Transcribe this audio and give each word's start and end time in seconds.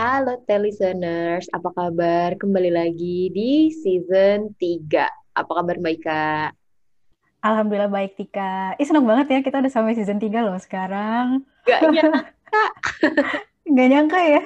Halo 0.00 0.40
listeners, 0.64 1.44
apa 1.52 1.76
kabar? 1.76 2.32
Kembali 2.40 2.72
lagi 2.72 3.28
di 3.36 3.68
season 3.68 4.48
3. 4.56 5.04
Apa 5.36 5.60
kabar 5.60 5.76
Mbak 5.76 5.94
Ika? 6.00 6.56
Alhamdulillah 7.44 7.92
baik 7.92 8.16
Tika. 8.16 8.80
Ih 8.80 8.88
seneng 8.88 9.04
banget 9.04 9.28
ya 9.28 9.38
kita 9.44 9.60
udah 9.60 9.68
sampai 9.68 9.92
season 9.92 10.16
3 10.16 10.40
loh 10.40 10.56
sekarang. 10.56 11.44
Gak 11.68 11.84
nyangka. 11.92 12.64
Gak 13.68 13.88
nyangka 13.92 14.20
ya. 14.24 14.42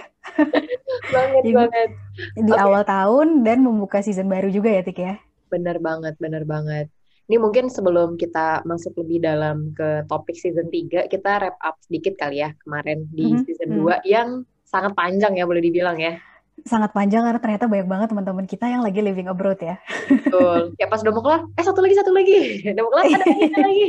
banget, 1.15 1.43
Di- 1.47 1.55
banget. 1.55 1.91
Di 2.35 2.51
Oke. 2.51 2.59
awal 2.59 2.83
tahun 2.83 3.47
dan 3.47 3.63
membuka 3.63 4.03
season 4.03 4.27
baru 4.27 4.51
juga 4.51 4.75
ya 4.75 4.83
Tik 4.83 4.99
ya. 4.99 5.23
Bener 5.55 5.79
banget, 5.79 6.19
bener 6.19 6.43
banget. 6.43 6.91
Ini 7.31 7.39
mungkin 7.39 7.71
sebelum 7.71 8.19
kita 8.19 8.67
masuk 8.67 9.07
lebih 9.07 9.23
dalam 9.23 9.71
ke 9.71 10.03
topik 10.11 10.35
season 10.35 10.67
3, 10.67 11.07
kita 11.07 11.31
wrap 11.39 11.63
up 11.63 11.79
sedikit 11.79 12.19
kali 12.19 12.43
ya 12.43 12.51
kemarin 12.59 13.07
di 13.15 13.39
Mhm, 13.39 13.47
season 13.47 13.71
mhm. 13.71 14.03
2 14.03 14.03
yang 14.03 14.43
sangat 14.75 14.93
panjang 14.99 15.39
ya 15.39 15.47
boleh 15.47 15.63
dibilang 15.63 15.95
ya. 15.95 16.19
Sangat 16.67 16.91
panjang 16.91 17.23
karena 17.23 17.39
ternyata 17.39 17.71
banyak 17.71 17.87
banget 17.87 18.09
teman-teman 18.11 18.47
kita 18.51 18.67
yang 18.67 18.83
lagi 18.83 18.99
living 18.99 19.31
abroad 19.31 19.63
ya. 19.63 19.79
Betul. 20.11 20.75
Ya 20.75 20.91
pas 20.91 21.03
udah 21.03 21.15
mau 21.15 21.23
kelar, 21.23 21.43
eh 21.55 21.65
satu 21.67 21.79
lagi, 21.79 21.95
satu 21.95 22.11
lagi. 22.11 22.39
Udah 22.75 22.83
mau 22.83 22.93
kelar, 22.95 23.05
ada 23.07 23.19
lagi, 23.23 23.43
ada 23.47 23.59
lagi. 23.63 23.87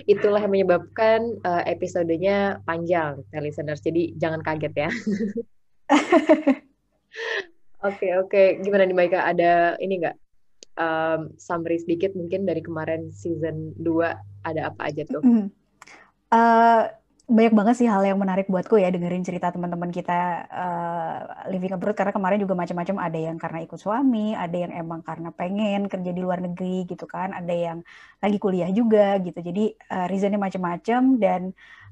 Itulah 0.12 0.40
yang 0.42 0.52
menyebabkan 0.54 1.20
eh, 1.42 1.62
episodenya 1.70 2.58
panjang, 2.66 3.22
ya, 3.30 3.38
listeners. 3.38 3.82
Jadi 3.82 4.18
jangan 4.18 4.42
kaget 4.42 4.74
ya. 4.74 4.90
Oke, 7.80 8.12
oke. 8.12 8.60
Gimana 8.60 8.84
nih, 8.84 8.92
Maika? 8.92 9.24
Ada 9.24 9.80
ini 9.80 10.04
nggak? 10.04 10.12
em, 10.80 11.20
summary 11.36 11.78
sedikit 11.80 12.16
mungkin 12.16 12.48
dari 12.48 12.64
kemarin 12.64 13.12
season 13.12 13.76
2 13.80 14.46
ada 14.48 14.72
apa 14.72 14.80
aja 14.88 15.02
tuh? 15.04 15.22
Mhm. 15.22 15.46
Eh, 16.30 16.82
banyak 17.36 17.54
banget 17.58 17.74
sih 17.80 17.88
hal 17.92 18.02
yang 18.02 18.18
menarik 18.18 18.46
buatku 18.52 18.74
ya 18.82 18.90
dengerin 18.94 19.22
cerita 19.22 19.54
teman-teman 19.54 19.90
kita 19.94 20.18
eh, 20.50 21.18
living 21.54 21.72
abroad 21.76 21.94
karena 21.94 22.12
kemarin 22.16 22.38
juga 22.42 22.54
macam-macam 22.58 22.96
ada 23.06 23.18
yang 23.18 23.36
karena 23.38 23.58
ikut 23.66 23.78
suami, 23.78 24.34
ada 24.34 24.56
yang 24.58 24.72
emang 24.74 25.00
karena 25.08 25.30
pengen 25.40 25.86
kerja 25.92 26.10
di 26.10 26.20
luar 26.24 26.38
negeri 26.42 26.90
gitu 26.90 27.06
kan, 27.06 27.30
ada 27.30 27.54
yang 27.54 27.78
lagi 28.22 28.38
kuliah 28.42 28.70
juga 28.74 29.16
gitu. 29.22 29.38
Jadi 29.38 29.62
eh, 29.78 30.06
reasonnya 30.10 30.40
macam-macam 30.42 31.02
dan 31.22 31.40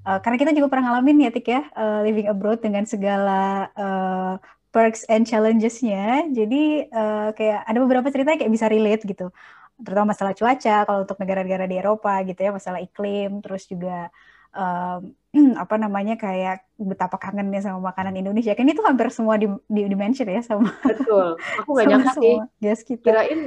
eh, 0.06 0.19
karena 0.22 0.36
kita 0.42 0.50
juga 0.59 0.66
pernah 0.72 0.84
ngalamin 0.91 1.16
ya 1.27 1.31
Tik 1.31 1.47
ya 1.47 1.62
eh, 1.70 2.00
living 2.11 2.27
abroad 2.33 2.59
dengan 2.59 2.84
segala 2.84 3.70
eh, 3.78 4.34
perks 4.75 5.06
and 5.06 5.25
challenges-nya. 5.31 6.28
Jadi 6.34 6.91
eh, 6.91 7.28
kayak 7.39 7.61
ada 7.62 7.78
beberapa 7.78 8.11
cerita 8.11 8.34
yang 8.34 8.41
kayak 8.42 8.55
bisa 8.59 8.66
relate 8.66 9.03
gitu. 9.06 9.31
Terutama 9.78 10.12
masalah 10.12 10.34
cuaca 10.34 10.77
kalau 10.83 11.00
untuk 11.06 11.16
negara-negara 11.22 11.64
di 11.70 11.77
Eropa 11.78 12.19
gitu 12.27 12.41
ya, 12.42 12.50
masalah 12.50 12.83
iklim, 12.83 13.39
terus 13.39 13.70
juga 13.70 14.11
em, 14.54 15.02
apa 15.62 15.74
namanya 15.77 16.16
kayak 16.16 16.64
betapa 16.80 17.20
kangennya 17.20 17.60
sama 17.60 17.92
makanan 17.92 18.16
Indonesia. 18.16 18.56
Kan 18.56 18.68
itu 18.68 18.80
hampir 18.84 19.12
semua 19.12 19.36
di, 19.36 19.46
di, 19.68 19.84
di-mention 19.88 20.28
ya 20.28 20.41
sama 20.41 20.72
Betul. 20.84 21.36
Aku 21.64 21.68
nggak 21.77 21.86
sama 21.91 21.92
nyangka 22.00 22.12
sih. 22.20 22.36
guest 22.62 22.82
kita. 22.88 23.04
Kirain 23.04 23.41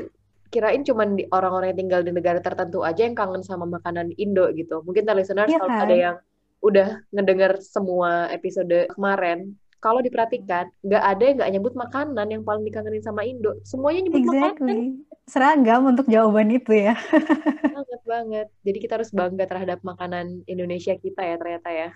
kirain 0.52 0.84
cuman 0.84 1.16
di 1.16 1.24
orang-orang 1.32 1.72
yang 1.72 1.80
tinggal 1.88 2.02
di 2.04 2.12
negara 2.12 2.40
tertentu 2.44 2.84
aja 2.84 3.08
yang 3.08 3.16
kangen 3.16 3.42
sama 3.42 3.64
makanan 3.66 4.12
Indo 4.20 4.52
gitu. 4.52 4.84
Mungkin 4.84 5.08
listeners 5.16 5.48
Iya 5.48 5.64
kalau 5.64 5.72
kan? 5.72 5.86
ada 5.88 5.96
yang 5.96 6.16
udah 6.62 6.88
ngedenger 7.10 7.58
semua 7.64 8.30
episode 8.30 8.86
kemarin, 8.94 9.58
kalau 9.82 9.98
diperhatikan 10.04 10.70
nggak 10.86 11.04
ada 11.04 11.24
yang 11.26 11.36
nggak 11.42 11.52
nyebut 11.58 11.74
makanan 11.74 12.28
yang 12.30 12.44
paling 12.46 12.62
dikangenin 12.68 13.02
sama 13.02 13.26
Indo. 13.26 13.58
Semuanya 13.66 14.06
nyebut 14.06 14.22
makanan 14.30 14.54
Exactly. 14.54 14.80
Seragam 15.32 15.88
untuk 15.88 16.12
jawaban 16.12 16.52
itu 16.52 16.76
ya. 16.76 17.00
banget 17.72 18.02
banget. 18.04 18.48
Jadi 18.68 18.78
kita 18.84 19.00
harus 19.00 19.16
bangga 19.16 19.48
terhadap 19.48 19.80
makanan 19.80 20.44
Indonesia 20.44 20.92
kita 21.00 21.24
ya 21.24 21.36
ternyata 21.40 21.70
ya. 21.72 21.88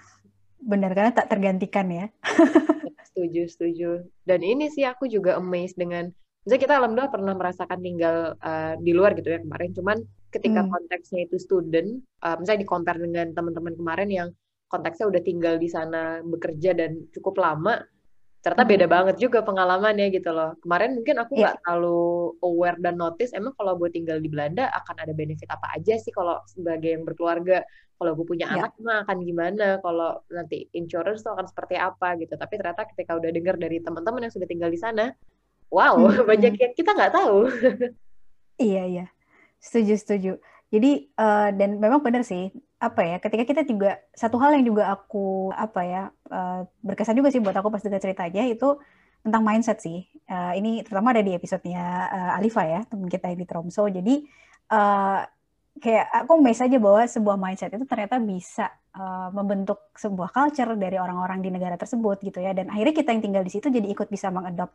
Benar 0.64 0.96
karena 0.96 1.12
tak 1.12 1.28
tergantikan 1.28 1.88
ya. 1.92 2.06
Setuju, 3.12 3.48
setuju. 3.48 3.90
Dan 4.28 4.44
ini 4.44 4.68
sih 4.68 4.84
aku 4.84 5.08
juga 5.08 5.40
amazed 5.40 5.80
dengan, 5.80 6.12
misalnya 6.44 6.62
kita 6.68 6.74
alhamdulillah 6.76 7.14
pernah 7.16 7.32
merasakan 7.32 7.80
tinggal 7.80 8.36
uh, 8.44 8.76
di 8.76 8.92
luar 8.92 9.16
gitu 9.16 9.32
ya 9.32 9.40
kemarin, 9.40 9.72
cuman 9.72 9.98
ketika 10.36 10.68
Hmm. 10.68 10.72
konteksnya 10.76 11.24
itu 11.24 11.40
student, 11.40 12.04
uh, 12.28 12.36
misalnya 12.36 12.68
di 12.68 12.68
compare 12.68 13.00
dengan 13.00 13.32
teman-teman 13.32 13.72
kemarin 13.80 14.10
yang 14.12 14.28
konteksnya 14.68 15.08
udah 15.08 15.22
tinggal 15.24 15.56
di 15.56 15.72
sana 15.72 16.20
bekerja 16.28 16.76
dan 16.76 17.08
cukup 17.16 17.40
lama, 17.40 17.80
ternyata 18.46 18.62
Hmm. 18.62 18.74
beda 18.78 18.86
banget 18.86 19.16
juga 19.18 19.42
pengalamannya 19.42 20.14
gitu 20.14 20.30
loh. 20.30 20.54
Kemarin 20.62 20.94
mungkin 20.94 21.18
aku 21.18 21.34
Iya. 21.34 21.42
nggak 21.42 21.56
terlalu 21.66 22.02
aware 22.46 22.78
dan 22.78 22.96
notice, 23.02 23.34
emang 23.34 23.58
kalau 23.58 23.74
gue 23.74 23.90
tinggal 23.90 24.22
di 24.22 24.30
Belanda 24.30 24.70
akan 24.70 25.02
ada 25.02 25.18
benefit 25.18 25.50
apa 25.50 25.74
aja 25.74 25.98
sih 25.98 26.14
kalau 26.14 26.38
sebagai 26.46 26.94
yang 26.94 27.02
berkeluarga. 27.02 27.66
Kalau 27.98 28.12
gue 28.14 28.28
punya 28.28 28.46
Iya. 28.46 28.70
anak 28.70 28.72
mah 28.78 29.02
akan 29.08 29.18
gimana, 29.24 29.68
kalau 29.82 30.22
nanti 30.30 30.70
insurance 30.78 31.26
tuh 31.26 31.34
akan 31.34 31.50
seperti 31.50 31.74
apa 31.74 32.14
gitu. 32.22 32.38
Tapi 32.38 32.54
ternyata 32.54 32.86
ketika 32.86 33.18
udah 33.18 33.32
dengar 33.34 33.56
dari 33.58 33.82
teman-teman 33.82 34.30
yang 34.30 34.34
sudah 34.36 34.46
tinggal 34.46 34.70
di 34.70 34.78
sana, 34.78 35.10
wow, 35.74 35.98
Hmm, 35.98 36.06
banyak 36.30 36.54
hmm. 36.54 36.62
yang 36.62 36.74
kita 36.78 36.94
nggak 36.94 37.14
tahu. 37.18 37.38
Iya, 38.56 38.84
iya. 38.88 39.06
Setuju, 39.60 39.94
setuju. 40.00 40.32
Jadi, 40.72 41.12
eh, 41.12 41.50
dan 41.60 41.76
memang 41.76 42.00
benar 42.00 42.24
sih, 42.24 42.52
apa 42.80 43.02
ya, 43.08 43.16
ketika 43.24 43.44
kita 43.50 43.62
juga, 43.66 43.98
satu 44.14 44.36
hal 44.42 44.52
yang 44.60 44.66
juga 44.70 44.84
aku, 44.94 45.50
apa 45.56 45.82
ya, 45.88 46.02
eh, 46.32 46.60
berkesan 46.86 47.16
juga 47.18 47.30
sih 47.34 47.42
buat 47.44 47.56
aku 47.56 47.70
pas 47.74 47.82
dengar 47.86 48.02
ceritanya, 48.04 48.44
itu 48.46 48.66
tentang 49.24 49.42
mindset 49.48 49.78
sih. 49.82 50.06
Eh, 50.30 50.52
ini 50.60 50.84
terutama 50.86 51.16
ada 51.16 51.24
di 51.26 51.32
episodenya 51.34 51.82
eh, 52.16 52.38
Alifa 52.40 52.62
ya, 52.68 52.80
teman 52.90 53.08
kita 53.10 53.26
yang 53.32 53.40
di 53.42 53.48
Tromso. 53.50 53.88
Jadi, 53.90 54.12
eh, 54.72 55.20
kayak 55.84 56.06
aku 56.24 56.32
amazed 56.40 56.64
aja 56.68 56.78
bahwa 56.80 57.04
sebuah 57.04 57.38
mindset 57.40 57.72
itu 57.76 57.86
ternyata 57.88 58.16
bisa 58.24 58.72
eh, 58.96 59.28
membentuk 59.36 59.92
sebuah 59.96 60.30
culture 60.32 60.72
dari 60.80 60.96
orang-orang 61.00 61.40
di 61.44 61.50
negara 61.56 61.76
tersebut 61.80 62.18
gitu 62.28 62.40
ya. 62.44 62.52
Dan 62.56 62.72
akhirnya 62.72 62.96
kita 62.96 63.10
yang 63.16 63.24
tinggal 63.26 63.44
di 63.48 63.52
situ 63.56 63.68
jadi 63.72 63.88
ikut 63.92 64.08
bisa 64.12 64.28
mengadopt 64.32 64.74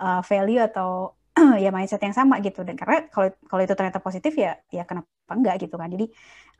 eh, 0.00 0.20
value 0.26 0.60
atau 0.62 1.14
ya 1.64 1.70
mindset 1.72 2.00
yang 2.04 2.12
sama 2.16 2.38
gitu 2.44 2.60
dan 2.60 2.76
karena 2.76 3.08
kalau 3.08 3.32
kalau 3.48 3.62
itu 3.64 3.72
ternyata 3.72 4.00
positif 4.04 4.36
ya 4.36 4.60
ya 4.68 4.84
kenapa 4.84 5.08
enggak 5.32 5.64
gitu 5.64 5.74
kan 5.80 5.88
jadi 5.88 6.06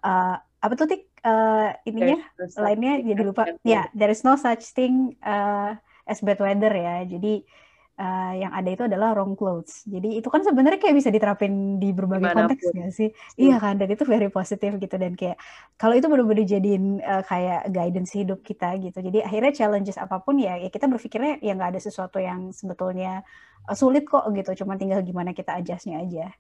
eh, 0.06 0.37
apa 0.62 0.72
tuh 0.78 0.86
tik? 0.86 1.02
Eh, 1.22 1.68
ininya 1.90 2.18
no 2.22 2.62
lainnya 2.62 2.94
jadi 3.02 3.22
lupa. 3.22 3.42
ya 3.62 3.86
there 3.94 4.10
is 4.10 4.22
no 4.22 4.38
such 4.38 4.74
thing 4.74 5.18
eh, 5.18 5.70
as 6.06 6.22
bad 6.22 6.38
weather 6.38 6.70
ya. 6.70 7.02
Jadi 7.02 7.42
eh, 7.98 8.32
yang 8.46 8.54
ada 8.54 8.70
itu 8.70 8.86
adalah 8.86 9.18
wrong 9.18 9.34
clothes. 9.34 9.82
Jadi 9.90 10.22
itu 10.22 10.28
kan 10.30 10.46
sebenarnya 10.46 10.78
kayak 10.78 10.96
bisa 10.98 11.10
diterapin 11.10 11.82
di 11.82 11.90
berbagai 11.90 12.30
konteks 12.30 12.62
di 12.62 12.66
mana 12.66 12.74
pun. 12.74 12.78
nggak 12.78 12.94
sih? 12.94 13.08
Setuju. 13.10 13.42
iya 13.42 13.56
kan? 13.58 13.74
Dan 13.74 13.88
itu 13.90 14.04
very 14.06 14.30
positif 14.30 14.70
gitu. 14.78 14.96
Dan 14.98 15.12
kayak 15.18 15.36
kalau 15.74 15.94
itu 15.98 16.06
benar-benar 16.06 16.46
jadiin 16.46 17.02
eh, 17.02 17.22
kayak 17.26 17.60
guidance 17.74 18.10
hidup 18.14 18.40
kita 18.46 18.78
gitu. 18.78 18.98
Jadi 19.02 19.18
akhirnya 19.26 19.52
challenges 19.54 19.98
apa 19.98 20.22
pun 20.22 20.38
ya 20.38 20.58
ya 20.62 20.70
kita 20.70 20.86
berpikirnya 20.86 21.42
ya 21.42 21.52
nggak 21.58 21.74
ada 21.74 21.80
sesuatu 21.82 22.22
yang 22.22 22.54
sebetulnya 22.54 23.26
sulit 23.74 24.06
kok 24.06 24.30
gitu. 24.30 24.62
Cuma 24.62 24.78
tinggal 24.78 25.02
gimana 25.02 25.34
kita 25.34 25.58
adjustnya 25.58 26.02
aja 26.02 26.30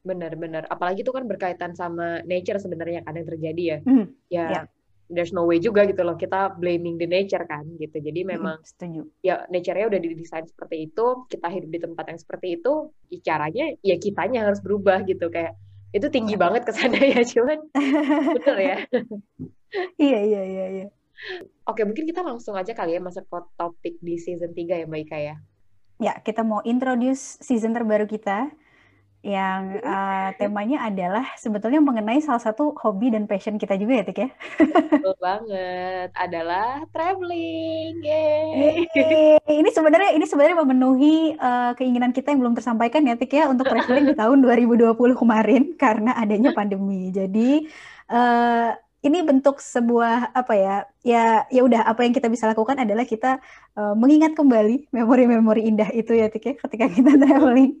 Benar-benar. 0.00 0.64
Apalagi 0.72 1.04
itu 1.04 1.12
kan 1.12 1.24
berkaitan 1.28 1.72
sama 1.76 2.24
nature 2.24 2.56
sebenarnya 2.56 3.04
yang 3.04 3.26
terjadi 3.28 3.62
ya. 3.76 3.78
Mhm, 3.84 4.14
Ya, 4.32 4.46
ya 4.48 4.68
there's 5.12 5.34
no 5.36 5.44
way 5.44 5.60
juga 5.60 5.84
gitu 5.84 6.00
loh. 6.06 6.16
Kita 6.16 6.56
blaming 6.56 6.96
the 6.96 7.04
nature 7.04 7.44
kan 7.44 7.64
gitu. 7.76 7.96
Jadi 8.00 8.20
mhm, 8.30 8.30
memang 8.32 8.64
setuju 8.64 9.04
ya 9.20 9.44
nature-nya 9.52 9.86
udah 9.92 10.00
didesain 10.00 10.46
seperti 10.48 10.88
itu, 10.88 11.04
kita 11.28 11.46
hidup 11.52 11.68
di 11.68 11.80
tempat 11.84 12.04
yang 12.08 12.20
seperti 12.20 12.46
itu, 12.56 12.72
ya 13.12 13.18
caranya 13.28 13.64
ya 13.84 13.96
kitanya 14.00 14.40
harus 14.48 14.60
berubah 14.64 15.04
gitu 15.04 15.28
kayak 15.28 15.52
itu 15.92 16.06
tinggi 16.08 16.34
ya 16.40 16.40
banget 16.40 16.62
kesannya 16.64 17.02
ya, 17.12 17.20
cuman 17.26 17.58
bener 18.34 18.56
ya. 18.60 18.76
iya 20.02 20.18
iya 20.28 20.40
iya 20.50 20.64
iya 20.74 20.86
Oke, 21.70 21.82
mungkin 21.88 22.04
kita 22.10 22.20
langsung 22.28 22.54
aja 22.60 22.72
kali 22.78 22.90
ya 22.96 23.00
masuk 23.06 23.24
ke 23.30 23.38
topik 23.58 23.94
di 24.06 24.14
season 24.24 24.50
3 24.58 24.74
ya 24.80 24.84
Mbak 24.90 25.00
Ika 25.06 25.18
ya. 25.28 25.34
Ya, 26.00 26.16
kita 26.24 26.40
mau 26.40 26.64
introduce 26.64 27.36
season 27.44 27.76
terbaru 27.76 28.08
kita 28.08 28.48
yang 29.20 29.76
eh, 29.84 30.28
temanya 30.40 30.88
adalah 30.88 31.28
sebetulnya 31.36 31.84
mengenai 31.84 32.24
salah 32.24 32.40
satu 32.40 32.72
hobi 32.80 33.12
dan 33.12 33.28
passion 33.28 33.60
kita 33.60 33.76
juga 33.76 34.00
ya, 34.00 34.04
Tik 34.08 34.18
ya. 34.18 34.28
Betul 34.96 35.16
banget, 35.20 36.08
adalah 36.16 36.80
traveling. 36.88 38.00
Yeay. 38.00 38.88
Yeay. 38.96 39.36
Ini 39.44 39.70
sebenarnya 39.76 40.10
ini 40.16 40.24
sebenarnya 40.24 40.56
memenuhi 40.64 41.36
eh, 41.36 41.72
keinginan 41.76 42.16
kita 42.16 42.32
yang 42.32 42.40
belum 42.40 42.56
tersampaikan 42.56 43.04
ya, 43.04 43.20
Tik 43.20 43.32
ya, 43.36 43.44
untuk 43.52 43.68
traveling 43.68 44.08
di 44.08 44.16
tahun 44.16 44.40
2020 44.40 44.96
kemarin 44.96 45.62
karena 45.84 46.16
adanya 46.16 46.56
pandemi. 46.56 47.12
Jadi 47.12 47.68
eh, 48.08 48.70
ini 49.00 49.18
bentuk 49.24 49.60
sebuah 49.60 50.32
apa 50.36 50.54
ya 50.56 50.76
ya 51.00 51.24
ya 51.48 51.60
udah 51.64 51.88
apa 51.88 52.04
yang 52.04 52.12
kita 52.12 52.28
bisa 52.28 52.44
lakukan 52.44 52.76
adalah 52.76 53.08
kita 53.08 53.40
uh, 53.72 53.96
mengingat 53.96 54.36
kembali 54.36 54.92
memori-memori 54.92 55.64
indah 55.72 55.88
itu 55.96 56.12
ya 56.12 56.28
Tik 56.28 56.44
ya 56.44 56.54
ketika 56.60 56.84
kita 56.92 57.16
traveling. 57.16 57.80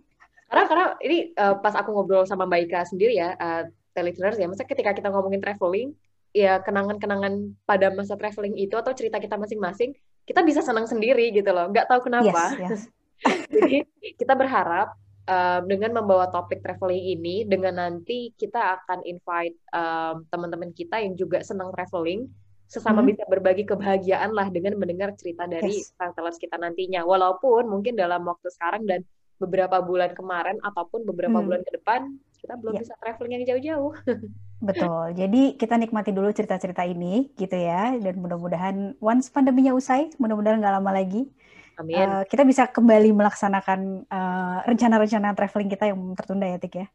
Karena 0.50 0.64
karena 0.66 0.86
ini 0.98 1.30
uh, 1.38 1.62
pas 1.62 1.78
aku 1.78 1.94
ngobrol 1.94 2.26
sama 2.26 2.42
Mbak 2.42 2.60
Ika 2.66 2.80
sendiri 2.90 3.14
ya, 3.14 3.38
uh, 3.38 3.70
ya, 3.70 4.46
masa 4.50 4.66
ketika 4.66 4.90
kita 4.90 5.06
ngomongin 5.14 5.38
traveling, 5.38 5.94
ya 6.34 6.58
kenangan-kenangan 6.58 7.54
pada 7.62 7.94
masa 7.94 8.18
traveling 8.18 8.58
itu 8.58 8.74
atau 8.74 8.90
cerita 8.90 9.22
kita 9.22 9.38
masing-masing, 9.38 9.94
kita 10.26 10.42
bisa 10.42 10.58
senang 10.58 10.90
sendiri 10.90 11.30
gitu 11.30 11.54
loh, 11.54 11.70
nggak 11.70 11.86
tahu 11.86 12.10
kenapa. 12.10 12.58
Yes, 12.58 12.66
yes. 12.66 12.82
Jadi 13.54 13.86
kita 14.18 14.34
berharap 14.34 14.98
um, 15.30 15.62
dengan 15.70 16.02
membawa 16.02 16.26
topik 16.26 16.66
traveling 16.66 17.14
ini, 17.14 17.46
dengan 17.46 17.78
nanti 17.78 18.34
kita 18.34 18.82
akan 18.82 19.06
invite 19.06 19.54
um, 19.70 20.26
teman-teman 20.34 20.74
kita 20.74 20.98
yang 20.98 21.14
juga 21.14 21.46
senang 21.46 21.70
traveling, 21.70 22.26
sesama 22.70 23.02
hmm. 23.02 23.08
bisa 23.14 23.22
berbagi 23.30 23.66
kebahagiaan 23.66 24.34
lah 24.34 24.50
dengan 24.50 24.78
mendengar 24.78 25.14
cerita 25.14 25.46
dari 25.46 25.78
yes. 25.78 25.94
travelers 25.94 26.38
kita 26.42 26.58
nantinya. 26.58 27.06
Walaupun 27.06 27.70
mungkin 27.70 27.94
dalam 27.94 28.26
waktu 28.26 28.50
sekarang 28.50 28.86
dan 28.86 29.06
beberapa 29.40 29.80
bulan 29.80 30.12
kemarin 30.12 30.60
ataupun 30.60 31.08
beberapa 31.08 31.40
hmm. 31.40 31.46
bulan 31.48 31.60
ke 31.64 31.72
depan 31.80 32.00
kita 32.40 32.56
belum 32.56 32.72
yeah. 32.76 32.82
bisa 32.84 32.94
traveling 33.00 33.32
yang 33.36 33.44
jauh-jauh. 33.52 33.92
Betul. 34.68 35.16
Jadi 35.16 35.56
kita 35.56 35.80
nikmati 35.80 36.12
dulu 36.12 36.28
cerita-cerita 36.32 36.84
ini 36.84 37.32
gitu 37.36 37.56
ya 37.56 37.96
dan 37.96 38.20
mudah-mudahan 38.20 38.96
once 39.00 39.32
pandeminya 39.32 39.72
usai, 39.72 40.12
mudah-mudahan 40.20 40.60
nggak 40.60 40.74
lama 40.76 40.92
lagi 40.92 41.32
Amin. 41.80 41.96
Uh, 41.96 42.22
kita 42.28 42.44
bisa 42.44 42.68
kembali 42.68 43.08
melaksanakan 43.16 44.04
uh, 44.12 44.60
rencana-rencana 44.68 45.32
traveling 45.32 45.72
kita 45.72 45.88
yang 45.88 46.12
tertunda 46.12 46.44
ya, 46.44 46.60
Tik 46.60 46.74
ya. 46.76 46.86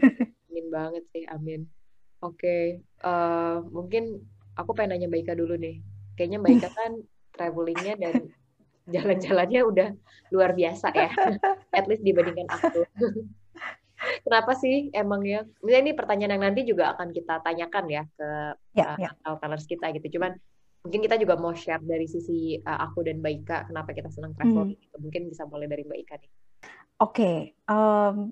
amin 0.50 0.66
banget 0.66 1.04
sih, 1.14 1.22
amin. 1.30 1.70
Oke, 2.18 2.42
okay. 2.42 2.62
uh, 3.06 3.62
mungkin 3.70 4.18
aku 4.58 4.74
pengen 4.74 4.98
nanya 4.98 5.06
Baika 5.06 5.38
dulu 5.38 5.54
nih. 5.54 5.78
Kayaknya 6.18 6.38
Baika 6.42 6.68
kan 6.74 7.06
travelingnya 7.38 7.94
dan 8.02 8.34
jalan-jalannya 8.90 9.60
udah 9.62 9.88
luar 10.34 10.56
biasa 10.56 10.90
ya. 10.96 11.10
At 11.78 11.86
least 11.86 12.02
dibandingkan 12.02 12.48
aku. 12.50 12.82
Kenapa 14.26 14.58
sih 14.58 14.90
emang 14.90 15.22
ya? 15.22 15.46
Misalnya 15.62 15.82
ini 15.86 15.92
pertanyaan 15.94 16.32
yang 16.34 16.44
nanti 16.50 16.66
juga 16.66 16.90
akan 16.96 17.14
kita 17.14 17.38
tanyakan 17.46 17.84
ya 17.86 18.02
ke 18.10 18.28
ya, 18.74 18.98
uh, 18.98 19.38
ya. 19.38 19.58
kita 19.62 19.94
gitu. 19.94 20.18
Cuman 20.18 20.34
mungkin 20.82 21.00
kita 21.06 21.14
juga 21.14 21.38
mau 21.38 21.54
share 21.54 21.82
dari 21.86 22.10
sisi 22.10 22.58
uh, 22.58 22.78
aku 22.82 23.06
dan 23.06 23.22
Mbak 23.22 23.32
Ika 23.46 23.58
kenapa 23.70 23.94
kita 23.94 24.10
senang 24.10 24.34
travel 24.34 24.74
hmm. 24.74 24.74
gitu. 24.74 24.96
Mungkin 24.98 25.22
bisa 25.30 25.46
mulai 25.46 25.70
dari 25.70 25.86
Mbak 25.86 25.98
Ika 26.02 26.14
nih. 26.18 26.30
Oke, 27.02 27.14
okay. 27.18 27.36
um, 27.70 28.30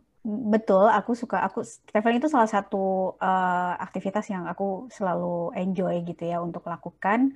betul. 0.51 0.87
Aku 0.91 1.15
suka 1.15 1.43
aku 1.43 1.63
traveling 1.91 2.19
itu 2.19 2.31
salah 2.31 2.51
satu 2.51 3.15
uh, 3.19 3.75
aktivitas 3.79 4.27
yang 4.31 4.47
aku 4.51 4.91
selalu 4.91 5.55
enjoy 5.55 6.03
gitu 6.03 6.27
ya 6.27 6.43
untuk 6.43 6.67
lakukan. 6.67 7.35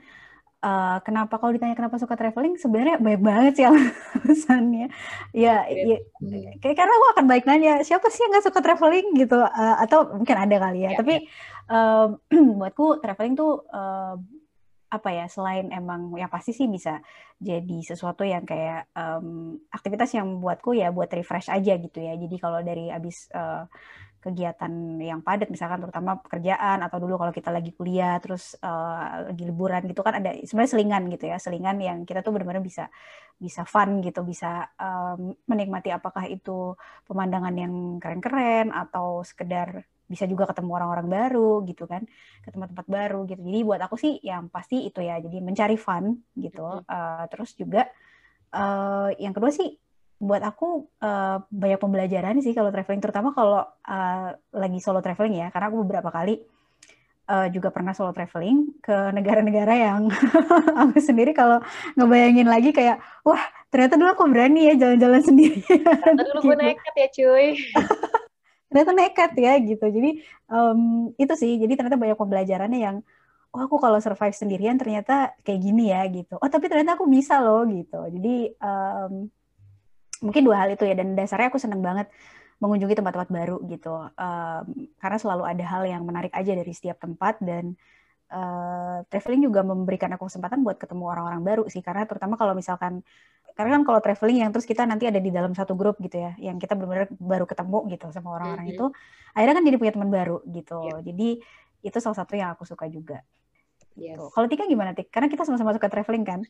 Uh, 0.64 0.96
kenapa 1.04 1.36
kalau 1.36 1.52
ditanya 1.52 1.76
kenapa 1.76 2.00
suka 2.00 2.16
traveling 2.16 2.56
sebenarnya 2.56 2.96
banyak 2.96 3.20
banget 3.20 3.52
sih 3.60 3.66
alasannya 3.68 4.88
ya, 5.44 5.68
ya 5.68 5.98
hmm. 6.00 6.56
kayak 6.56 6.76
karena 6.80 6.92
aku 6.96 7.06
akan 7.12 7.24
baik 7.28 7.44
nanya 7.44 7.84
siapa 7.84 8.08
sih 8.08 8.24
yang 8.24 8.32
nggak 8.32 8.48
suka 8.48 8.64
traveling? 8.64 9.12
gitu. 9.12 9.44
Uh, 9.44 9.76
atau 9.84 10.16
mungkin 10.16 10.36
ada 10.40 10.56
kali 10.56 10.88
ya, 10.88 10.96
ya 10.96 10.98
tapi 11.04 11.14
ya. 11.20 11.28
Uh, 11.68 12.16
buatku 12.64 13.04
traveling 13.04 13.36
tuh 13.36 13.60
uh, 13.76 14.16
apa 14.94 15.10
ya 15.10 15.26
selain 15.26 15.74
emang 15.74 16.14
yang 16.14 16.30
pasti 16.30 16.54
sih 16.54 16.70
bisa 16.70 17.02
jadi 17.42 17.78
sesuatu 17.82 18.22
yang 18.22 18.46
kayak 18.46 18.88
um, 18.94 19.58
aktivitas 19.74 20.14
yang 20.14 20.38
buatku 20.38 20.70
ya 20.78 20.94
buat 20.94 21.10
refresh 21.10 21.50
aja 21.50 21.74
gitu 21.76 21.98
ya. 21.98 22.14
Jadi 22.14 22.36
kalau 22.38 22.62
dari 22.62 22.88
abis 22.94 23.26
uh, 23.34 23.66
kegiatan 24.24 24.72
yang 25.04 25.20
padat 25.20 25.52
misalkan 25.52 25.84
terutama 25.84 26.16
pekerjaan 26.16 26.80
atau 26.80 26.96
dulu 26.96 27.20
kalau 27.20 27.32
kita 27.36 27.52
lagi 27.52 27.76
kuliah 27.76 28.16
terus 28.24 28.56
uh, 28.64 29.28
lagi 29.28 29.44
liburan 29.44 29.84
gitu 29.84 30.00
kan 30.00 30.16
ada 30.16 30.32
sebenarnya 30.48 30.72
selingan 30.72 31.02
gitu 31.12 31.24
ya 31.28 31.36
selingan 31.36 31.76
yang 31.76 31.98
kita 32.08 32.24
tuh 32.24 32.32
benar-benar 32.32 32.64
bisa 32.64 32.88
bisa 33.36 33.68
fun 33.68 34.00
gitu 34.00 34.24
bisa 34.24 34.72
um, 34.80 35.36
menikmati 35.44 35.92
apakah 35.92 36.24
itu 36.24 36.72
pemandangan 37.04 37.52
yang 37.52 37.74
keren-keren 38.00 38.72
atau 38.72 39.20
sekedar 39.20 39.84
bisa 40.08 40.24
juga 40.24 40.48
ketemu 40.48 40.70
orang-orang 40.72 41.08
baru 41.08 41.52
gitu 41.68 41.84
kan 41.84 42.04
ke 42.44 42.48
tempat-tempat 42.52 42.86
baru 42.88 43.24
gitu. 43.24 43.40
Jadi 43.40 43.60
buat 43.64 43.80
aku 43.80 43.96
sih 43.96 44.20
yang 44.20 44.52
pasti 44.52 44.88
itu 44.88 45.00
ya 45.00 45.20
jadi 45.20 45.40
mencari 45.40 45.76
fun 45.80 46.16
gitu 46.36 46.84
uh, 46.84 47.24
terus 47.32 47.56
juga 47.56 47.88
uh, 48.52 49.10
yang 49.16 49.32
kedua 49.32 49.50
sih 49.52 49.83
buat 50.18 50.42
aku 50.42 50.88
uh, 51.02 51.42
banyak 51.50 51.80
pembelajaran 51.80 52.38
sih 52.40 52.54
kalau 52.54 52.70
traveling 52.70 53.02
terutama 53.02 53.34
kalau 53.34 53.66
uh, 53.66 54.28
lagi 54.54 54.78
solo 54.78 55.02
traveling 55.02 55.42
ya 55.42 55.46
karena 55.50 55.68
aku 55.68 55.82
beberapa 55.84 56.08
kali 56.08 56.40
uh, 57.28 57.48
juga 57.50 57.74
pernah 57.74 57.92
solo 57.92 58.14
traveling 58.14 58.78
ke 58.80 59.12
negara-negara 59.12 59.74
yang 59.74 60.08
aku 60.80 60.96
sendiri 61.00 61.34
kalau 61.36 61.60
ngebayangin 61.98 62.48
lagi 62.48 62.70
kayak 62.70 63.02
wah 63.26 63.40
ternyata 63.72 63.98
dulu 63.98 64.10
aku 64.14 64.24
berani 64.30 64.70
ya 64.70 64.74
jalan-jalan 64.78 65.22
sendiri. 65.28 65.60
Ternyata 65.66 66.22
dulu 66.22 66.40
gitu. 66.40 66.46
gue 66.46 66.56
nekat 66.62 66.94
ya 66.94 67.08
cuy. 67.10 67.48
ternyata 68.74 68.90
nekat 68.90 69.32
ya 69.38 69.54
gitu 69.62 69.86
jadi 69.86 70.10
um, 70.50 71.14
itu 71.14 71.30
sih 71.38 71.62
jadi 71.62 71.78
ternyata 71.78 71.94
banyak 71.94 72.18
pembelajarannya 72.18 72.80
yang 72.82 72.96
oh 73.54 73.60
aku 73.70 73.78
kalau 73.78 74.02
survive 74.02 74.34
sendirian 74.34 74.74
ternyata 74.74 75.30
kayak 75.46 75.62
gini 75.62 75.94
ya 75.94 76.02
gitu 76.10 76.34
oh 76.42 76.50
tapi 76.50 76.66
ternyata 76.66 76.98
aku 76.98 77.06
bisa 77.06 77.38
loh 77.38 77.62
gitu 77.70 78.02
jadi 78.10 78.50
um, 78.58 79.30
mungkin 80.24 80.42
dua 80.42 80.64
hal 80.64 80.72
itu 80.72 80.88
ya 80.88 80.96
dan 80.96 81.12
dasarnya 81.12 81.52
aku 81.52 81.60
seneng 81.60 81.84
banget 81.84 82.08
mengunjungi 82.62 82.96
tempat-tempat 82.96 83.28
baru 83.28 83.56
gitu 83.68 84.08
um, 84.08 84.64
karena 84.96 85.18
selalu 85.20 85.44
ada 85.44 85.64
hal 85.68 85.82
yang 85.84 86.02
menarik 86.08 86.32
aja 86.32 86.56
dari 86.56 86.72
setiap 86.72 86.96
tempat 86.96 87.36
dan 87.44 87.76
uh, 88.32 89.04
traveling 89.12 89.44
juga 89.44 89.60
memberikan 89.60 90.08
aku 90.16 90.32
kesempatan 90.32 90.64
buat 90.64 90.80
ketemu 90.80 91.04
orang-orang 91.04 91.42
baru 91.44 91.64
sih 91.68 91.84
karena 91.84 92.08
terutama 92.08 92.40
kalau 92.40 92.56
misalkan 92.56 93.04
karena 93.54 93.78
kan 93.78 93.82
kalau 93.86 94.00
traveling 94.02 94.42
yang 94.42 94.50
terus 94.50 94.66
kita 94.66 94.82
nanti 94.82 95.06
ada 95.06 95.20
di 95.22 95.30
dalam 95.30 95.54
satu 95.54 95.78
grup 95.78 96.00
gitu 96.02 96.18
ya 96.18 96.32
yang 96.40 96.58
kita 96.58 96.74
benar-benar 96.74 97.06
baru 97.20 97.46
ketemu 97.46 97.78
gitu 97.92 98.06
sama 98.10 98.34
orang-orang 98.34 98.66
mm 98.66 98.72
-hmm. 98.74 98.80
itu 98.80 98.86
akhirnya 99.36 99.54
kan 99.54 99.64
jadi 99.68 99.76
punya 99.78 99.92
teman 99.94 100.10
baru 100.10 100.38
gitu 100.50 100.80
yeah. 100.90 101.00
jadi 101.04 101.28
itu 101.84 101.98
salah 102.00 102.18
satu 102.18 102.32
yang 102.34 102.50
aku 102.56 102.64
suka 102.64 102.88
juga 102.88 103.20
Yes. 103.94 104.18
Gitu. 104.18 104.26
Kalau 104.34 104.46
Tika 104.50 104.66
gimana 104.66 104.90
Tik? 104.92 105.08
Karena 105.10 105.30
kita 105.30 105.46
sama-sama 105.46 105.74
suka 105.74 105.86
traveling 105.86 106.26
kan? 106.26 106.40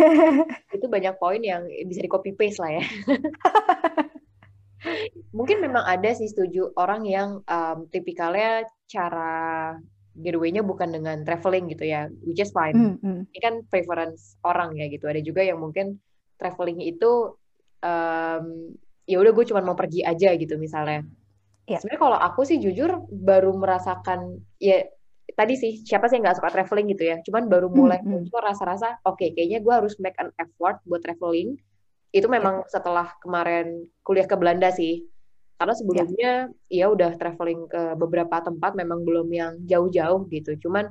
itu 0.76 0.86
banyak 0.86 1.18
poin 1.18 1.42
yang 1.42 1.66
bisa 1.86 2.00
di 2.02 2.10
copy 2.10 2.34
paste 2.34 2.62
lah 2.62 2.78
ya. 2.78 2.84
Mungkin 5.36 5.58
memang 5.58 5.82
ada 5.82 6.14
sih 6.14 6.30
setuju 6.30 6.70
orang 6.78 7.02
yang 7.10 7.42
um, 7.42 7.78
tipikalnya 7.90 8.70
cara 8.86 9.74
getaway-nya 10.16 10.62
bukan 10.62 10.94
dengan 10.94 11.26
traveling 11.26 11.68
gitu 11.74 11.90
ya, 11.90 12.06
which 12.22 12.40
is 12.40 12.54
fine. 12.54 12.72
Mm 12.72 12.94
-hmm. 13.02 13.18
Ini 13.34 13.40
kan 13.42 13.54
preference 13.66 14.38
orang 14.46 14.78
ya 14.78 14.86
gitu. 14.86 15.10
Ada 15.10 15.20
juga 15.20 15.42
yang 15.42 15.58
mungkin 15.58 15.98
traveling 16.38 16.86
itu 16.86 17.34
um, 17.82 18.44
ya 19.04 19.16
udah 19.18 19.32
gue 19.34 19.44
cuma 19.50 19.66
mau 19.66 19.74
pergi 19.74 20.06
aja 20.06 20.30
gitu 20.38 20.54
misalnya. 20.56 21.02
Yeah. 21.66 21.82
Sebenarnya 21.82 22.02
kalau 22.02 22.18
aku 22.22 22.46
sih 22.46 22.62
jujur 22.62 23.10
baru 23.10 23.50
merasakan 23.58 24.38
ya 24.62 24.86
tadi 25.36 25.54
sih 25.54 25.84
siapa 25.84 26.08
sih 26.08 26.16
yang 26.16 26.24
nggak 26.26 26.40
suka 26.40 26.50
traveling 26.50 26.88
gitu 26.96 27.04
ya. 27.04 27.20
Cuman 27.20 27.46
baru 27.46 27.68
hmm, 27.68 27.76
mulai 27.76 28.00
mm 28.00 28.26
-hmm. 28.26 28.40
rasa-rasa 28.40 28.96
oke 29.04 29.20
okay, 29.20 29.36
kayaknya 29.36 29.60
gue 29.60 29.74
harus 29.74 29.94
make 30.00 30.16
an 30.16 30.32
effort 30.40 30.80
buat 30.88 31.04
traveling. 31.04 31.60
Itu 32.10 32.26
memang 32.32 32.64
yeah. 32.64 32.70
setelah 32.72 33.12
kemarin 33.20 33.84
kuliah 34.00 34.24
ke 34.24 34.34
Belanda 34.34 34.72
sih. 34.72 35.04
Karena 35.56 35.76
sebelumnya 35.76 36.32
yeah. 36.72 36.88
ya 36.88 36.92
udah 36.92 37.20
traveling 37.20 37.68
ke 37.68 37.94
beberapa 38.00 38.40
tempat 38.40 38.72
memang 38.72 39.04
belum 39.04 39.28
yang 39.28 39.52
jauh-jauh 39.68 40.24
gitu. 40.32 40.56
Cuman 40.66 40.88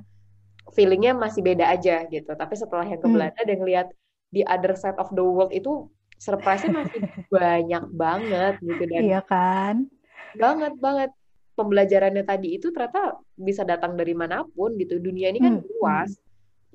feelingnya 0.77 1.17
masih 1.17 1.41
beda 1.41 1.65
aja 1.73 2.05
gitu. 2.05 2.29
Tapi 2.29 2.53
setelah 2.53 2.85
yang 2.85 3.01
ke 3.01 3.09
hmm. 3.09 3.15
Belanda 3.17 3.41
dan 3.41 3.57
ngeliat 3.57 3.87
di 4.29 4.45
other 4.45 4.77
side 4.77 4.97
of 5.01 5.09
the 5.17 5.25
world 5.25 5.49
itu 5.49 5.89
surprise-nya 6.19 6.85
masih 6.85 7.01
banyak 7.35 7.83
banget 7.91 8.53
gitu 8.63 8.83
dan 8.87 9.01
iya 9.03 9.21
kan 9.23 9.87
banget 10.35 10.73
banget 10.79 11.11
pembelajarannya 11.55 12.23
tadi 12.27 12.59
itu 12.59 12.69
ternyata 12.69 13.19
bisa 13.35 13.63
datang 13.63 13.95
dari 13.95 14.11
mana 14.11 14.43
pun 14.43 14.75
gitu 14.75 14.99
dunia 14.99 15.31
ini 15.31 15.39
kan 15.39 15.55
hmm. 15.59 15.67
luas 15.79 16.11
hmm. 16.11 16.23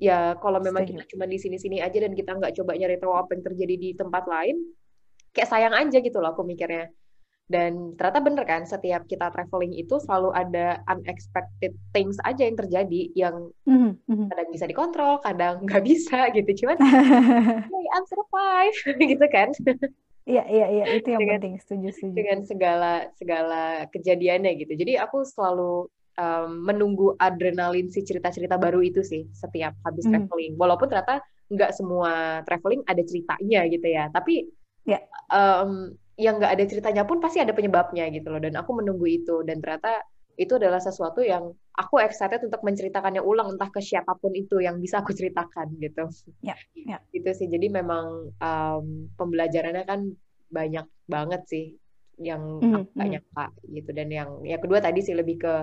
ya 0.01 0.19
kalau 0.41 0.57
memang 0.57 0.83
Setuju. 0.83 0.97
kita 0.97 1.03
cuma 1.15 1.25
di 1.29 1.37
sini-sini 1.37 1.77
aja 1.79 1.97
dan 2.01 2.13
kita 2.17 2.33
nggak 2.33 2.53
coba 2.57 2.71
nyari 2.73 2.97
tahu 2.97 3.13
apa 3.13 3.29
yang 3.37 3.43
terjadi 3.45 3.75
di 3.77 3.89
tempat 3.93 4.25
lain 4.25 4.57
kayak 5.31 5.49
sayang 5.49 5.73
aja 5.77 5.97
gitu 6.01 6.17
loh 6.17 6.33
aku 6.33 6.43
mikirnya 6.43 6.89
dan 7.51 7.99
ternyata 7.99 8.19
bener 8.23 8.43
kan, 8.47 8.63
setiap 8.63 9.03
kita 9.11 9.27
traveling 9.27 9.75
itu 9.75 9.99
selalu 9.99 10.31
ada 10.31 10.79
unexpected 10.87 11.75
things 11.91 12.15
aja 12.23 12.47
yang 12.47 12.55
terjadi 12.55 13.01
yang 13.11 13.51
mm-hmm. 13.67 14.31
kadang 14.31 14.49
bisa 14.55 14.65
dikontrol, 14.71 15.19
kadang 15.19 15.59
nggak 15.67 15.83
bisa 15.83 16.31
gitu. 16.31 16.63
Cuman, 16.63 16.79
hey, 17.75 17.85
I'm 17.91 18.07
survive 18.07 18.77
gitu 19.11 19.25
kan. 19.27 19.51
Iya 20.31 20.43
iya 20.47 20.67
iya 20.71 20.85
itu 20.95 21.07
yang 21.11 21.21
dengan, 21.27 21.37
penting 21.43 21.55
setuju 21.59 21.87
setuju. 21.91 22.15
Dengan 22.15 22.39
segala 22.47 22.91
segala 23.19 23.63
kejadiannya 23.91 24.51
gitu. 24.63 24.73
Jadi 24.79 24.95
aku 24.95 25.27
selalu 25.27 25.91
um, 26.15 26.49
menunggu 26.63 27.19
adrenalin 27.19 27.91
si 27.91 28.07
cerita-cerita 28.07 28.55
baru 28.55 28.79
itu 28.79 29.03
sih 29.03 29.27
setiap 29.35 29.75
habis 29.83 30.07
mm. 30.07 30.11
traveling. 30.15 30.53
Walaupun 30.55 30.87
ternyata 30.87 31.19
nggak 31.51 31.71
semua 31.75 32.39
traveling 32.47 32.87
ada 32.87 33.03
ceritanya 33.03 33.67
gitu 33.67 33.87
ya. 33.91 34.07
Tapi 34.07 34.47
ya. 34.87 35.03
um, 35.27 35.91
yang 36.21 36.37
nggak 36.37 36.53
ada 36.53 36.65
ceritanya 36.69 37.03
pun 37.03 37.17
pasti 37.17 37.41
ada 37.41 37.51
penyebabnya 37.51 38.05
gitu 38.13 38.29
loh 38.29 38.37
dan 38.37 38.53
aku 38.53 38.77
menunggu 38.77 39.09
itu 39.09 39.41
dan 39.41 39.57
ternyata 39.57 40.05
itu 40.41 40.57
adalah 40.57 40.81
sesuatu 40.81 41.21
yang 41.21 41.53
aku 41.77 42.01
excited 42.01 42.41
untuk 42.41 42.65
menceritakannya 42.65 43.21
ulang 43.21 43.53
entah 43.53 43.69
ke 43.69 43.77
siapa 43.77 44.17
pun 44.17 44.33
itu 44.33 44.57
yang 44.57 44.81
bisa 44.81 45.05
aku 45.05 45.13
ceritakan 45.13 45.77
gitu. 45.77 46.09
Ya, 46.41 46.57
ya. 46.73 46.97
Gitu 47.13 47.29
sih. 47.37 47.45
Jadi 47.45 47.69
memang 47.69 48.33
um, 48.41 48.85
pembelajarannya 49.13 49.85
kan 49.85 50.09
banyak 50.49 50.89
banget 51.05 51.41
sih 51.45 51.65
yang 52.19 52.59
mm, 52.59 52.93
mm. 52.93 53.07
nyangka 53.07 53.45
gitu 53.65 53.89
dan 53.95 54.13
yang 54.13 54.29
ya 54.45 54.61
kedua 54.61 54.77
tadi 54.77 55.01
sih 55.01 55.15
lebih 55.15 55.41
ke 55.41 55.53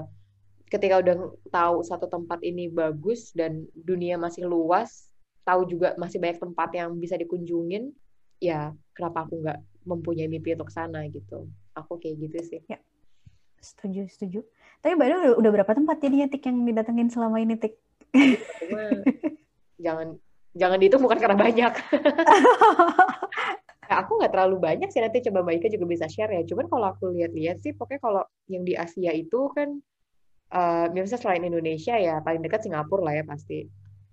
ketika 0.68 1.00
udah 1.00 1.16
tahu 1.49 1.80
satu 1.80 2.06
tempat 2.06 2.44
ini 2.44 2.68
bagus 2.68 3.32
dan 3.32 3.64
dunia 3.73 4.20
masih 4.20 4.44
luas, 4.44 5.08
tahu 5.42 5.64
juga 5.64 5.97
masih 5.97 6.20
banyak 6.20 6.38
tempat 6.38 6.68
yang 6.76 6.92
bisa 7.00 7.16
dikunjungin, 7.16 7.88
ya 8.38 8.76
kenapa 8.92 9.25
aku 9.25 9.40
nggak 9.40 9.58
mempunyai 9.88 10.28
mimpi 10.28 10.52
untuk 10.52 10.68
sana 10.68 11.08
gitu. 11.08 11.49
Aku 11.73 11.97
kayak 11.97 12.20
gitu 12.20 12.38
sih. 12.44 12.61
Ya. 12.68 12.78
Setuju, 13.58 14.06
setuju. 14.12 14.40
Tapi 14.78 14.92
Mbak 14.94 15.06
udah, 15.11 15.20
udah 15.42 15.50
berapa 15.50 15.73
tempat 15.75 15.97
jadinya 15.99 16.26
Tik 16.30 16.42
yang 16.47 16.58
didatengin 16.62 17.08
selama 17.11 17.42
ini 17.42 17.58
Tik? 17.58 17.75
jangan 19.85 20.16
jangan 20.54 20.80
itu 20.82 20.97
bukan 20.99 21.18
karena 21.18 21.37
banyak. 21.38 21.73
nah, 23.90 23.97
aku 24.02 24.11
nggak 24.23 24.32
terlalu 24.32 24.56
banyak 24.58 24.88
sih 24.90 25.02
nanti 25.02 25.23
coba 25.28 25.42
Mbak 25.47 25.54
Ika 25.62 25.68
juga 25.75 25.87
bisa 25.90 26.06
share 26.06 26.30
ya. 26.30 26.42
Cuman 26.47 26.66
kalau 26.70 26.87
aku 26.94 27.11
lihat-lihat 27.14 27.58
sih 27.62 27.75
pokoknya 27.75 28.00
kalau 28.00 28.23
yang 28.47 28.62
di 28.62 28.75
Asia 28.78 29.11
itu 29.11 29.50
kan 29.50 29.82
uh, 30.54 30.87
misalnya 30.94 31.20
selain 31.20 31.44
Indonesia 31.44 31.94
ya 31.99 32.23
paling 32.23 32.40
dekat 32.40 32.64
Singapura 32.64 33.11
lah 33.11 33.14
ya 33.18 33.25
pasti. 33.26 33.66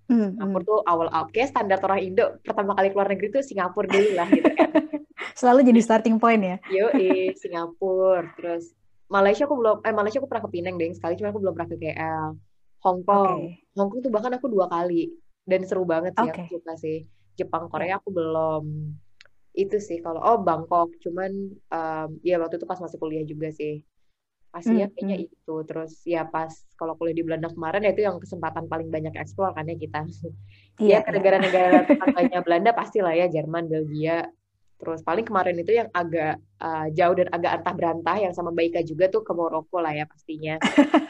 Mm, 0.06 0.38
Singapura 0.38 0.64
tuh 0.66 0.80
awal 0.86 1.10
up 1.10 1.34
kayak 1.34 1.50
standar 1.50 1.82
orang 1.82 2.02
Indo 2.02 2.38
pertama 2.46 2.78
kali 2.78 2.94
keluar 2.94 3.10
negeri 3.10 3.28
tuh 3.34 3.44
Singapura 3.46 3.90
dulu 3.90 4.10
lah 4.18 4.28
gitu 4.34 4.50
kan. 4.54 4.70
Selalu 5.40 5.68
jadi 5.68 5.82
starting 5.84 6.16
point 6.16 6.40
ya. 6.40 6.58
Yo, 6.72 6.88
Singapura, 7.36 8.24
terus 8.40 8.72
Malaysia 9.06 9.46
aku 9.46 9.56
belum 9.58 9.78
eh 9.86 9.94
Malaysia 9.94 10.18
aku 10.18 10.30
pernah 10.30 10.44
ke 10.46 10.52
Penang 10.52 10.76
deh 10.82 10.90
sekali 10.94 11.14
cuma 11.20 11.30
aku 11.30 11.42
belum 11.42 11.54
pernah 11.54 11.70
ke 11.70 11.78
KL. 11.78 12.30
Hong 12.86 13.02
Kong. 13.06 13.40
Okay. 13.42 13.66
Hong 13.78 13.90
Kong 13.90 14.00
tuh 14.02 14.12
bahkan 14.14 14.34
aku 14.34 14.48
dua 14.50 14.66
kali 14.70 15.14
dan 15.46 15.62
seru 15.66 15.86
banget 15.86 16.14
sih 16.18 16.30
okay. 16.30 16.46
aku 16.46 16.62
suka 16.62 16.74
sih. 16.78 16.98
Jepang 17.36 17.70
Korea 17.70 18.02
aku 18.02 18.10
belum. 18.10 18.64
Itu 19.56 19.78
sih 19.80 20.02
kalau 20.02 20.20
oh 20.20 20.38
Bangkok 20.42 20.94
cuman 21.02 21.32
um, 21.72 22.10
ya 22.26 22.42
waktu 22.42 22.60
itu 22.60 22.68
pas 22.68 22.82
masih 22.82 22.98
kuliah 23.00 23.24
juga 23.24 23.50
sih 23.54 23.86
pastinya 24.56 24.88
hmm, 24.88 24.96
kayaknya 24.96 25.18
hmm. 25.20 25.28
itu 25.28 25.56
terus 25.68 25.94
ya 26.08 26.24
pas 26.24 26.48
kalau 26.80 26.96
kuliah 26.96 27.12
di 27.12 27.28
Belanda 27.28 27.52
kemarin 27.52 27.84
ya 27.84 27.92
itu 27.92 28.08
yang 28.08 28.24
kesempatan 28.24 28.72
paling 28.72 28.88
banyak 28.88 29.12
eksplor 29.20 29.52
kan 29.52 29.68
ya 29.68 29.76
kita 29.76 30.08
iya, 30.80 31.04
ya 31.04 31.04
ke 31.04 31.12
iya. 31.12 31.16
negara-negara 31.20 31.78
tetangganya 31.84 32.40
Belanda 32.40 32.72
pastilah 32.72 33.12
ya 33.12 33.28
Jerman 33.28 33.68
Belgia 33.68 34.32
terus 34.86 35.02
paling 35.02 35.26
kemarin 35.26 35.58
itu 35.58 35.74
yang 35.74 35.90
agak 35.90 36.38
uh, 36.62 36.86
jauh 36.94 37.18
dan 37.18 37.28
agak 37.34 37.52
antah 37.62 37.74
berantah 37.74 38.18
yang 38.22 38.34
sama 38.38 38.54
Baika 38.54 38.86
juga 38.86 39.10
tuh 39.10 39.26
ke 39.26 39.34
Maroko 39.34 39.82
lah 39.82 39.98
ya 39.98 40.06
pastinya 40.06 40.62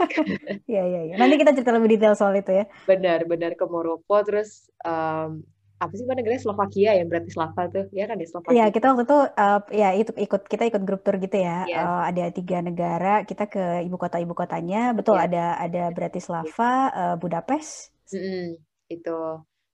Iya 0.72 0.84
iya 0.88 1.02
iya 1.12 1.16
nanti 1.20 1.36
kita 1.36 1.52
cerita 1.52 1.76
lebih 1.76 2.00
detail 2.00 2.16
soal 2.16 2.40
itu 2.40 2.56
ya 2.56 2.66
benar 2.88 3.28
benar 3.28 3.60
ke 3.60 3.66
Maroko 3.68 4.24
terus 4.24 4.72
um, 4.88 5.44
apa 5.76 5.92
sih 6.00 6.08
mana 6.08 6.24
negara 6.24 6.40
Slovakia 6.40 6.96
yang 6.96 7.12
berarti 7.12 7.30
Slava 7.36 7.68
tuh 7.68 7.86
ya 7.92 8.08
kan 8.08 8.16
di 8.16 8.24
Slovakia. 8.24 8.56
Iya 8.56 8.66
kita 8.72 8.96
waktu 8.96 9.04
itu 9.04 9.20
uh, 9.28 9.62
ya 9.76 9.90
itu 9.92 10.12
ikut 10.16 10.42
kita 10.48 10.64
ikut 10.72 10.82
grup 10.88 11.04
tour 11.04 11.20
gitu 11.20 11.36
ya. 11.36 11.68
Yeah. 11.68 11.84
Uh, 11.84 12.02
ada 12.08 12.26
tiga 12.32 12.64
negara 12.64 13.28
kita 13.28 13.52
ke 13.52 13.84
ibu 13.84 14.00
kota 14.00 14.24
ibu 14.24 14.32
kotanya 14.32 14.96
betul 14.96 15.20
yeah. 15.20 15.28
ada 15.28 15.46
ada 15.60 15.84
Bratislava, 15.92 16.74
uh, 16.96 17.16
Budapest. 17.20 17.92
Mm 18.16 18.20
-hmm. 18.24 18.46
Itu 18.88 19.18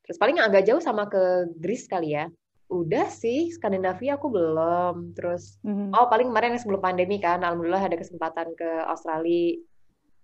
terus 0.02 0.18
paling 0.18 0.42
agak 0.42 0.66
jauh 0.66 0.82
sama 0.82 1.06
ke 1.06 1.54
Greece 1.62 1.86
kali 1.86 2.18
ya. 2.18 2.26
Udah 2.72 3.12
sih 3.12 3.52
Skandinavia 3.52 4.16
aku 4.16 4.32
belum. 4.32 5.12
Terus 5.12 5.60
mm 5.62 5.74
-hmm. 5.76 5.88
oh 5.92 6.08
paling 6.08 6.32
kemarin 6.32 6.56
sebelum 6.56 6.80
pandemi 6.80 7.20
kan, 7.20 7.44
alhamdulillah 7.44 7.84
ada 7.84 8.00
kesempatan 8.00 8.56
ke 8.56 8.70
Australia 8.88 9.60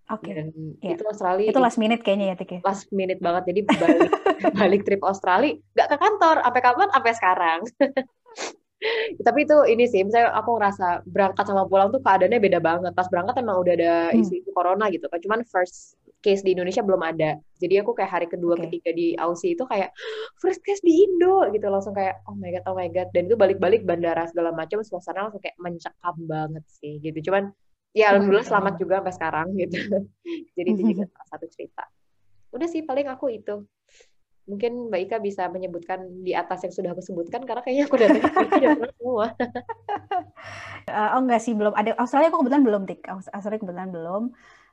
Oke. 0.07 0.31
Okay. 0.31 0.55
yeah. 0.79 0.95
itu 0.95 1.03
Australia. 1.03 1.51
Itu 1.51 1.59
last 1.59 1.75
minute 1.75 1.99
kayaknya 1.99 2.31
ya, 2.31 2.35
Tik 2.39 2.51
ya? 2.55 2.59
Last 2.63 2.87
minute 2.95 3.19
banget. 3.19 3.51
Jadi 3.51 3.59
balik 3.67 4.11
balik 4.63 4.81
trip 4.87 5.03
Australia 5.03 5.59
nggak 5.75 5.87
ke 5.91 5.97
kantor 5.99 6.35
sampai 6.47 6.61
kapan? 6.63 6.89
Sampai 6.95 7.11
sekarang. 7.11 7.59
Tapi 9.25 9.39
itu 9.43 9.57
ini 9.67 9.89
sih, 9.89 10.05
misalnya 10.05 10.31
aku 10.37 10.55
ngerasa 10.55 11.03
berangkat 11.09 11.49
sama 11.49 11.65
pulang 11.67 11.91
tuh 11.91 11.99
keadaannya 11.99 12.39
beda 12.39 12.59
banget. 12.63 12.91
Pas 12.95 13.09
berangkat 13.11 13.35
emang 13.43 13.59
udah 13.59 13.73
ada 13.75 13.93
hmm. 14.13 14.21
isu-isu 14.23 14.49
corona 14.55 14.87
gitu 14.87 15.11
kan. 15.11 15.19
Cuman 15.19 15.43
first 15.43 15.99
case 16.21 16.41
di 16.41 16.53
Indonesia 16.57 16.81
belum 16.81 17.01
ada. 17.01 17.37
Jadi 17.57 17.81
aku 17.81 17.97
kayak 17.97 18.11
hari 18.11 18.27
kedua, 18.29 18.57
okay. 18.57 18.69
ketiga 18.69 18.89
di 18.93 19.07
Aussie 19.17 19.53
itu 19.53 19.63
kayak 19.65 19.93
first 20.41 20.61
case 20.65 20.81
di 20.81 21.05
Indo 21.05 21.45
gitu. 21.53 21.69
Langsung 21.69 21.93
kayak 21.93 22.21
oh 22.29 22.35
my 22.37 22.49
god, 22.53 22.63
oh 22.69 22.75
my 22.77 22.89
god. 22.89 23.09
Dan 23.13 23.29
itu 23.29 23.37
balik-balik 23.37 23.85
bandara 23.85 24.25
segala 24.29 24.53
macam, 24.53 24.81
suasana 24.85 25.29
langsung 25.29 25.41
kayak 25.41 25.57
mencekam 25.61 26.15
banget 26.25 26.63
sih 26.69 27.01
gitu. 27.01 27.31
Cuman 27.31 27.53
ya 27.97 28.13
alhamdulillah 28.13 28.45
selamat 28.45 28.73
juga 28.77 29.01
sampai 29.01 29.15
sekarang 29.17 29.47
gitu 29.57 29.77
jadi 30.57 30.69
itu 30.77 30.83
juga 30.93 31.03
salah 31.17 31.27
satu 31.33 31.45
cerita 31.49 31.83
udah 32.53 32.67
sih 32.69 32.85
paling 32.85 33.09
aku 33.09 33.33
itu 33.33 33.65
mungkin 34.47 34.87
Mbak 34.87 35.01
Ika 35.09 35.17
bisa 35.19 35.51
menyebutkan 35.51 36.23
di 36.23 36.31
atas 36.31 36.63
yang 36.63 36.71
sudah 36.71 36.89
aku 36.95 37.03
sebutkan 37.03 37.43
karena 37.43 37.59
kayaknya 37.65 37.83
aku 37.89 37.95
udah 37.99 38.09
pernah 38.15 38.91
semua 38.95 39.27
uh, 40.87 41.09
oh 41.17 41.21
enggak 41.25 41.41
sih 41.43 41.51
belum 41.51 41.75
ada 41.75 41.97
Australia 41.99 42.31
aku 42.31 42.45
kebetulan 42.45 42.63
belum 42.63 42.81
tik 42.87 43.01
Australia 43.11 43.59
kebetulan 43.59 43.91
belum 43.91 44.23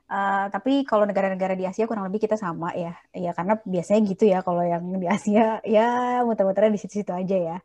Uh, 0.05 0.45
tapi 0.53 0.85
kalau 0.85 1.09
negara-negara 1.09 1.57
di 1.57 1.65
Asia 1.65 1.89
kurang 1.89 2.05
lebih 2.05 2.29
kita 2.29 2.37
sama 2.37 2.69
ya, 2.77 2.93
ya 3.09 3.33
karena 3.33 3.57
biasanya 3.65 4.01
gitu 4.05 4.29
ya 4.29 4.45
kalau 4.45 4.61
yang 4.61 4.85
di 5.01 5.07
Asia. 5.09 5.59
Ya 5.65 6.21
muter-muternya 6.21 6.73
di 6.73 6.81
situ-situ 6.81 7.09
aja 7.09 7.37
ya. 7.37 7.57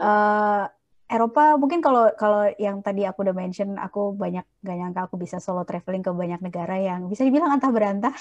Uh, 0.00 0.68
Eropa 1.10 1.58
mungkin 1.58 1.82
kalau 1.82 2.06
kalau 2.14 2.46
yang 2.54 2.86
tadi 2.86 3.02
aku 3.02 3.26
udah 3.26 3.34
mention 3.34 3.74
aku 3.82 4.14
banyak 4.14 4.46
gak 4.62 4.76
nyangka 4.78 5.10
aku 5.10 5.18
bisa 5.18 5.42
solo 5.42 5.66
traveling 5.66 6.06
ke 6.06 6.14
banyak 6.14 6.38
negara 6.38 6.78
yang 6.78 7.10
bisa 7.10 7.26
dibilang 7.26 7.50
antah 7.50 7.74
berantah. 7.74 8.14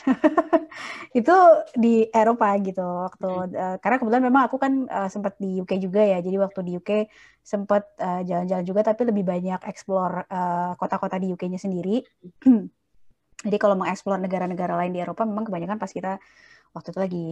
Itu 1.19 1.35
di 1.77 2.09
Eropa 2.09 2.49
gitu 2.57 2.81
waktu 2.81 3.29
uh, 3.53 3.77
karena 3.77 3.95
kebetulan 4.01 4.25
memang 4.25 4.43
aku 4.49 4.57
kan 4.57 4.89
uh, 4.89 5.05
sempat 5.05 5.37
di 5.37 5.61
UK 5.61 5.77
juga 5.77 6.01
ya. 6.01 6.17
Jadi 6.17 6.37
waktu 6.41 6.59
di 6.65 6.71
UK 6.81 7.05
sempat 7.45 7.93
uh, 8.01 8.25
jalan-jalan 8.25 8.65
juga 8.65 8.81
tapi 8.81 9.05
lebih 9.05 9.21
banyak 9.21 9.61
explore 9.69 10.25
uh, 10.25 10.73
kota-kota 10.73 11.21
di 11.21 11.29
UK-nya 11.29 11.61
sendiri 11.61 12.01
jadi 13.45 13.57
kalau 13.57 13.75
mengeksplor 13.79 14.19
negara-negara 14.19 14.75
lain 14.75 14.91
di 14.91 14.99
Eropa 14.99 15.23
memang 15.23 15.47
kebanyakan 15.47 15.79
pas 15.79 15.91
kita 15.91 16.19
waktu 16.69 16.87
itu 16.93 16.99
lagi 16.99 17.27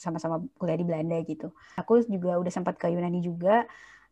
sama-sama 0.00 0.40
uh, 0.40 0.42
kuliah 0.56 0.78
di 0.78 0.86
Belanda 0.88 1.18
gitu 1.26 1.52
aku 1.76 2.00
juga 2.08 2.40
udah 2.40 2.52
sempat 2.52 2.80
ke 2.80 2.88
Yunani 2.88 3.20
juga 3.20 3.68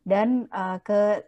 dan 0.07 0.47
uh, 0.51 0.79
ke 0.79 1.25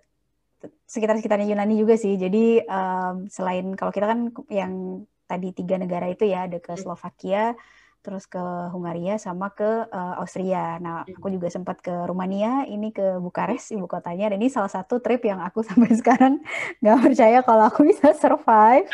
sekitar-sekitarnya 0.65 1.47
Yunani 1.55 1.75
juga 1.79 1.95
sih. 1.95 2.19
Jadi 2.19 2.63
um, 2.67 3.27
selain 3.31 3.75
kalau 3.79 3.91
kita 3.95 4.07
kan 4.09 4.19
yang 4.51 5.03
tadi 5.29 5.53
tiga 5.53 5.77
negara 5.77 6.09
itu 6.09 6.25
ya 6.27 6.49
ada 6.49 6.57
ke 6.59 6.73
hmm. 6.73 6.81
Slovakia, 6.81 7.53
terus 7.99 8.25
ke 8.25 8.41
Hungaria 8.71 9.19
sama 9.19 9.51
ke 9.51 9.87
uh, 9.91 10.15
Austria. 10.19 10.79
Nah, 10.79 11.03
hmm. 11.03 11.19
aku 11.19 11.27
juga 11.31 11.47
sempat 11.51 11.83
ke 11.83 11.91
Rumania, 11.91 12.63
ini 12.65 12.95
ke 12.95 13.19
Bukares 13.19 13.69
ibu 13.75 13.85
kotanya. 13.85 14.31
Dan 14.31 14.39
ini 14.39 14.49
salah 14.51 14.71
satu 14.71 15.03
trip 15.03 15.23
yang 15.27 15.43
aku 15.43 15.63
sampai 15.67 15.91
sekarang 15.95 16.39
nggak 16.79 16.99
percaya 17.03 17.39
kalau 17.43 17.67
aku 17.67 17.87
bisa 17.87 18.15
survive 18.15 18.87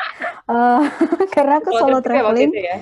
uh, 0.50 0.83
karena 1.35 1.62
aku 1.62 1.69
solo 1.74 2.00
traveling. 2.01 2.51
Ya? 2.53 2.77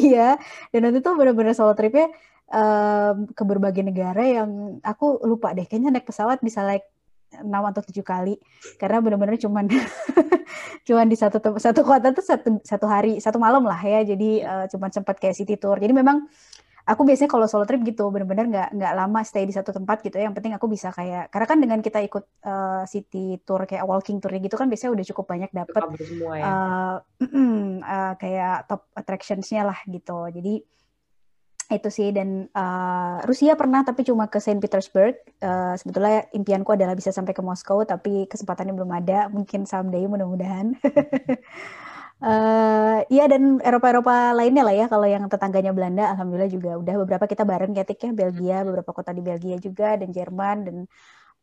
iya, 0.00 0.28
dan 0.72 0.80
nanti 0.88 1.04
tuh 1.04 1.12
benar-benar 1.12 1.52
solo 1.52 1.76
tripnya 1.76 2.08
um, 2.52 3.28
ke 3.28 3.42
berbagai 3.44 3.84
negara 3.84 4.24
yang 4.24 4.80
aku 4.80 5.20
lupa 5.24 5.52
deh 5.52 5.68
kayaknya 5.68 5.92
naik 5.92 6.08
pesawat 6.08 6.40
bisa 6.40 6.64
like 6.64 6.88
enam 7.36 7.62
atau 7.68 7.82
tujuh 7.84 8.04
kali. 8.04 8.40
Karena 8.80 9.04
benar-benar 9.04 9.36
cuman 9.36 9.68
cuman 10.88 11.06
di 11.06 11.16
satu 11.16 11.38
satu 11.60 11.80
kota 11.84 12.12
tuh 12.16 12.24
satu 12.24 12.48
satu 12.64 12.86
hari 12.88 13.20
satu 13.20 13.36
malam 13.36 13.64
lah 13.64 13.78
ya. 13.80 14.00
Jadi 14.04 14.40
uh, 14.42 14.64
cuman 14.70 14.90
sempat 14.92 15.20
kayak 15.20 15.36
city 15.36 15.60
tour. 15.60 15.76
Jadi 15.76 15.92
memang 15.92 16.24
aku 16.88 17.04
biasanya 17.04 17.28
kalau 17.28 17.44
solo 17.44 17.68
trip 17.68 17.84
gitu 17.84 18.08
benar-benar 18.08 18.48
nggak 18.48 18.68
nggak 18.80 18.92
lama 18.96 19.20
stay 19.20 19.44
di 19.44 19.52
satu 19.52 19.76
tempat 19.76 20.00
gitu 20.00 20.16
ya. 20.16 20.32
Yang 20.32 20.40
penting 20.40 20.52
aku 20.56 20.66
bisa 20.72 20.88
kayak 20.88 21.28
karena 21.28 21.46
kan 21.46 21.58
dengan 21.60 21.78
kita 21.84 22.00
ikut 22.00 22.24
uh, 22.48 22.82
city 22.88 23.36
tour 23.44 23.68
kayak 23.68 23.84
walking 23.84 24.18
tour 24.24 24.32
gitu 24.32 24.56
kan 24.56 24.72
biasanya 24.72 24.96
udah 24.96 25.06
cukup 25.12 25.24
banyak 25.28 25.50
dapat 25.52 25.82
ya. 26.32 26.44
uh, 26.48 26.96
uh, 27.84 28.12
kayak 28.22 28.64
top 28.66 28.88
attractionsnya 28.96 29.68
lah 29.68 29.78
gitu. 29.84 30.32
Jadi 30.32 30.64
itu 31.68 31.92
sih 31.92 32.08
dan 32.16 32.48
uh, 32.56 33.20
Rusia 33.28 33.52
pernah 33.52 33.84
tapi 33.84 34.00
cuma 34.00 34.24
ke 34.32 34.40
Saint 34.40 34.56
Petersburg. 34.56 35.20
Uh, 35.44 35.76
sebetulnya 35.76 36.24
impianku 36.32 36.72
adalah 36.72 36.96
bisa 36.96 37.12
sampai 37.12 37.36
ke 37.36 37.44
Moskow 37.44 37.84
tapi 37.84 38.24
kesempatannya 38.24 38.72
belum 38.72 38.88
ada. 38.88 39.28
Mungkin 39.28 39.68
someday 39.68 40.08
mudah-mudahan. 40.08 40.72
Uh, 42.24 43.04
iya 43.14 43.28
dan 43.28 43.60
Eropa-Eropa 43.60 44.32
lainnya 44.32 44.64
lah 44.64 44.72
ya 44.72 44.86
kalau 44.88 45.04
yang 45.04 45.28
tetangganya 45.28 45.76
Belanda 45.76 46.08
alhamdulillah 46.16 46.48
juga 46.48 46.80
udah 46.80 46.94
beberapa 47.04 47.28
kita 47.28 47.44
bareng 47.44 47.76
ketik 47.76 48.00
ya. 48.00 48.10
Belgia 48.16 48.64
beberapa 48.64 48.90
kota 48.96 49.12
di 49.12 49.20
Belgia 49.20 49.60
juga 49.60 50.00
dan 50.00 50.08
Jerman 50.08 50.56
dan 50.64 50.76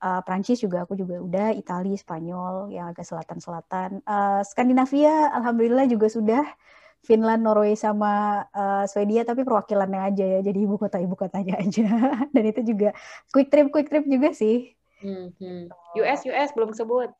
uh, 0.01 0.21
Prancis 0.25 0.57
juga 0.57 0.89
aku 0.89 0.97
juga 0.97 1.21
udah 1.21 1.47
Italia 1.53 1.93
Spanyol 1.93 2.73
yang 2.73 2.89
agak 2.89 3.05
selatan-selatan. 3.05 4.01
Uh, 4.09 4.41
Skandinavia 4.41 5.37
alhamdulillah 5.37 5.85
juga 5.85 6.09
sudah 6.09 6.43
Finland, 7.05 7.45
Norway 7.45 7.77
sama 7.77 8.43
uh, 8.49 8.83
Swedia 8.89 9.21
tapi 9.21 9.45
perwakilannya 9.45 10.01
aja 10.01 10.25
ya. 10.25 10.39
Jadi 10.41 10.59
ibu 10.65 10.81
kota 10.81 10.97
ibu 10.97 11.13
kotanya 11.13 11.61
aja. 11.61 11.85
Dan 12.33 12.43
itu 12.49 12.61
juga 12.65 12.91
quick 13.29 13.53
trip 13.53 13.69
quick 13.69 13.87
trip 13.87 14.05
juga 14.09 14.33
sih. 14.33 14.73
Hmm, 14.99 15.29
hmm. 15.37 15.69
US 16.01 16.25
US 16.25 16.49
belum 16.57 16.73
sebut. 16.73 17.13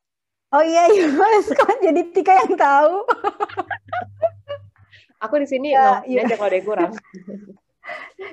Oh 0.50 0.62
iya, 0.62 0.90
US 1.14 1.46
kok 1.54 1.70
jadi 1.78 2.02
Tika 2.10 2.34
yang 2.34 2.54
tahu. 2.58 3.06
Aku 5.22 5.40
di 5.40 5.48
sini 5.48 5.72
ya, 5.72 6.04
ya. 6.04 6.28
aja 6.28 6.36
kalau 6.36 6.50
ada 6.50 6.56
yang 6.58 6.66
kurang. 6.66 6.92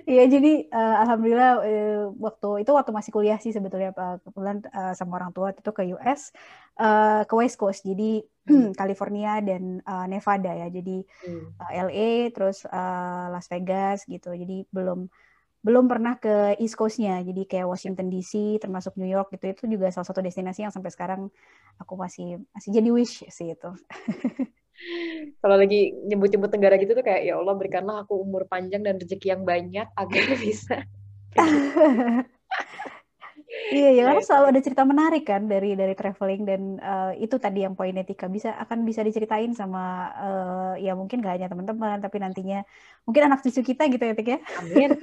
Iya, 0.03 0.23
jadi 0.27 0.67
uh, 0.67 0.95
alhamdulillah 1.03 1.51
uh, 1.63 2.03
waktu 2.19 2.67
itu 2.67 2.71
waktu 2.75 2.91
masih 2.91 3.11
kuliah 3.15 3.39
sih 3.39 3.55
sebetulnya 3.55 3.95
uh, 3.95 4.19
kebetulan 4.19 4.59
uh, 4.71 4.91
sama 4.95 5.19
orang 5.19 5.31
tua 5.31 5.55
itu 5.55 5.71
ke 5.71 5.83
US 5.95 6.35
uh, 6.79 7.23
ke 7.23 7.33
West 7.35 7.55
Coast, 7.55 7.87
jadi 7.87 8.23
hmm. 8.23 8.75
California 8.79 9.39
dan 9.39 9.79
uh, 9.83 10.05
Nevada 10.07 10.51
ya, 10.51 10.67
jadi 10.67 11.03
hmm. 11.03 11.45
uh, 11.55 11.71
LA 11.87 12.35
terus 12.35 12.67
uh, 12.67 13.31
Las 13.31 13.47
Vegas 13.47 14.03
gitu, 14.07 14.35
jadi 14.35 14.67
belum 14.71 15.07
belum 15.63 15.87
pernah 15.87 16.19
ke 16.19 16.59
East 16.59 16.75
Coast-nya, 16.75 17.23
jadi 17.23 17.47
kayak 17.47 17.67
Washington 17.71 18.11
DC 18.11 18.59
termasuk 18.59 18.99
New 18.99 19.07
York 19.07 19.31
gitu 19.31 19.47
itu 19.47 19.63
juga 19.79 19.87
salah 19.95 20.03
satu 20.03 20.19
destinasi 20.19 20.67
yang 20.67 20.75
sampai 20.75 20.91
sekarang 20.91 21.31
aku 21.79 21.95
masih 21.95 22.43
masih 22.51 22.69
jadi 22.75 22.89
wish 22.91 23.23
sih 23.31 23.55
itu. 23.55 23.71
kalau 25.39 25.55
lagi 25.55 25.93
nyebut-nyebut 26.09 26.51
negara 26.53 26.75
gitu 26.81 26.97
tuh 26.97 27.05
kayak 27.05 27.29
ya 27.29 27.39
Allah 27.39 27.55
berikanlah 27.55 28.03
aku 28.03 28.19
umur 28.19 28.49
panjang 28.49 28.83
dan 28.83 28.99
rezeki 28.99 29.37
yang 29.37 29.43
banyak 29.45 29.87
agar 29.93 30.23
bisa 30.43 30.83
iya 33.73 33.89
ya 33.93 34.03
karena 34.09 34.23
selalu 34.25 34.45
ada 34.53 34.61
cerita 34.65 34.83
menarik 34.85 35.23
kan 35.29 35.45
dari 35.45 35.77
dari 35.77 35.93
traveling 35.93 36.41
dan 36.45 36.61
uh, 36.81 37.13
itu 37.17 37.37
tadi 37.37 37.65
yang 37.65 37.77
poin 37.77 37.93
etika 37.93 38.29
bisa 38.29 38.53
akan 38.57 38.85
bisa 38.85 39.05
diceritain 39.05 39.53
sama 39.53 40.09
uh, 40.13 40.73
ya 40.77 40.97
mungkin 40.97 41.21
gak 41.21 41.37
hanya 41.37 41.49
teman-teman 41.49 42.01
tapi 42.01 42.17
nantinya 42.21 42.65
mungkin 43.05 43.29
anak 43.29 43.45
cucu 43.45 43.61
kita 43.61 43.89
gitu 43.89 44.03
ya 44.03 44.13
Tik 44.17 44.29
ya. 44.29 44.39
Amin. 44.61 44.91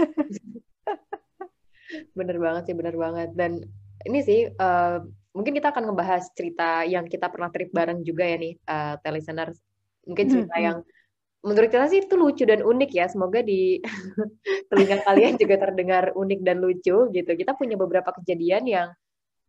Bener 2.19 2.37
banget 2.39 2.71
sih 2.71 2.77
bener 2.77 2.95
banget. 2.95 3.35
Dan 3.35 3.67
ini 4.07 4.19
sih 4.23 4.47
uh, 4.47 4.99
mungkin 5.31 5.53
kita 5.55 5.71
akan 5.71 5.91
ngebahas 5.91 6.25
cerita 6.35 6.83
yang 6.83 7.07
kita 7.07 7.31
pernah 7.31 7.51
trip 7.55 7.71
bareng 7.71 8.03
juga 8.03 8.27
ya 8.27 8.37
nih, 8.39 8.55
uh, 8.67 9.11
listeners. 9.15 9.59
Mungkin 10.07 10.25
hmm, 10.27 10.33
cerita 10.33 10.57
hmm. 10.59 10.65
yang 10.65 10.79
menurut 11.41 11.69
kita 11.73 11.87
sih 11.89 12.05
itu 12.05 12.15
lucu 12.19 12.45
dan 12.45 12.61
unik 12.67 12.91
ya. 12.91 13.07
Semoga 13.07 13.41
di 13.41 13.79
telinga 14.71 14.99
kalian 15.07 15.39
juga 15.39 15.55
terdengar 15.63 16.13
unik 16.17 16.41
dan 16.43 16.57
lucu 16.59 16.97
gitu. 17.15 17.31
Kita 17.31 17.55
punya 17.55 17.79
beberapa 17.79 18.11
kejadian 18.21 18.67
yang 18.67 18.89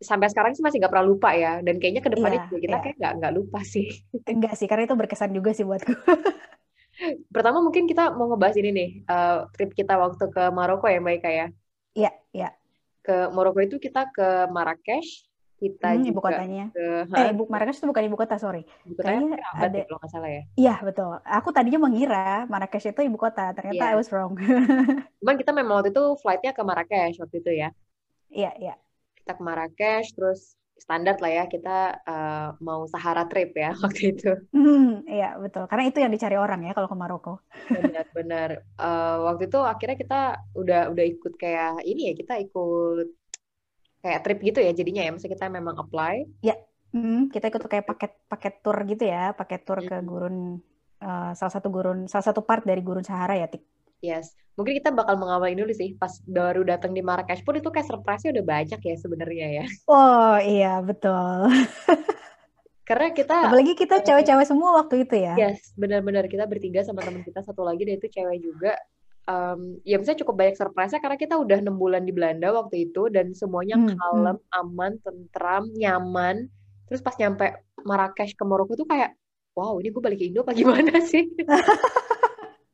sampai 0.02 0.34
sekarang 0.34 0.58
sih 0.58 0.66
masih 0.66 0.82
nggak 0.82 0.92
pernah 0.94 1.08
lupa 1.08 1.34
ya. 1.34 1.60
Dan 1.66 1.82
kayaknya 1.82 2.02
ke 2.06 2.12
depannya 2.14 2.40
yeah, 2.46 2.48
juga 2.50 2.60
kita 2.62 2.76
yeah. 2.78 2.84
kayak 2.86 2.96
nggak 3.02 3.14
nggak 3.22 3.34
lupa 3.34 3.60
sih. 3.66 3.88
Enggak 4.30 4.54
sih, 4.58 4.68
karena 4.70 4.86
itu 4.86 4.96
berkesan 4.98 5.32
juga 5.34 5.52
sih 5.58 5.66
buatku. 5.66 5.94
Pertama 7.34 7.66
mungkin 7.66 7.90
kita 7.90 8.14
mau 8.14 8.30
ngebahas 8.30 8.56
ini 8.62 8.70
nih, 8.70 8.90
uh, 9.10 9.50
trip 9.58 9.74
kita 9.74 9.98
waktu 9.98 10.22
ke 10.30 10.44
Maroko 10.54 10.86
ya 10.86 11.02
Mbak 11.02 11.16
Ika 11.18 11.30
ya? 11.30 11.34
Iya, 11.34 11.42
yeah, 11.42 12.14
iya. 12.30 12.42
Yeah. 12.46 12.52
Ke 13.02 13.16
Maroko 13.34 13.58
itu 13.58 13.82
kita 13.82 14.14
ke 14.14 14.46
Marrakesh, 14.54 15.31
kita 15.62 15.94
hmm, 15.94 16.10
ibu 16.10 16.20
kotanya. 16.25 16.65
Ke, 16.74 17.06
eh, 17.06 17.30
ibu 17.38 17.46
Marrakesh 17.46 17.77
itu 17.77 17.86
bukan 17.86 18.03
ibu 18.10 18.18
kota, 18.18 18.41
sorry. 18.41 18.65
Ibu 18.82 18.98
kotanya 18.98 19.38
Kayaknya 19.38 19.38
ada 19.53 19.80
kalau 19.86 20.00
nggak 20.01 20.12
salah 20.12 20.30
ya. 20.34 20.44
Iya 20.58 20.75
betul. 20.82 21.13
Aku 21.22 21.50
tadinya 21.53 21.80
mengira 21.86 22.50
Marrakesh 22.50 22.89
itu 22.89 23.01
ibu 23.06 23.22
kota, 23.22 23.53
ternyata 23.53 23.86
yeah. 23.86 23.94
I 23.94 24.00
was 24.01 24.10
wrong. 24.10 24.34
Cuman 25.22 25.36
kita 25.38 25.53
memang 25.53 25.86
waktu 25.86 25.94
itu 25.94 26.03
flightnya 26.18 26.58
ke 26.58 26.65
Marrakesh 26.65 27.22
waktu 27.22 27.46
itu 27.46 27.51
ya. 27.53 27.70
Iya 28.34 28.51
iya. 28.58 28.75
Kita 29.22 29.38
ke 29.38 29.41
Marrakesh, 29.46 30.18
terus 30.18 30.58
standar 30.82 31.22
lah 31.22 31.30
ya 31.30 31.44
kita 31.46 32.01
uh, 32.10 32.58
mau 32.58 32.89
Sahara 32.89 33.30
trip 33.30 33.53
ya 33.53 33.77
waktu 33.86 34.18
itu. 34.18 34.34
Hmm, 34.50 35.06
iya 35.06 35.38
betul. 35.38 35.70
Karena 35.70 35.86
itu 35.86 36.01
yang 36.01 36.10
dicari 36.10 36.41
orang 36.41 36.65
ya 36.65 36.74
kalau 36.74 36.89
ke 36.89 36.98
Maroko. 36.98 37.38
Benar-benar. 37.70 38.65
Uh, 38.82 38.89
eh, 38.89 39.18
waktu 39.30 39.46
itu 39.46 39.60
akhirnya 39.62 39.98
kita 40.01 40.22
udah 40.58 40.82
udah 40.89 41.06
ikut 41.06 41.34
kayak 41.38 41.86
ini 41.86 42.10
ya 42.10 42.13
kita 42.18 42.34
ikut 42.41 43.21
kayak 44.01 44.22
trip 44.25 44.39
gitu 44.41 44.60
ya 44.60 44.72
jadinya 44.74 45.01
ya 45.05 45.10
maksudnya 45.13 45.34
kita 45.38 45.48
memang 45.48 45.75
apply. 45.77 46.25
Ya 46.41 46.58
hmm, 46.91 47.31
kita 47.31 47.53
ikut 47.53 47.63
kayak 47.65 47.86
paket 47.88 48.13
paket 48.27 48.53
tour 48.60 48.77
gitu 48.86 49.03
ya 49.08 49.31
paket 49.38 49.62
tour 49.63 49.79
hmm. 49.79 49.88
ke 49.88 49.98
gurun 50.03 50.36
uh, 51.00 51.31
salah 51.38 51.53
satu 51.53 51.67
gurun 51.72 52.10
salah 52.10 52.25
satu 52.34 52.41
part 52.43 52.65
dari 52.65 52.81
gurun 52.84 53.05
Sahara 53.05 53.38
ya 53.38 53.48
tik? 53.48 53.63
Yes 54.01 54.34
mungkin 54.60 54.77
kita 54.77 54.91
bakal 54.91 55.15
mengawali 55.15 55.55
dulu 55.55 55.72
sih 55.72 55.96
pas 55.96 56.12
baru 56.27 56.67
datang 56.67 56.91
di 56.91 57.00
Marrakesh 57.00 57.41
pun 57.48 57.55
itu 57.55 57.72
kayak 57.72 57.88
surprise-nya 57.88 58.36
udah 58.36 58.46
banyak 58.46 58.79
ya 58.84 58.96
sebenarnya 59.00 59.48
ya. 59.63 59.65
Oh 59.88 60.36
iya 60.38 60.84
betul. 60.84 61.50
Karena 62.89 63.15
kita 63.15 63.48
apalagi 63.48 63.74
kita 63.79 64.03
cewek-cewek 64.03 64.46
semua 64.46 64.84
waktu 64.84 65.08
itu 65.08 65.15
ya. 65.15 65.39
Yes 65.39 65.72
benar-benar 65.79 66.27
kita 66.27 66.44
bertiga 66.46 66.83
sama 66.83 67.01
teman 67.01 67.24
kita 67.24 67.40
satu 67.42 67.64
lagi 67.64 67.87
dia 67.87 67.96
itu 67.96 68.11
cewek 68.11 68.37
juga 68.44 68.75
um, 69.29 69.77
ya 69.86 70.00
misalnya 70.01 70.22
cukup 70.25 70.36
banyak 70.38 70.55
surprise 70.57 70.96
karena 70.98 71.18
kita 71.20 71.36
udah 71.38 71.57
enam 71.62 71.77
bulan 71.77 72.05
di 72.07 72.14
Belanda 72.14 72.50
waktu 72.53 72.90
itu 72.90 73.10
dan 73.12 73.36
semuanya 73.38 73.77
hmm, 73.77 73.98
kalem, 73.98 74.38
hmm. 74.38 74.60
aman, 74.62 74.92
tentram, 75.03 75.64
nyaman. 75.75 76.50
Terus 76.90 77.01
pas 77.03 77.16
nyampe 77.18 77.55
Marrakesh 77.84 78.34
ke 78.34 78.44
Maroko 78.44 78.75
tuh 78.75 78.88
kayak, 78.90 79.16
wow 79.53 79.77
ini 79.79 79.90
gue 79.92 80.01
balik 80.01 80.20
ke 80.20 80.25
Indo 80.27 80.44
apa 80.44 80.55
gimana 80.55 81.01
sih? 81.03 81.27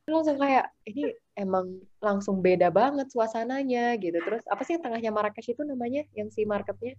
langsung 0.08 0.40
kayak 0.40 0.72
ini 0.88 1.12
emang 1.36 1.84
langsung 2.00 2.40
beda 2.40 2.72
banget 2.72 3.12
suasananya 3.12 4.00
gitu. 4.00 4.16
Terus 4.24 4.44
apa 4.48 4.64
sih 4.64 4.80
tengahnya 4.80 5.12
Marrakesh 5.12 5.52
itu 5.52 5.62
namanya 5.68 6.08
yang 6.16 6.32
si 6.32 6.48
marketnya? 6.48 6.96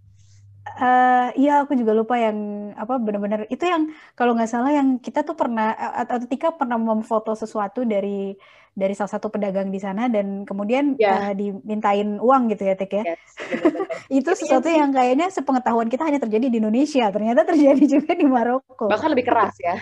Uh, 0.69 1.33
iya 1.33 1.65
aku 1.65 1.73
juga 1.73 1.97
lupa 1.97 2.21
yang 2.21 2.71
apa 2.77 3.01
benar-benar 3.01 3.49
itu 3.49 3.65
yang 3.65 3.89
kalau 4.13 4.37
nggak 4.37 4.53
salah 4.53 4.69
yang 4.69 5.01
kita 5.01 5.25
tuh 5.25 5.33
pernah 5.33 5.73
atau 5.73 6.21
Tika 6.29 6.53
pernah 6.53 6.77
memfoto 6.77 7.33
sesuatu 7.33 7.89
dari 7.89 8.37
dari 8.79 8.95
salah 8.95 9.11
satu 9.19 9.27
pedagang 9.27 9.75
di 9.75 9.83
sana 9.83 10.07
dan 10.07 10.47
kemudian 10.47 10.95
yeah. 10.95 11.29
Ya. 11.29 11.31
uh, 11.31 11.35
dimintain 11.35 12.23
uang 12.23 12.55
gitu 12.55 12.63
ya 12.71 12.79
Tik 12.79 12.93
ya. 12.95 13.05
Yes, 13.11 13.33
itu 14.23 14.31
sesuatu 14.39 14.71
yang 14.71 14.95
kayaknya 14.95 15.35
sepengetahuan 15.35 15.91
kita 15.91 16.07
hanya 16.07 16.23
terjadi 16.23 16.47
di 16.47 16.63
Indonesia 16.63 17.11
ternyata 17.11 17.43
terjadi 17.43 17.85
juga 17.99 18.15
di 18.15 18.27
Maroko. 18.31 18.87
Bahkan 18.87 19.11
lebih 19.11 19.27
keras 19.27 19.59
ya. 19.59 19.75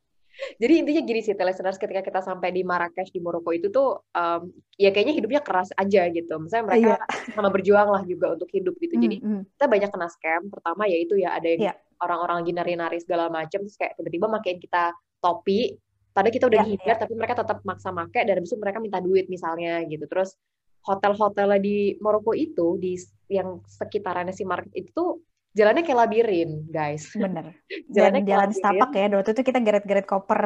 Jadi 0.61 0.73
intinya 0.85 1.01
gini 1.01 1.21
sih, 1.25 1.33
listeners 1.33 1.81
ketika 1.81 2.05
kita 2.05 2.21
sampai 2.21 2.53
di 2.53 2.61
Marrakesh 2.61 3.09
di 3.09 3.17
Maroko 3.17 3.49
itu 3.49 3.73
tuh 3.73 4.05
um, 4.13 4.41
ya 4.77 4.93
kayaknya 4.93 5.17
hidupnya 5.17 5.41
keras 5.41 5.73
aja 5.73 6.05
gitu. 6.13 6.37
Misalnya 6.37 6.65
mereka 6.69 6.95
yeah. 7.01 7.33
sama 7.33 7.49
berjuang 7.49 7.89
lah 7.89 8.05
juga 8.05 8.37
untuk 8.37 8.49
hidup 8.53 8.77
gitu. 8.77 9.01
Jadi 9.01 9.17
mm 9.17 9.25
-hmm. 9.25 9.41
kita 9.57 9.65
banyak 9.65 9.89
kena 9.89 10.07
scam. 10.13 10.41
Pertama 10.53 10.85
yaitu 10.85 11.17
ya 11.17 11.33
ada 11.33 11.47
yang 11.49 11.73
yeah. 11.73 11.75
orang-orang 11.97 12.45
lagi 12.45 12.53
nari-nari 12.53 12.97
segala 13.01 13.33
macam 13.33 13.65
terus 13.65 13.77
kayak 13.81 13.97
tiba-tiba 13.97 14.29
makin 14.29 14.55
kita 14.61 14.93
topi. 15.17 15.73
Padahal 16.17 16.33
kita 16.33 16.49
udah 16.49 16.57
yeah, 16.57 16.65
dihindar 16.65 16.97
yeah. 16.97 17.01
tapi 17.05 17.13
mereka 17.13 17.37
tetap 17.37 17.61
maksa 17.61 17.93
make 17.93 18.17
dan 18.17 18.33
habis 18.41 18.49
itu 18.49 18.57
mereka 18.57 18.81
minta 18.81 18.97
duit 18.97 19.29
misalnya 19.29 19.85
gitu. 19.85 20.09
Terus 20.09 20.33
hotel-hotel 20.81 21.61
di 21.61 21.93
Maroko 22.01 22.33
itu 22.33 22.81
di 22.81 22.97
yang 23.29 23.61
sekitarannya 23.69 24.33
si 24.33 24.41
market 24.41 24.73
itu 24.73 25.21
jalannya 25.53 25.85
kayak 25.85 25.99
labirin, 26.09 26.65
guys. 26.73 27.13
Bener. 27.21 27.53
jalannya 27.93 28.25
Dan 28.25 28.29
jalan 28.33 28.49
setapak 28.49 28.89
ya. 28.97 29.05
Waktu 29.13 29.31
itu 29.37 29.43
kita 29.45 29.59
geret-geret 29.61 30.05
koper. 30.09 30.41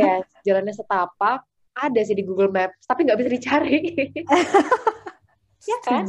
yes, 0.00 0.24
jalannya 0.48 0.72
setapak. 0.72 1.44
Ada 1.72 2.00
sih 2.04 2.16
di 2.16 2.24
Google 2.24 2.52
Maps, 2.52 2.84
tapi 2.84 3.04
nggak 3.08 3.16
bisa 3.20 3.30
dicari. 3.32 3.80
ya 5.72 5.76
kan? 5.84 6.04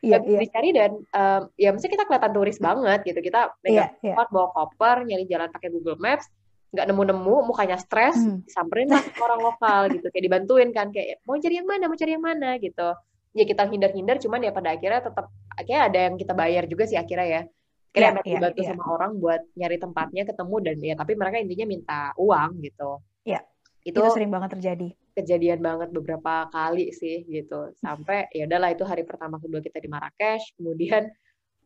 Iya, 0.00 0.24
iya. 0.24 0.38
dicari 0.40 0.72
dan 0.72 1.04
um, 1.12 1.42
ya 1.60 1.68
mesti 1.76 1.84
kita 1.92 2.08
kelihatan 2.08 2.32
turis 2.32 2.56
banget 2.56 3.00
gitu. 3.04 3.20
Kita 3.20 3.52
megang 3.60 3.92
yeah, 4.00 4.16
yeah. 4.16 4.28
bawa 4.32 4.48
koper, 4.56 5.04
nyari 5.04 5.28
jalan 5.28 5.52
pakai 5.52 5.68
Google 5.68 6.00
Maps, 6.00 6.32
nggak 6.70 6.86
nemu-nemu, 6.86 7.36
mukanya 7.50 7.76
stres, 7.76 8.14
hmm. 8.14 8.46
disamperin 8.46 8.88
lah 8.90 9.02
orang 9.18 9.40
lokal 9.42 9.80
gitu, 9.90 10.06
kayak 10.06 10.24
dibantuin 10.30 10.70
kan, 10.70 10.94
kayak 10.94 11.18
mau 11.26 11.34
cari 11.34 11.54
yang 11.58 11.66
mana, 11.66 11.90
mau 11.90 11.98
cari 11.98 12.12
yang 12.14 12.22
mana 12.22 12.50
gitu. 12.62 12.88
Ya 13.34 13.44
kita 13.46 13.62
hindar-hindar 13.66 14.18
cuman 14.22 14.40
ya 14.42 14.50
pada 14.54 14.74
akhirnya 14.74 15.02
tetap 15.02 15.26
akhirnya 15.54 15.82
ada 15.86 15.98
yang 16.10 16.14
kita 16.18 16.32
bayar 16.34 16.64
juga 16.70 16.86
sih 16.86 16.98
akhirnya 16.98 17.26
ya. 17.26 17.42
Akhirnya 17.90 18.10
yeah, 18.10 18.22
yeah, 18.22 18.38
dibantu 18.38 18.60
yeah. 18.62 18.68
sama 18.70 18.84
orang 18.86 19.10
buat 19.18 19.40
nyari 19.58 19.76
tempatnya 19.82 20.22
ketemu 20.26 20.56
dan 20.62 20.76
ya 20.78 20.94
tapi 20.94 21.12
mereka 21.18 21.36
intinya 21.42 21.66
minta 21.66 22.00
uang 22.14 22.50
gitu. 22.62 22.90
Ya 23.26 23.42
itu, 23.82 23.98
itu 23.98 24.08
sering 24.14 24.30
banget 24.30 24.58
terjadi. 24.58 24.88
kejadian 25.10 25.60
banget 25.60 25.88
beberapa 25.90 26.48
kali 26.54 26.94
sih 26.94 27.26
gitu. 27.26 27.74
Sampai 27.82 28.30
ya 28.30 28.46
udahlah 28.46 28.70
itu 28.72 28.86
hari 28.86 29.02
pertama 29.02 29.42
kedua 29.42 29.58
kita 29.58 29.82
di 29.82 29.90
Marrakesh 29.90 30.54
kemudian 30.54 31.10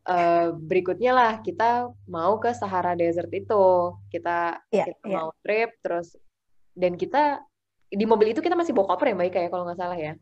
uh, 0.05 0.53
berikutnya 0.55 1.11
lah 1.11 1.33
kita 1.41 1.89
mau 2.07 2.37
ke 2.37 2.53
Sahara 2.53 2.93
Desert 2.93 3.29
itu. 3.33 3.97
Kita 4.09 4.61
yeah, 4.69 4.87
kita 4.87 5.05
yeah. 5.05 5.17
mau 5.19 5.29
trip 5.41 5.75
terus 5.81 6.15
dan 6.77 6.95
kita 6.95 7.41
di 7.89 8.05
mobil 8.05 8.33
itu 8.33 8.41
kita 8.41 8.57
masih 8.57 8.75
bawa 8.75 8.95
koper 8.95 9.13
ya 9.13 9.15
mbak 9.15 9.27
Ika 9.31 9.39
ya 9.45 9.49
kalau 9.49 9.63
nggak 9.67 9.79
salah 9.79 9.97
ya? 9.97 10.13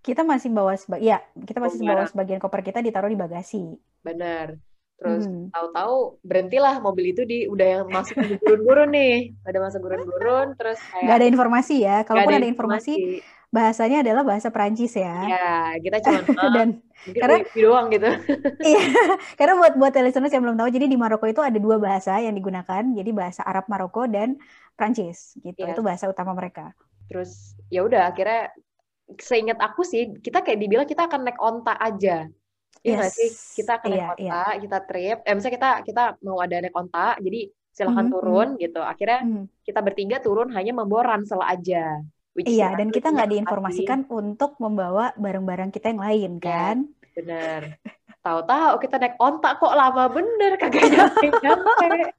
Kita 0.00 0.24
masih 0.24 0.48
bawa 0.48 0.72
seba 0.76 0.96
ya 0.96 1.20
kita 1.34 1.60
masih 1.60 1.78
oh, 1.84 1.86
bawa 1.86 2.04
sebagian 2.08 2.40
koper 2.40 2.60
kita 2.64 2.80
ditaruh 2.80 3.10
di 3.10 3.18
bagasi. 3.18 3.76
Benar. 4.00 4.56
Terus 5.00 5.24
hmm. 5.24 5.48
tahu-tahu 5.48 6.20
berhentilah 6.20 6.76
mobil 6.84 7.16
itu 7.16 7.24
di 7.24 7.48
udah 7.48 7.66
yang 7.80 7.84
masuk 7.88 8.20
gurun-gurun 8.44 8.92
nih. 8.92 9.32
Ada 9.48 9.58
masuk 9.60 9.80
gurun-gurun 9.80 10.56
terus 10.60 10.76
kayak 10.92 11.04
nggak 11.08 11.16
ada 11.16 11.28
informasi 11.28 11.74
ya 11.80 11.96
kalaupun 12.04 12.32
ada, 12.36 12.40
ada 12.44 12.48
informasi, 12.48 12.92
informasi 12.96 13.39
bahasanya 13.50 14.06
adalah 14.06 14.22
bahasa 14.22 14.48
Perancis 14.54 14.94
ya 14.94 15.26
ya 15.26 15.74
kita 15.82 15.96
cuma 16.06 16.18
dan 16.56 16.68
karena 17.02 17.42
doang 17.50 17.86
gitu 17.90 18.06
iya 18.70 18.84
karena 19.34 19.58
buat 19.58 19.74
buat 19.74 19.92
listeners 19.98 20.30
yang 20.30 20.46
belum 20.46 20.56
tahu 20.58 20.70
jadi 20.70 20.86
di 20.86 20.94
Maroko 20.94 21.26
itu 21.26 21.42
ada 21.42 21.58
dua 21.58 21.82
bahasa 21.82 22.14
yang 22.22 22.38
digunakan 22.38 22.82
jadi 22.94 23.10
bahasa 23.10 23.42
Arab 23.42 23.66
Maroko 23.66 24.06
dan 24.06 24.38
Prancis 24.78 25.34
gitu 25.42 25.66
yes. 25.66 25.74
itu 25.74 25.82
bahasa 25.82 26.06
utama 26.06 26.30
mereka 26.30 26.70
terus 27.10 27.58
ya 27.74 27.82
udah 27.82 28.14
akhirnya 28.14 28.54
seingat 29.18 29.58
aku 29.58 29.82
sih 29.82 30.14
kita 30.22 30.46
kayak 30.46 30.62
dibilang 30.62 30.86
kita 30.86 31.10
akan 31.10 31.26
naik 31.26 31.38
onta 31.42 31.74
aja 31.74 32.30
Iya 32.80 32.96
nggak 32.96 33.12
sih? 33.12 33.28
Yes. 33.28 33.60
Kita 33.60 33.76
akan 33.76 33.88
naik 33.92 34.00
Iya, 34.00 34.08
iya. 34.16 34.32
onta, 34.32 34.50
kita 34.62 34.78
trip. 34.88 35.18
Eh, 35.26 35.34
misalnya 35.36 35.54
kita 35.58 35.70
kita 35.84 36.02
mau 36.24 36.38
ada 36.40 36.56
naik 36.64 36.76
onta, 36.76 37.08
jadi 37.20 37.40
silahkan 37.70 38.06
Mhm, 38.08 38.12
turun 38.14 38.48
mhm, 38.56 38.60
gitu. 38.62 38.80
Akhirnya 38.80 39.20
mhm. 39.20 39.44
kita 39.66 39.80
bertiga 39.84 40.16
turun 40.24 40.48
hanya 40.56 40.72
membawa 40.72 41.16
ransel 41.16 41.40
aja. 41.44 42.00
Iya, 42.36 42.72
dan 42.74 42.88
kita 42.88 43.10
nggak 43.10 43.28
diinformasikan 43.28 43.98
untuk 44.06 44.54
membawa 44.56 45.10
barang-barang 45.14 45.68
kita 45.70 45.90
yang 45.90 46.00
lain 46.00 46.30
Yes, 46.38 46.40
kan? 46.40 46.76
bener. 47.12 47.60
Tahu-tahu 48.20 48.72
kita 48.78 48.94
naik 48.96 49.16
onta 49.16 49.56
kok 49.56 49.72
lama 49.72 50.04
bener 50.06 50.54
kagak 50.56 50.86
nyampe-nyampe. 50.86 51.86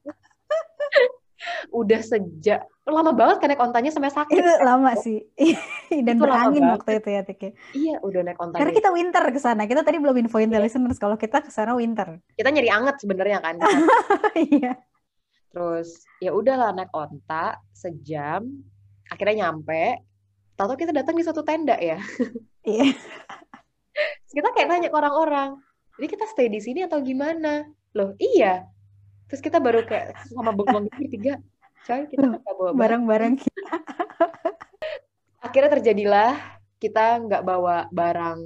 Udah 1.74 2.02
sejak 2.02 2.62
lama 2.86 3.12
banget 3.16 3.42
kan 3.42 3.48
naik 3.50 3.62
ontanya 3.62 3.90
sampai 3.90 4.14
sakit 4.14 4.36
Itu 4.36 4.46
kan. 4.46 4.62
lama 4.62 4.92
sih. 5.00 5.26
Dan 6.06 6.20
Itu 6.20 6.22
berangin 6.22 6.64
waktu 6.70 6.92
itu 7.00 7.10
ya, 7.10 7.22
Tik 7.26 7.40
ya. 7.40 7.52
Iya, 7.74 7.96
udah 8.02 8.22
naik 8.22 8.38
ontanya. 8.38 8.62
Karena 8.62 8.74
kita 8.78 8.90
winter 8.94 9.24
ke 9.26 9.40
sana. 9.40 9.62
Kita 9.66 9.82
tadi 9.82 9.98
belum 9.98 10.18
infoin 10.22 10.50
the 10.50 10.58
Iya. 10.60 10.66
listeners 10.70 10.98
kalau 10.98 11.18
kita 11.18 11.42
ke 11.42 11.50
sana 11.50 11.74
winter. 11.74 12.20
Kita 12.36 12.50
nyari 12.52 12.70
anget 12.70 12.96
sebenarnya 13.02 13.38
kan. 13.42 13.56
Iya. 14.38 14.78
Terus 15.52 16.06
ya 16.18 16.32
udahlah 16.32 16.72
naik 16.72 16.94
onta 16.94 17.60
sejam, 17.74 18.46
akhirnya 19.12 19.48
nyampe. 19.48 20.00
Tahu 20.56 20.80
kita 20.80 20.96
datang 20.96 21.20
di 21.20 21.26
satu 21.28 21.44
tenda 21.44 21.76
ya. 21.76 22.00
Iya. 22.62 22.94
Terus 23.98 24.34
kita 24.38 24.54
kayak 24.54 24.70
nanya 24.70 24.94
ke 24.94 24.98
orang-orang, 25.02 25.58
jadi 25.98 26.08
kita 26.14 26.30
stay 26.30 26.46
di 26.46 26.62
sini 26.62 26.86
atau 26.86 27.02
gimana? 27.02 27.66
Loh 27.98 28.14
iya. 28.22 28.70
Terus 29.26 29.42
kita 29.42 29.58
baru 29.58 29.82
kayak 29.82 30.14
sama 30.30 30.54
bengong 30.54 30.86
gitu 30.86 31.10
bertiga, 31.10 31.34
coy 31.90 32.06
kita 32.06 32.22
nggak 32.22 32.46
bawa 32.46 32.70
barang. 32.70 32.78
Barang-barang 32.78 33.34
kita. 33.42 33.74
Akhirnya 35.42 35.70
terjadilah 35.74 36.38
kita 36.78 37.18
nggak 37.26 37.42
bawa 37.42 37.90
barang 37.90 38.40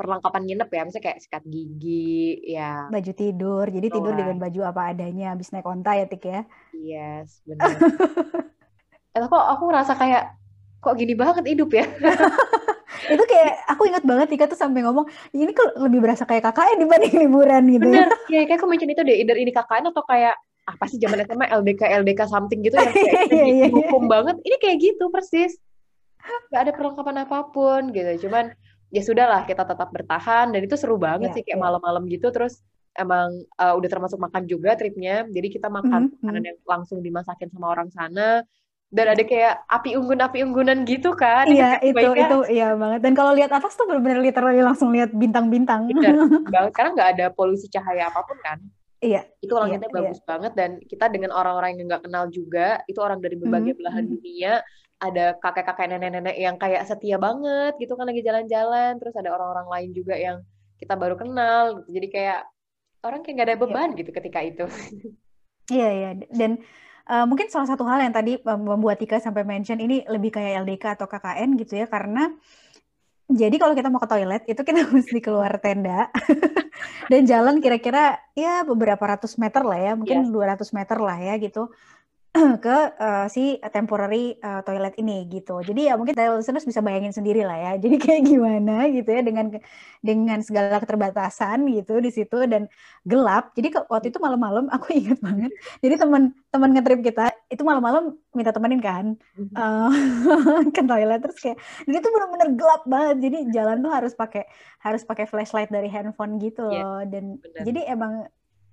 perlengkapan 0.00 0.42
nginep 0.48 0.68
ya, 0.72 0.82
misalnya 0.88 1.04
kayak 1.10 1.20
sikat 1.20 1.44
gigi, 1.44 2.40
ya, 2.48 2.88
Baju 2.88 3.12
tidur. 3.12 3.66
Jadi 3.68 3.86
tidur 3.92 4.14
dengan 4.16 4.40
baju 4.40 4.60
apa 4.64 4.96
adanya 4.96 5.36
habis 5.36 5.52
naik 5.52 5.68
onta 5.68 5.92
ya, 5.92 6.08
Tik 6.08 6.24
ya. 6.24 6.40
yes, 6.72 7.44
benar. 7.44 7.76
Eh 9.14 9.24
kok 9.24 9.44
aku 9.52 9.62
ngerasa 9.68 9.92
kayak 9.94 10.24
kok 10.78 10.94
gini 10.94 11.14
banget 11.14 11.44
hidup 11.46 11.70
ya? 11.74 11.84
Itu 13.14 13.24
kayak 13.24 13.52
aku 13.68 13.88
ingat 13.88 14.04
banget 14.04 14.26
Tika 14.28 14.46
tuh 14.46 14.58
sampai 14.58 14.82
ngomong, 14.84 15.06
ini 15.32 15.52
kok 15.54 15.76
lebih 15.78 16.02
berasa 16.02 16.26
kayak 16.26 16.50
KKN 16.50 16.76
dibanding 16.82 17.14
liburan 17.24 17.62
gitu 17.70 17.88
ya. 17.88 18.04
Bener, 18.04 18.08
ya 18.28 18.40
kayak 18.44 18.58
aku 18.58 18.66
mention 18.68 18.90
itu 18.90 19.02
deh, 19.02 19.16
either 19.16 19.36
ini 19.38 19.50
KKN 19.54 19.90
atau 19.94 20.02
kayak 20.04 20.34
apa 20.68 20.84
sih 20.84 21.00
zaman 21.00 21.24
SMA 21.24 21.48
LDK 21.48 21.80
LDK 22.04 22.20
something 22.28 22.60
gitu 22.60 22.76
yang 22.76 22.92
kayak 22.92 23.08
kita 23.24 23.32
Iya, 23.32 23.44
iya, 23.48 23.64
dihukum 23.72 24.04
banget. 24.06 24.36
Ini 24.44 24.56
kayak 24.60 24.76
gitu 24.82 25.04
persis. 25.08 25.56
Gak 26.52 26.60
ada 26.68 26.72
perlengkapan 26.76 27.16
apa 27.24 27.38
pun 27.48 27.88
gitu. 27.94 28.28
Cuman 28.28 28.52
ya 28.92 29.00
sudahlah 29.00 29.48
kita 29.48 29.64
tetap 29.64 29.88
bertahan 29.88 30.52
dan 30.52 30.60
itu 30.60 30.76
seru 30.76 31.00
banget 31.00 31.32
Iya, 31.32 31.36
sih 31.40 31.42
kayak 31.48 31.56
iya. 31.60 31.64
malam-malam 31.64 32.04
gitu 32.08 32.28
terus 32.28 32.60
emang 32.92 33.30
uh, 33.56 33.72
udah 33.78 33.88
termasuk 33.88 34.18
makan 34.20 34.44
juga 34.44 34.76
tripnya. 34.76 35.24
Jadi 35.24 35.48
kita 35.48 35.72
makan 35.72 36.12
Mhm, 36.12 36.20
makanan 36.20 36.42
mhm. 36.44 36.48
yang 36.52 36.58
langsung 36.68 36.98
dimasakin 37.00 37.48
sama 37.48 37.72
orang 37.72 37.88
sana 37.88 38.44
dan 38.88 39.06
ada 39.12 39.20
kayak 39.20 39.54
api 39.68 40.00
unggun-api 40.00 40.38
unggunan 40.48 40.88
gitu 40.88 41.12
kan. 41.12 41.44
Iya, 41.44 41.76
itu 41.84 42.08
Ika? 42.08 42.24
itu 42.24 42.36
iya 42.48 42.72
banget. 42.72 43.00
Dan 43.04 43.12
kalau 43.12 43.32
lihat 43.36 43.52
atas 43.52 43.76
tuh 43.76 43.84
benar-benar 43.84 44.24
literally 44.24 44.64
langsung 44.64 44.88
lihat 44.96 45.12
bintang-bintang. 45.12 45.92
Bener 45.92 46.16
banget 46.54 46.72
karena 46.72 46.90
nggak 46.96 47.10
ada 47.16 47.26
polusi 47.28 47.68
cahaya 47.68 48.08
apa 48.08 48.20
pun 48.24 48.38
kan. 48.40 48.58
Iya, 48.98 49.22
itu 49.38 49.54
langitnya 49.54 49.86
iya. 49.86 49.96
bagus 50.02 50.20
banget 50.26 50.52
dan 50.58 50.70
kita 50.82 51.06
dengan 51.06 51.30
orang-orang 51.30 51.78
yang 51.78 51.86
nggak 51.86 52.10
kenal 52.10 52.26
juga 52.34 52.82
itu 52.90 52.98
orang 52.98 53.22
dari 53.22 53.38
berbagai 53.38 53.76
Mhm, 53.76 53.78
belahan 53.78 54.04
dunia 54.10 54.52
ada 54.98 55.38
kakek-kakek 55.38 55.86
nenek-nenek 55.94 56.34
yang 56.34 56.56
kayak 56.58 56.82
setia 56.82 57.14
banget 57.22 57.78
gitu 57.78 57.94
kan 57.94 58.10
lagi 58.10 58.26
jalan-jalan 58.26 58.98
terus 58.98 59.14
ada 59.14 59.30
orang-orang 59.30 59.70
lain 59.70 59.90
juga 59.94 60.18
yang 60.18 60.42
kita 60.82 60.98
baru 60.98 61.14
kenal 61.14 61.78
gitu 61.86 61.90
jadi 61.94 62.06
kayak 62.10 62.40
orang 63.06 63.20
kayak 63.22 63.34
nggak 63.38 63.48
ada 63.54 63.58
beban 63.62 63.90
gitu 63.94 64.10
ketika 64.10 64.40
itu 64.42 64.66
Iya, 65.68 65.88
iya. 65.92 66.10
Dan 66.32 66.64
uh, 67.08 67.24
mungkin 67.24 67.48
salah 67.48 67.66
satu 67.66 67.88
hal 67.88 68.04
yang 68.04 68.14
tadi 68.14 68.38
membuat 68.44 69.00
Tika 69.00 69.18
sampai 69.18 69.42
mention 69.42 69.80
ini 69.80 70.04
lebih 70.06 70.30
kayak 70.36 70.62
LDK 70.62 70.84
atau 71.00 71.08
KKN 71.08 71.56
gitu 71.58 71.80
ya, 71.80 71.88
karena 71.88 72.30
jadi 73.28 73.56
kalau 73.60 73.76
kita 73.76 73.92
mau 73.92 74.00
ke 74.00 74.08
toilet 74.08 74.42
itu 74.48 74.60
kita 74.60 74.88
mesti 74.94 75.18
keluar 75.20 75.56
tenda 75.60 76.08
dan 77.12 77.24
jalan 77.24 77.60
kira-kira 77.60 78.20
ya 78.36 78.64
beberapa 78.64 79.00
ratus 79.00 79.36
meter 79.40 79.64
lah 79.64 79.80
ya, 79.80 79.92
mungkin 79.96 80.28
200 80.30 80.64
meter 80.76 80.98
lah 81.00 81.18
ya 81.18 81.34
gitu 81.40 81.72
ke 82.64 82.76
uh, 82.98 83.26
si 83.26 83.58
temporary 83.74 84.38
uh, 84.40 84.62
toilet 84.62 84.94
ini 84.98 85.26
gitu. 85.26 85.58
Jadi 85.64 85.90
ya 85.90 85.98
mungkin 85.98 86.14
listeners 86.14 86.62
bisa 86.64 86.80
bayangin 86.80 87.10
sendiri 87.10 87.42
lah 87.42 87.58
ya. 87.58 87.72
Jadi 87.82 87.96
kayak 87.98 88.22
gimana 88.26 88.86
gitu 88.90 89.08
ya 89.10 89.20
dengan 89.26 89.46
dengan 89.98 90.38
segala 90.44 90.78
keterbatasan 90.78 91.66
gitu 91.74 91.98
di 91.98 92.10
situ 92.14 92.38
dan 92.46 92.70
gelap. 93.02 93.52
Jadi 93.58 93.68
ke- 93.74 93.86
waktu 93.90 94.14
itu 94.14 94.18
malam-malam 94.22 94.70
aku 94.74 94.94
ingat 94.94 95.18
banget. 95.18 95.50
Jadi 95.82 95.94
teman 95.98 96.22
teman 96.54 96.70
ngetrip 96.74 97.00
kita 97.02 97.34
itu 97.50 97.62
malam-malam 97.64 98.16
minta 98.36 98.52
temenin 98.54 98.80
kan 98.80 99.06
uh, 99.56 99.90
ke 100.76 100.82
toilet 100.84 101.18
terus 101.24 101.38
kayak 101.42 101.58
jadi 101.88 101.96
itu 101.98 102.08
benar-benar 102.08 102.48
gelap 102.54 102.82
banget. 102.86 103.16
Jadi 103.24 103.38
jalan 103.52 103.76
tuh 103.82 103.92
harus 103.92 104.12
pakai 104.14 104.44
harus 104.80 105.02
pakai 105.02 105.26
flashlight 105.26 105.70
dari 105.72 105.90
handphone 105.90 106.38
gitu 106.38 106.62
Iya, 106.68 106.82
loh 106.86 107.02
dan 107.08 107.24
benar. 107.42 107.62
jadi 107.66 107.80
emang 107.90 108.12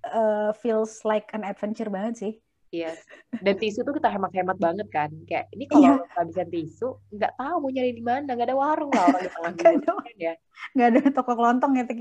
uh, 0.05 0.51
feels 0.61 1.01
like 1.07 1.31
an 1.33 1.41
adventure 1.41 1.89
banget 1.89 2.13
sih. 2.21 2.33
Yes. 2.75 2.99
Dan 3.39 3.55
tisu 3.55 3.87
tuh 3.87 3.95
kita 3.95 4.11
hemat-hemat 4.11 4.57
banget 4.59 4.87
kan. 4.91 5.07
Kayak 5.23 5.47
ini 5.55 5.63
Iya. 5.71 5.95
kalau 5.95 6.07
kehabisan 6.11 6.47
tisu, 6.51 6.89
nggak 7.15 7.31
tahu 7.39 7.55
mau 7.63 7.71
nyari 7.71 7.91
di 7.95 8.03
mana, 8.03 8.35
nggak 8.35 8.47
ada 8.51 8.57
warung 8.59 8.91
lah 8.91 9.07
orang 9.07 9.23
di 9.23 9.31
tengah 9.31 9.53
kan 9.55 10.15
ya. 10.19 10.33
nggak 10.75 10.87
ada 10.91 10.99
toko 11.15 11.31
kelontong 11.35 11.71
ya 11.79 11.83
Tik. 11.87 11.99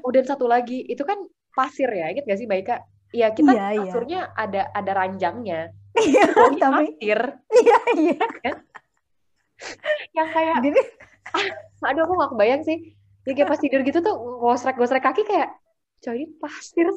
Oh 0.00 0.10
dan 0.12 0.24
satu 0.24 0.48
lagi, 0.48 0.80
itu 0.88 1.04
kan 1.04 1.20
pasir 1.52 1.88
ya, 1.92 2.08
inget 2.08 2.24
gak 2.24 2.38
sih 2.40 2.46
Mbak 2.48 2.60
Ika? 2.64 2.76
Iya 3.10 3.26
kita 3.34 3.50
Iya, 3.52 3.66
iya. 3.74 3.80
kasurnya 3.90 4.20
ada 4.32 4.62
ada 4.72 4.92
ranjangnya. 4.94 5.60
Iya, 5.98 6.22
tapi 6.62 6.94
pasir 6.96 7.20
iya 7.50 7.78
iya. 7.98 8.24
yang 10.16 10.28
kayak, 10.30 10.56
Jadi 10.64 10.80
aduh 11.82 12.02
aku 12.06 12.14
gak 12.16 12.30
kebayang 12.32 12.62
sih. 12.62 12.78
Jadi 13.26 13.32
kayak 13.36 13.50
pas 13.50 13.60
tidur 13.60 13.80
gitu 13.84 13.98
tuh 14.00 14.14
gosrek-gosrek 14.40 15.02
kaki 15.04 15.26
kayak, 15.26 15.52
coy 16.00 16.24
ini 16.24 16.26
pasir. 16.40 16.88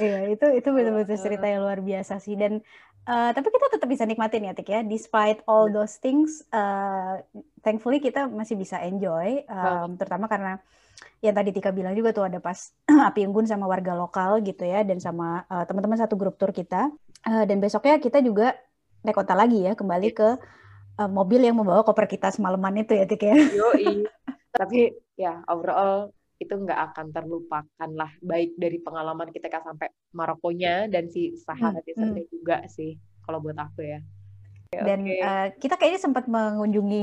Iya 0.00 0.30
itu 0.32 0.46
itu 0.56 0.68
betul-betul 0.68 1.18
cerita 1.18 1.46
yang 1.48 1.64
luar 1.64 1.80
biasa 1.80 2.20
sih 2.20 2.34
dan 2.36 2.60
eh, 3.06 3.30
tapi 3.32 3.46
kita 3.48 3.66
tetap 3.78 3.88
bisa 3.88 4.04
nikmatin 4.04 4.48
ya 4.48 4.52
Tik 4.56 4.68
ya. 4.68 4.80
Despite 4.82 5.46
all 5.46 5.70
those 5.70 5.96
things, 6.02 6.42
eh, 6.50 7.22
thankfully 7.62 8.02
kita 8.02 8.26
masih 8.26 8.58
bisa 8.58 8.82
enjoy, 8.82 9.46
em, 9.46 9.90
terutama 9.94 10.26
karena 10.26 10.58
yang 11.20 11.34
tadi 11.36 11.50
Tika 11.52 11.72
bilang 11.72 11.96
juga 11.96 12.12
tuh 12.12 12.24
ada 12.28 12.38
pas 12.40 12.56
api 13.08 13.26
unggun 13.28 13.48
sama 13.48 13.68
warga 13.68 13.96
lokal 13.96 14.40
gitu 14.44 14.64
ya 14.64 14.84
dan 14.84 15.00
sama 15.00 15.44
eh, 15.48 15.64
teman-teman 15.68 15.98
satu 16.00 16.14
grup 16.16 16.36
tour 16.40 16.52
kita. 16.52 16.92
Eh, 17.26 17.44
dan 17.48 17.58
besoknya 17.60 17.98
kita 17.98 18.20
juga 18.22 18.54
naik 19.02 19.16
kota 19.16 19.34
lagi 19.36 19.64
ya 19.64 19.72
kembali 19.74 20.08
ke 20.12 20.28
eh, 21.00 21.10
mobil 21.10 21.40
yang 21.44 21.56
membawa 21.58 21.82
koper 21.84 22.06
kita 22.08 22.32
semalaman 22.32 22.84
itu 22.84 22.96
ya 22.96 23.04
Tik 23.08 23.22
ya. 23.22 23.36
Yoi. 23.36 24.06
Tapi 24.56 24.92
ya 25.16 25.44
overall 25.48 26.15
itu 26.42 26.54
nggak 26.64 26.80
akan 26.92 27.06
terlupakan 27.16 27.90
lah 28.00 28.10
baik 28.30 28.50
dari 28.62 28.78
pengalaman 28.86 29.28
kita 29.34 29.46
kan 29.54 29.62
sampai 29.68 29.88
Marokonya 30.18 30.86
dan 30.92 31.04
si 31.14 31.20
Sahara 31.44 31.78
Hmm, 31.78 31.82
Desertnya 31.86 32.24
juga 32.34 32.56
sih 32.76 32.90
kalau 33.24 33.38
buat 33.44 33.58
aku 33.58 33.80
ya. 33.92 33.98
Oke, 34.66 34.78
Dan 34.86 35.00
oke. 35.00 35.16
eh, 35.24 35.44
kita 35.62 35.74
kayaknya 35.78 36.00
sempat 36.06 36.24
mengunjungi 36.34 36.96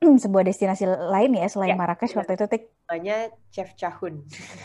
sebuah 0.24 0.44
destinasi 0.48 0.84
lain 1.14 1.30
ya 1.40 1.46
selain 1.52 1.74
Ya, 1.74 1.76
Marrakesh 1.80 2.14
benar. 2.14 2.18
waktu 2.18 2.32
itu 2.38 2.44
Tik. 2.52 2.62
namanya 2.88 3.16
Chef 3.54 3.70
Chahun. 3.80 4.14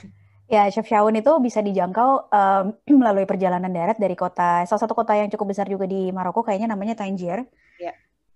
Ya, 0.54 0.60
Chef 0.74 0.86
Shaun 0.92 1.16
itu 1.20 1.32
bisa 1.46 1.60
dijangkau 1.68 2.10
em, 2.36 2.66
melalui 3.02 3.26
perjalanan 3.32 3.72
darat 3.78 3.98
dari 4.04 4.14
kota, 4.22 4.44
salah 4.68 4.82
satu 4.84 4.94
kota 5.00 5.14
yang 5.20 5.30
cukup 5.34 5.48
besar 5.52 5.66
juga 5.74 5.86
di 5.94 6.12
Maroko, 6.18 6.40
kayaknya 6.46 6.68
namanya 6.74 6.94
Tangier. 7.00 7.40
Ya. 7.78 7.94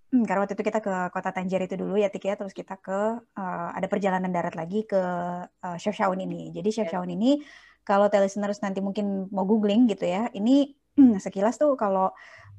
Hmm, 0.08 0.24
karena 0.24 0.40
waktu 0.40 0.56
itu 0.56 0.64
kita 0.64 0.80
ke 0.80 0.94
kota 1.12 1.30
Tangier 1.36 1.60
itu 1.68 1.76
dulu 1.76 2.00
ya, 2.00 2.08
Tik 2.08 2.24
ya, 2.24 2.34
terus 2.40 2.56
kita 2.56 2.80
ke 2.80 3.20
eh, 3.20 3.68
ada 3.76 3.86
perjalanan 3.92 4.32
darat 4.32 4.56
lagi 4.56 4.88
ke 4.88 4.96
eh, 5.44 5.76
Chef 5.76 5.92
Shaun 5.92 6.16
ini. 6.24 6.48
Jadi 6.56 6.68
Chef 6.72 6.88
Ya. 6.88 6.96
Shaun 6.96 7.12
ini, 7.12 7.44
kalau 7.84 8.08
listeners 8.08 8.64
nanti 8.64 8.80
mungkin 8.80 9.28
mau 9.28 9.44
googling 9.44 9.84
gitu 9.84 10.08
ya, 10.08 10.32
ini 10.32 10.72
sekilas 11.24 11.60
tuh 11.60 11.76
kalau 11.76 12.08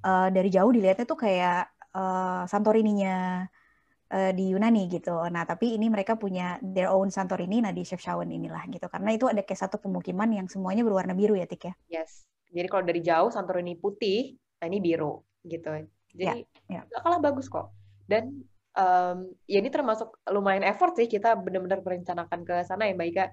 eh, 0.06 0.30
dari 0.30 0.50
jauh 0.54 0.70
dilihatnya 0.70 1.10
tuh 1.10 1.18
kayak 1.18 1.74
eh, 1.98 2.44
Santorini-nya 2.46 3.50
eh, 4.14 4.32
di 4.38 4.54
Yunani 4.54 4.86
gitu. 4.86 5.18
Nah, 5.30 5.42
tapi 5.50 5.74
ini 5.74 5.90
mereka 5.90 6.22
punya 6.22 6.62
their 6.62 6.94
own 6.94 7.10
Santorini, 7.10 7.66
nah 7.66 7.74
di 7.74 7.82
Chefchaouen 7.82 8.30
inilah 8.30 8.62
gitu. 8.70 8.86
Karena 8.86 9.10
itu 9.10 9.26
ada 9.26 9.42
kayak 9.42 9.58
satu 9.70 9.82
pemukiman 9.82 10.30
yang 10.30 10.46
semuanya 10.46 10.86
berwarna 10.86 11.18
biru 11.18 11.34
ya, 11.34 11.50
Tik 11.50 11.62
ya. 11.66 11.74
Yes. 11.90 12.30
Jadi 12.50 12.68
kalau 12.70 12.86
dari 12.86 13.02
jauh 13.02 13.30
Santorini 13.30 13.74
putih, 13.78 14.38
nah 14.62 14.66
ini 14.70 14.82
biru 14.82 15.22
gitu. 15.46 15.70
Jadi 16.16 16.40
ya. 16.70 16.82
nggak 16.88 17.02
kalah 17.04 17.20
bagus 17.22 17.46
kok. 17.50 17.70
Dan 18.10 18.42
em, 18.74 19.18
ya 19.46 19.58
ini 19.62 19.70
termasuk 19.70 20.10
lumayan 20.30 20.66
effort 20.66 20.94
sih 20.98 21.06
kita 21.06 21.36
benar-benar 21.38 21.82
merencanakan 21.86 22.42
ke 22.48 22.56
sana 22.66 22.90
ya 22.90 22.94
Mbak 22.98 23.10
Ika. 23.14 23.26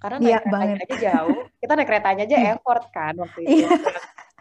Karena 0.00 0.16
naik 0.16 0.28
Iya, 0.32 0.38
keretanya 0.40 0.74
banget. 0.74 0.84
aja 0.88 0.96
jauh, 1.12 1.38
kita 1.60 1.72
naik 1.76 1.88
keretanya 1.92 2.22
aja 2.24 2.36
Hmm. 2.40 2.50
effort 2.56 2.84
kan 2.94 3.14
waktu 3.20 3.38
itu. 3.44 3.52
Iya. 3.60 3.68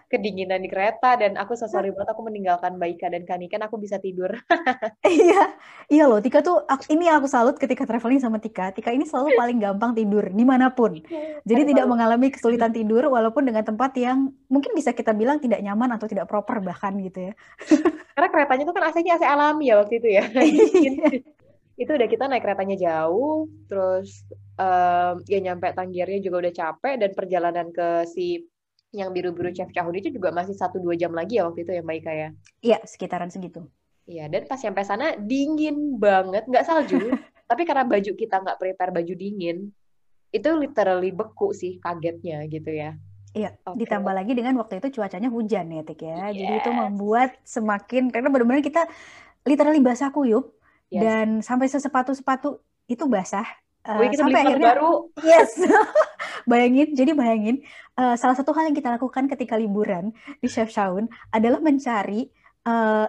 Kedinginan 0.09 0.65
di 0.65 0.69
kereta 0.73 1.13
dan 1.21 1.37
aku 1.37 1.53
so 1.53 1.69
sorry 1.69 1.93
banget 1.93 2.09
aku 2.09 2.25
meninggalkan 2.25 2.81
Baika 2.81 3.13
dan 3.13 3.29
Kanika 3.29 3.61
aku 3.61 3.77
bisa 3.77 4.01
tidur. 4.01 4.33
iya, 5.05 5.53
iya 5.85 6.03
loh. 6.09 6.17
Tika 6.17 6.41
tuh 6.41 6.65
ini 6.89 7.05
aku 7.05 7.29
salut 7.29 7.55
ketika 7.61 7.85
traveling 7.85 8.17
sama 8.17 8.41
Tika. 8.41 8.73
Tika 8.73 8.89
ini 8.89 9.05
selalu 9.05 9.37
paling 9.37 9.57
gampang 9.61 9.93
tidur 9.93 10.33
di 10.33 10.41
mana 10.41 10.73
pun. 10.73 10.97
Iya, 10.97 11.45
Jadi 11.45 11.61
tidak 11.71 11.85
mengalami 11.85 12.33
kesulitan 12.33 12.73
tidur 12.73 13.05
walaupun 13.05 13.45
dengan 13.45 13.61
tempat 13.61 13.93
yang 14.01 14.33
mungkin 14.49 14.73
bisa 14.73 14.97
kita 14.97 15.13
bilang 15.13 15.37
tidak 15.37 15.61
nyaman 15.61 15.93
atau 15.93 16.09
tidak 16.09 16.25
proper 16.25 16.57
bahkan 16.65 16.97
gitu 16.97 17.29
ya. 17.29 17.33
Karena 18.17 18.27
keretanya 18.33 18.63
tuh 18.65 18.73
kan 18.73 18.83
AC-nya 18.89 19.21
AC 19.21 19.23
alami 19.29 19.69
ya 19.69 19.75
waktu 19.77 20.01
itu 20.01 20.09
ya. 20.09 20.25
Iya. 20.39 21.21
itu 21.79 21.95
udah 21.95 22.11
kita 22.11 22.27
naik 22.27 22.43
keretanya 22.43 22.75
jauh, 22.75 23.47
terus 23.71 24.27
um, 24.59 25.23
ya 25.23 25.39
nyampe 25.39 25.71
Tanggirnya 25.71 26.19
juga 26.19 26.43
udah 26.43 26.53
capek 26.53 26.93
dan 26.99 27.11
perjalanan 27.15 27.71
ke 27.71 28.03
si 28.03 28.48
yang 28.89 29.13
biru-biru 29.13 29.53
Chef 29.53 29.69
Cahun 29.69 29.93
itu 29.93 30.09
juga 30.09 30.33
masih 30.33 30.57
satu 30.57 30.81
dua 30.81 30.97
jam 30.97 31.13
lagi 31.13 31.37
ya 31.37 31.45
waktu 31.45 31.61
itu 31.61 31.71
ya 31.77 31.81
Mbak 31.85 31.97
Ika 32.01 32.13
ya? 32.13 32.29
Iya, 32.65 32.77
sekitaran 32.89 33.29
segitu. 33.29 33.69
Iya, 34.09 34.25
dan 34.25 34.49
pas 34.49 34.57
sampai 34.57 34.85
sana 34.85 35.13
dingin 35.21 36.01
banget, 36.01 36.49
nggak 36.49 36.65
salju, 36.65 36.97
tapi 37.49 37.61
karena 37.69 37.85
baju 37.85 38.11
kita 38.17 38.41
nggak 38.41 38.57
prepare 38.57 38.89
baju 38.89 39.13
dingin, 39.13 39.69
itu 40.33 40.49
literally 40.57 41.13
beku 41.13 41.53
sih 41.53 41.77
kagetnya 41.77 42.41
gitu 42.49 42.73
ya. 42.73 42.97
Iya, 43.37 43.53
okay. 43.61 43.85
ditambah 43.85 44.09
lagi 44.09 44.33
dengan 44.33 44.57
waktu 44.57 44.81
itu 44.81 44.97
cuacanya 44.97 45.29
hujan 45.29 45.69
ya, 45.69 45.85
Tik 45.85 46.01
ya. 46.01 46.33
Yes. 46.33 46.41
Jadi 46.41 46.53
itu 46.65 46.71
membuat 46.73 47.37
semakin 47.45 48.09
karena 48.09 48.33
benar-benar 48.33 48.65
kita 48.65 48.89
literally 49.45 49.77
basah 49.85 50.09
kuyup 50.09 50.57
yes. 50.89 51.01
dan 51.05 51.27
sampai 51.45 51.69
sesepatu-sepatu 51.69 52.57
itu 52.89 53.05
basah 53.05 53.45
Uh, 53.89 54.05
kita 54.05 54.21
sampai 54.21 54.41
akhirnya 54.45 54.77
baru. 54.77 54.93
Yes. 55.25 55.57
bayangin, 56.49 56.93
jadi 56.93 57.17
bayangin 57.17 57.65
uh, 57.97 58.13
salah 58.13 58.37
satu 58.37 58.53
hal 58.53 58.69
yang 58.69 58.77
kita 58.77 58.93
lakukan 58.93 59.25
ketika 59.25 59.57
liburan 59.57 60.13
di 60.37 60.45
Chef 60.45 60.69
Shaun 60.69 61.09
adalah 61.33 61.57
mencari 61.57 62.29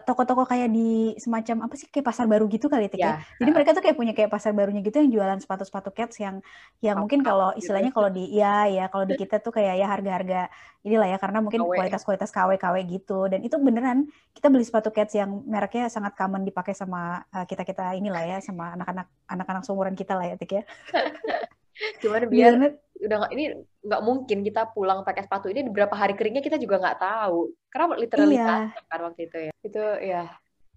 toko-toko 0.06 0.42
uh, 0.44 0.48
kayak 0.48 0.68
di 0.72 1.14
semacam 1.16 1.68
apa 1.68 1.74
sih 1.76 1.86
kayak 1.88 2.06
pasar 2.06 2.26
baru 2.30 2.48
gitu 2.48 2.66
kali 2.66 2.86
ya, 2.92 2.96
ya. 2.96 3.12
Jadi 3.40 3.50
mereka 3.50 3.70
tuh 3.76 3.82
kayak 3.82 3.96
punya 3.96 4.12
kayak 4.12 4.30
pasar 4.30 4.52
barunya 4.52 4.80
gitu 4.82 5.00
yang 5.00 5.10
jualan 5.10 5.38
sepatu-sepatu 5.42 5.90
cats 5.94 6.16
yang 6.18 6.44
yang 6.80 6.98
oh, 6.98 7.06
mungkin 7.06 7.20
kalau 7.20 7.54
gitu 7.54 7.66
istilahnya 7.66 7.90
kalau 7.92 8.08
di 8.08 8.30
ya 8.32 8.66
ya 8.66 8.88
kalau 8.88 9.04
di 9.04 9.14
kita 9.16 9.38
tuh 9.38 9.52
kayak 9.54 9.80
ya 9.80 9.86
harga-harga 9.86 10.52
inilah 10.80 11.08
ya 11.12 11.18
karena 11.20 11.38
mungkin 11.44 11.60
kualitas-kualitas 11.60 12.32
KW-KW 12.32 12.76
gitu 12.88 13.28
dan 13.28 13.44
itu 13.44 13.56
beneran 13.60 14.08
kita 14.32 14.48
beli 14.48 14.64
sepatu 14.64 14.88
cats 14.88 15.12
yang 15.12 15.44
mereknya 15.44 15.92
sangat 15.92 16.16
common 16.16 16.42
dipakai 16.42 16.72
sama 16.72 17.20
uh, 17.36 17.44
kita-kita 17.44 17.92
inilah 17.96 18.24
ya 18.24 18.38
sama 18.40 18.72
anak-anak 18.74 19.06
anak-anak 19.28 19.62
seumuran 19.68 19.92
kita 19.92 20.16
lah 20.16 20.32
ya 20.32 20.36
Tik 20.40 20.52
ya. 20.56 20.62
Gimana 22.02 22.24
biar? 22.28 22.76
Udah 23.00 23.16
gak, 23.26 23.32
ini 23.32 23.44
nggak 23.80 24.02
mungkin 24.04 24.38
kita 24.44 24.70
pulang 24.76 25.02
pakai 25.02 25.24
sepatu 25.24 25.48
ini 25.48 25.64
beberapa 25.64 25.96
hari 25.96 26.12
keringnya 26.12 26.44
kita 26.44 26.60
juga 26.60 26.80
nggak 26.80 27.00
tahu. 27.00 27.50
Karena 27.72 27.86
literally 27.96 28.36
iya. 28.36 28.70
kan 28.88 29.00
waktu 29.00 29.20
itu 29.26 29.38
ya. 29.48 29.52
Itu 29.64 29.82
ya. 30.04 30.22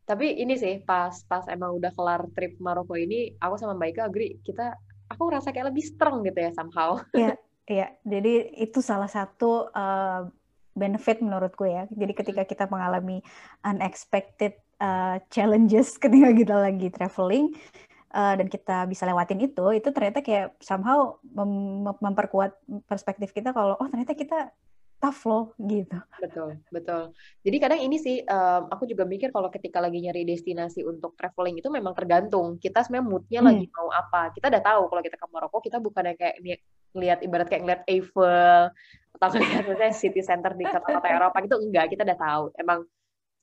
Tapi 0.03 0.35
ini 0.39 0.55
sih 0.59 0.83
pas 0.83 1.15
pas 1.27 1.47
emang 1.47 1.79
udah 1.79 1.91
kelar 1.95 2.27
trip 2.35 2.59
Maroko 2.59 2.95
ini 2.99 3.35
aku 3.39 3.55
sama 3.55 3.75
Mbak 3.75 3.89
Ika 3.95 4.01
agree 4.07 4.39
kita 4.43 4.75
aku 5.07 5.31
rasa 5.31 5.55
kayak 5.55 5.71
lebih 5.71 5.83
strong 5.83 6.23
gitu 6.27 6.39
ya 6.39 6.51
somehow. 6.55 6.99
Iya 7.15 7.35
iya. 7.67 7.87
Jadi 8.03 8.59
itu 8.59 8.83
salah 8.83 9.07
satu 9.07 9.71
uh, 9.71 10.27
benefit 10.75 11.23
menurutku 11.23 11.63
ya. 11.67 11.87
Jadi 11.91 12.13
ketika 12.15 12.43
kita 12.43 12.65
mengalami 12.67 13.23
unexpected 13.63 14.59
uh, 14.83 15.19
challenges 15.31 15.95
ketika 16.03 16.29
kita 16.35 16.55
lagi 16.59 16.87
traveling 16.91 17.55
uh, 18.13 18.33
dan 18.37 18.47
kita 18.47 18.85
bisa 18.85 19.03
lewatin 19.09 19.41
itu, 19.41 19.65
itu 19.73 19.89
ternyata 19.89 20.21
kayak 20.21 20.55
somehow 20.61 21.17
mem 21.25 21.83
memperkuat 21.97 22.55
perspektif 22.85 23.33
kita 23.33 23.51
kalau 23.51 23.75
oh 23.75 23.87
ternyata 23.89 24.13
kita 24.13 24.53
tough 25.03 25.27
loh 25.27 25.51
gitu. 25.59 25.99
Betul, 26.23 26.63
betul. 26.71 27.11
Jadi 27.43 27.57
kadang 27.59 27.79
ini 27.83 27.99
sih 27.99 28.23
um, 28.23 28.71
aku 28.71 28.87
juga 28.87 29.03
mikir 29.03 29.35
kalau 29.35 29.51
ketika 29.51 29.83
lagi 29.83 29.99
nyari 29.99 30.23
destinasi 30.23 30.79
untuk 30.87 31.19
traveling 31.19 31.59
itu 31.59 31.67
memang 31.67 31.91
tergantung 31.91 32.55
kita 32.55 32.87
sebenarnya 32.87 33.11
moodnya 33.11 33.39
hmm. 33.43 33.49
lagi 33.51 33.65
mau 33.67 33.91
apa. 33.91 34.31
Kita 34.31 34.47
udah 34.47 34.63
tahu 34.63 34.81
kalau 34.87 35.01
kita 35.03 35.19
ke 35.19 35.27
Maroko 35.27 35.59
kita 35.59 35.83
bukan 35.83 36.15
kayak 36.15 36.39
lihat 36.95 37.19
ibarat 37.19 37.51
kayak 37.51 37.61
ngeliat 37.67 37.81
Eiffel 37.91 38.71
atau 39.19 39.27
ngeliat 39.67 39.91
city 39.91 40.23
center 40.23 40.55
di 40.55 40.63
kota-kota 40.63 41.11
Eropa 41.11 41.37
gitu 41.43 41.59
enggak, 41.59 41.91
kita 41.91 42.07
udah 42.07 42.19
tahu. 42.23 42.43
Emang 42.55 42.87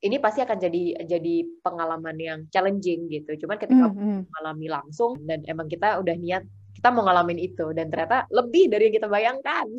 ini 0.01 0.17
pasti 0.17 0.41
akan 0.41 0.57
jadi 0.57 1.05
jadi 1.05 1.35
pengalaman 1.61 2.17
yang 2.17 2.41
challenging 2.49 3.09
gitu. 3.13 3.45
Cuman 3.45 3.61
ketika 3.61 3.89
mm 3.89 3.93
-hmm. 3.93 4.19
mengalami 4.33 4.67
langsung 4.73 5.21
dan 5.29 5.45
emang 5.45 5.69
kita 5.69 6.01
udah 6.01 6.17
niat 6.17 6.45
kita 6.73 6.89
mau 6.89 7.05
ngalamin 7.05 7.37
itu 7.37 7.77
dan 7.77 7.93
ternyata 7.93 8.25
lebih 8.33 8.73
dari 8.73 8.89
yang 8.89 8.97
kita 8.97 9.09
bayangkan. 9.13 9.67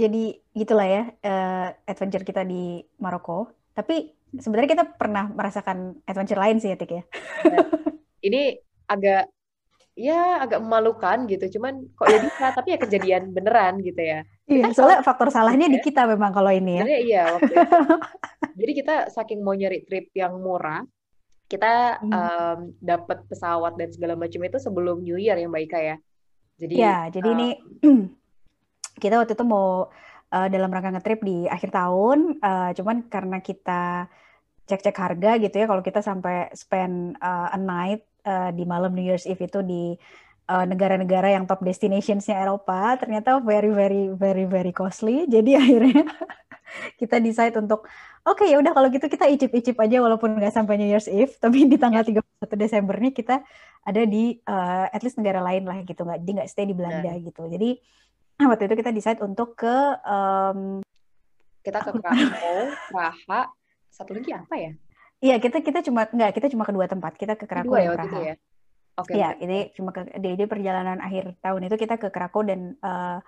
jadi 0.00 0.24
gitulah 0.52 0.88
ya 0.88 1.02
uh, 1.24 1.68
adventure 1.88 2.24
kita 2.24 2.44
di 2.44 2.84
Maroko. 3.00 3.56
Tapi 3.72 4.12
sebenarnya 4.36 4.76
kita 4.76 4.84
pernah 4.96 5.32
merasakan 5.32 6.04
adventure 6.04 6.40
lain 6.40 6.60
sih 6.60 6.72
ya 6.72 6.76
Tik 6.76 6.92
ya. 6.92 7.02
ini 8.28 8.56
agak 8.88 9.28
ya 9.92 10.40
agak 10.40 10.60
memalukan 10.64 11.28
gitu. 11.28 11.58
Cuman 11.58 11.86
kok 11.96 12.08
ya 12.08 12.18
bisa 12.20 12.44
tapi 12.56 12.68
ya 12.74 12.78
kejadian 12.80 13.32
beneran 13.32 13.80
gitu 13.84 14.00
ya. 14.00 14.20
Iya 14.48 14.72
soalnya 14.72 15.00
faktor 15.04 15.28
salahnya 15.28 15.68
di 15.68 15.78
kita 15.80 16.08
memang 16.08 16.32
kalau 16.32 16.50
ini 16.52 16.80
ya. 16.80 16.84
Iya 16.86 17.22
waktu 17.36 17.52
itu. 17.52 17.78
jadi 18.60 18.72
kita 18.72 18.94
saking 19.12 19.40
mau 19.40 19.56
nyari 19.56 19.84
trip 19.84 20.12
yang 20.16 20.36
murah 20.40 20.84
kita 21.52 22.00
hmm. 22.00 22.12
um, 22.16 22.58
dapat 22.80 23.28
pesawat 23.28 23.76
dan 23.76 23.92
segala 23.92 24.16
macam 24.16 24.40
itu 24.40 24.56
sebelum 24.56 25.04
New 25.04 25.20
Year 25.20 25.36
ya 25.36 25.44
Mbak 25.44 25.62
Ika 25.68 25.78
ya. 25.84 25.96
Jadi 26.56 26.74
ya 26.80 26.96
jadi 27.12 27.28
um, 27.28 27.34
ini 27.36 27.48
kita 29.02 29.20
waktu 29.20 29.36
itu 29.36 29.44
mau 29.44 29.92
uh, 30.32 30.48
dalam 30.48 30.72
rangka 30.72 30.96
ngetrip 30.96 31.20
di 31.20 31.44
akhir 31.44 31.70
tahun 31.76 32.40
uh, 32.40 32.70
cuman 32.72 33.04
karena 33.12 33.44
kita 33.44 34.08
cek-cek 34.64 34.96
harga 34.96 35.36
gitu 35.42 35.54
ya 35.58 35.66
kalau 35.68 35.82
kita 35.84 36.00
sampai 36.00 36.48
spend 36.56 37.18
uh, 37.20 37.52
a 37.52 37.58
night 37.60 38.06
uh, 38.26 38.50
di 38.54 38.64
malam 38.66 38.92
New 38.94 39.04
Year's 39.04 39.26
Eve 39.28 39.46
itu 39.46 39.60
di 39.62 39.96
negara 40.52 41.00
negara-negara 41.00 41.32
yang 41.32 41.48
top 41.48 41.64
destinationsnya 41.64 42.36
Eropa 42.44 43.00
ternyata 43.00 43.40
very 43.40 43.72
very 43.72 44.12
very 44.12 44.44
very 44.44 44.74
costly. 44.74 45.24
Jadi 45.24 45.56
akhirnya 45.60 46.04
kita 47.00 47.22
decide 47.22 47.56
untuk 47.56 47.88
oke 48.26 48.42
okay, 48.42 48.52
ya 48.52 48.60
udah 48.60 48.72
kalau 48.74 48.88
gitu 48.92 49.06
kita 49.08 49.28
icip-icip 49.32 49.76
aja 49.80 50.02
walaupun 50.04 50.36
nggak 50.36 50.52
sampai 50.52 50.76
New 50.76 50.90
Year's 50.90 51.08
Eve 51.08 51.32
tapi 51.40 51.64
di 51.68 51.76
tanggal 51.80 52.04
31 52.04 52.24
Desember 52.58 52.96
nih 53.00 53.12
kita 53.16 53.40
ada 53.82 54.02
di 54.06 54.38
uh, 54.46 54.86
at 54.92 55.00
least 55.02 55.18
negara 55.18 55.42
lain 55.42 55.66
lah 55.66 55.80
gitu 55.82 56.04
nggak 56.04 56.20
jadi 56.22 56.32
nggak 56.42 56.50
stay 56.50 56.66
di 56.68 56.74
Belanda 56.76 57.12
nah. 57.12 57.18
gitu. 57.18 57.42
Jadi 57.48 57.70
nah, 58.38 58.46
waktu 58.52 58.64
itu 58.68 58.74
kita 58.76 58.90
decide 58.94 59.20
untuk 59.24 59.54
ke 59.58 59.76
um, 60.04 60.82
kita 61.62 61.78
ke 61.78 61.90
Krakow, 61.94 62.58
Praha, 62.90 63.40
satu 63.86 64.18
lagi 64.18 64.34
apa 64.34 64.54
ya? 64.58 64.72
Iya, 65.22 65.38
kita 65.38 65.62
kita 65.62 65.86
cuma 65.86 66.10
enggak, 66.10 66.34
kita 66.34 66.50
cuma 66.50 66.66
kedua 66.66 66.90
tempat. 66.90 67.14
Kita 67.14 67.38
ke 67.38 67.46
Krakow 67.46 67.78
dan 67.78 67.94
Praha. 67.94 68.18
ya. 68.26 68.34
Oke. 68.98 69.14
Okay, 69.14 69.16
iya, 69.22 69.30
ini 69.38 69.58
cuma 69.72 69.94
ke 69.94 70.04
di, 70.18 70.34
di 70.34 70.44
perjalanan 70.50 70.98
akhir 70.98 71.38
tahun 71.40 71.70
itu 71.70 71.76
kita 71.78 71.94
ke 71.96 72.10
Krakow 72.10 72.42
dan 72.42 72.74
uh, 72.84 73.22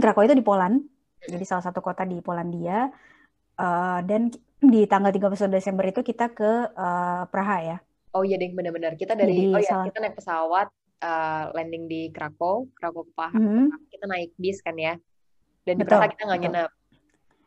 Krakow 0.00 0.24
itu 0.24 0.32
di 0.32 0.40
Poland. 0.40 0.80
Jadi 1.20 1.44
salah 1.44 1.60
satu 1.60 1.84
kota 1.84 2.08
di 2.08 2.24
Polandia. 2.24 2.88
Uh, 3.60 4.00
dan 4.08 4.32
di 4.56 4.88
tanggal 4.88 5.12
31 5.12 5.52
Desember 5.52 5.84
itu 5.84 6.00
kita 6.00 6.32
ke 6.32 6.72
uh, 6.72 7.28
Praha 7.28 7.56
ya. 7.60 7.76
Oh 8.16 8.24
iya 8.24 8.40
deh, 8.40 8.48
benar-benar. 8.56 8.96
Kita 8.96 9.12
dari 9.12 9.36
Jadi, 9.36 9.52
oh 9.52 9.60
ya, 9.60 9.68
salah... 9.68 9.86
kita 9.92 9.98
naik 10.00 10.16
pesawat 10.16 10.68
uh, 11.04 11.44
landing 11.52 11.84
di 11.84 12.08
Krakow, 12.08 12.64
Krakow 12.72 13.04
ke 13.04 13.12
Praha. 13.12 13.36
Mm 13.36 13.44
-hmm. 13.44 13.64
Kita 13.92 14.04
naik 14.08 14.30
bis 14.40 14.64
kan 14.64 14.72
ya. 14.80 14.96
Dan 15.68 15.76
di 15.76 15.84
Praha 15.84 16.08
kita 16.08 16.24
nggak 16.24 16.40
nginep. 16.48 16.70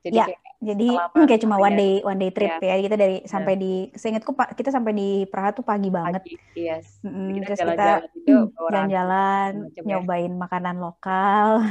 Jadi 0.04 0.18
ya, 0.20 0.26
kayak 0.28 0.42
jadi 0.63 0.88
kayak 1.28 1.42
cuma 1.44 1.56
one 1.60 1.76
day 1.76 1.94
one 2.04 2.20
day 2.20 2.32
trip 2.32 2.60
ya. 2.60 2.76
ya. 2.76 2.84
Kita 2.84 2.96
dari 3.00 3.18
yeah. 3.24 3.30
sampai 3.30 3.54
di 3.56 3.74
seingatku 3.96 4.32
Pak 4.36 4.60
kita 4.60 4.70
sampai 4.72 4.92
di 4.96 5.10
Praha 5.32 5.56
tuh 5.56 5.63
pagi 5.63 5.88
banget. 5.88 6.24
Pagi, 6.24 6.36
yes. 6.60 7.00
Mm, 7.04 7.39
kita 7.39 7.46
terus 7.56 7.60
jalan 7.63 7.78
kita 8.12 8.34
jalan-jalan 8.68 9.52
ya. 9.72 9.82
nyobain 9.88 10.34
makanan 10.36 10.76
lokal. 10.80 11.60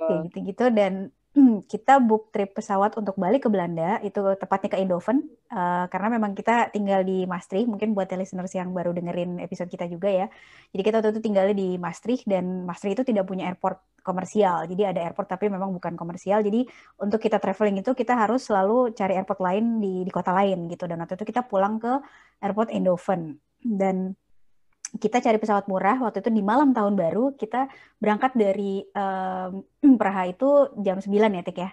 kayak 0.00 0.32
gitu-gitu 0.32 0.64
dan 0.72 0.92
Hmm, 1.02 1.19
kita 1.70 2.02
book 2.02 2.34
trip 2.34 2.58
pesawat 2.58 2.98
untuk 2.98 3.14
balik 3.14 3.46
ke 3.46 3.48
Belanda, 3.48 4.02
itu 4.02 4.18
tepatnya 4.34 4.74
ke 4.74 4.78
Eindhoven, 4.82 5.30
uh, 5.54 5.86
karena 5.86 6.18
memang 6.18 6.34
kita 6.34 6.74
tinggal 6.74 7.06
di 7.06 7.22
Maastricht, 7.22 7.70
mungkin 7.70 7.94
buat 7.94 8.10
listeners 8.10 8.50
yang 8.50 8.74
baru 8.74 8.90
dengerin 8.90 9.38
episode 9.38 9.70
kita 9.70 9.86
juga 9.86 10.10
ya. 10.10 10.26
Jadi 10.74 10.82
kita 10.82 10.98
waktu 10.98 11.14
itu 11.14 11.22
tinggalnya 11.22 11.54
di 11.54 11.78
Maastricht, 11.78 12.26
dan 12.26 12.66
Maastricht 12.66 12.98
itu 12.98 13.14
tidak 13.14 13.30
punya 13.30 13.46
airport 13.46 13.78
komersial, 14.02 14.66
jadi 14.66 14.90
ada 14.90 15.06
airport 15.06 15.30
tapi 15.30 15.46
memang 15.46 15.70
bukan 15.70 15.94
komersial, 15.94 16.42
jadi 16.42 16.66
untuk 16.98 17.22
kita 17.22 17.38
traveling 17.38 17.78
itu 17.78 17.94
kita 17.94 18.18
harus 18.18 18.50
selalu 18.50 18.90
cari 18.98 19.14
airport 19.14 19.38
lain 19.38 19.78
di, 19.78 20.02
di 20.02 20.10
kota 20.10 20.34
lain 20.34 20.66
gitu, 20.66 20.90
dan 20.90 20.98
waktu 20.98 21.14
itu 21.14 21.30
kita 21.30 21.46
pulang 21.46 21.78
ke 21.78 21.94
airport 22.42 22.74
Eindhoven. 22.74 23.38
Dan 23.60 24.18
kita 24.98 25.22
cari 25.22 25.38
pesawat 25.38 25.70
murah 25.70 26.02
waktu 26.02 26.18
itu 26.24 26.30
di 26.34 26.42
malam 26.42 26.74
tahun 26.74 26.98
baru 26.98 27.38
kita 27.38 27.70
berangkat 28.02 28.34
dari 28.34 28.82
um, 28.90 29.62
Praha 30.00 30.26
itu 30.26 30.74
jam 30.82 30.98
9 30.98 31.06
ya 31.14 31.42
Tik 31.46 31.58
ya 31.60 31.70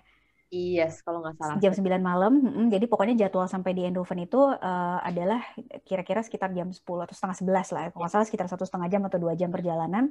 Yes, 0.48 1.04
kalau 1.04 1.20
nggak 1.20 1.36
salah. 1.36 1.60
Jam 1.60 1.76
9 1.76 2.00
malam, 2.00 2.40
hmm, 2.40 2.72
jadi 2.72 2.88
pokoknya 2.88 3.28
jadwal 3.28 3.52
sampai 3.52 3.76
di 3.76 3.84
Eindhoven 3.84 4.24
itu 4.24 4.40
uh, 4.40 5.00
adalah 5.04 5.44
kira-kira 5.84 6.24
sekitar 6.24 6.56
jam 6.56 6.72
10 6.72 6.80
atau 6.80 7.12
setengah 7.12 7.68
11 7.68 7.76
lah. 7.76 7.84
Kalau 7.92 8.00
nggak 8.00 8.14
salah 8.16 8.28
sekitar 8.32 8.48
satu 8.48 8.64
setengah 8.64 8.88
jam 8.88 9.04
atau 9.04 9.20
dua 9.20 9.36
jam 9.36 9.52
perjalanan. 9.52 10.08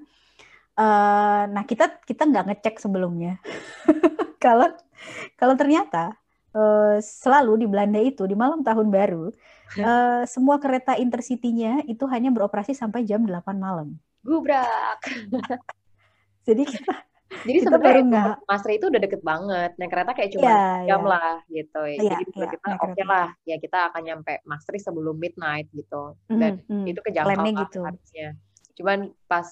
Uh, 0.76 1.48
nah 1.48 1.64
kita 1.64 1.88
kita 2.04 2.28
nggak 2.28 2.52
ngecek 2.52 2.76
sebelumnya. 2.84 3.40
kalau 4.44 4.68
kalau 5.40 5.56
ternyata 5.56 6.20
uh, 6.56 6.96
selalu 7.04 7.62
di 7.62 7.66
Belanda 7.68 8.00
itu 8.00 8.24
di 8.24 8.32
malam 8.32 8.64
tahun 8.64 8.88
baru 8.88 9.28
uh, 9.78 10.24
semua 10.24 10.56
kereta 10.56 10.96
intercity-nya 10.96 11.84
itu 11.84 12.08
hanya 12.08 12.32
beroperasi 12.32 12.72
sampai 12.72 13.04
jam 13.04 13.28
8 13.28 13.44
malam. 13.60 14.00
Gubrak. 14.24 15.00
Jadi 16.48 16.62
kita 16.72 16.94
jadi 17.26 17.58
sebenarnya 17.58 18.38
Masri 18.46 18.78
itu 18.78 18.86
udah 18.86 19.00
deket 19.02 19.22
banget. 19.22 19.74
Naik 19.76 19.90
kereta 19.90 20.10
kayak 20.14 20.30
cuma 20.38 20.46
yeah, 20.46 20.74
jam 20.86 21.02
yeah. 21.02 21.10
lah 21.10 21.34
gitu. 21.50 21.80
Yeah, 21.82 22.02
Jadi 22.06 22.24
yeah, 22.32 22.50
kita 22.54 22.68
oke 22.78 22.92
okay 22.94 23.04
lah, 23.04 23.28
ya 23.42 23.56
kita 23.58 23.78
akan 23.90 24.02
nyampe 24.06 24.32
Masri 24.46 24.78
sebelum 24.78 25.18
midnight 25.18 25.66
gitu. 25.74 26.14
Dan 26.30 26.62
mm, 26.64 26.70
mm. 26.70 26.84
itu 26.86 27.00
kejangkau 27.02 27.34
lah 27.34 27.54
gitu. 27.66 27.80
harusnya. 27.82 28.28
Cuman 28.78 29.10
pas 29.26 29.46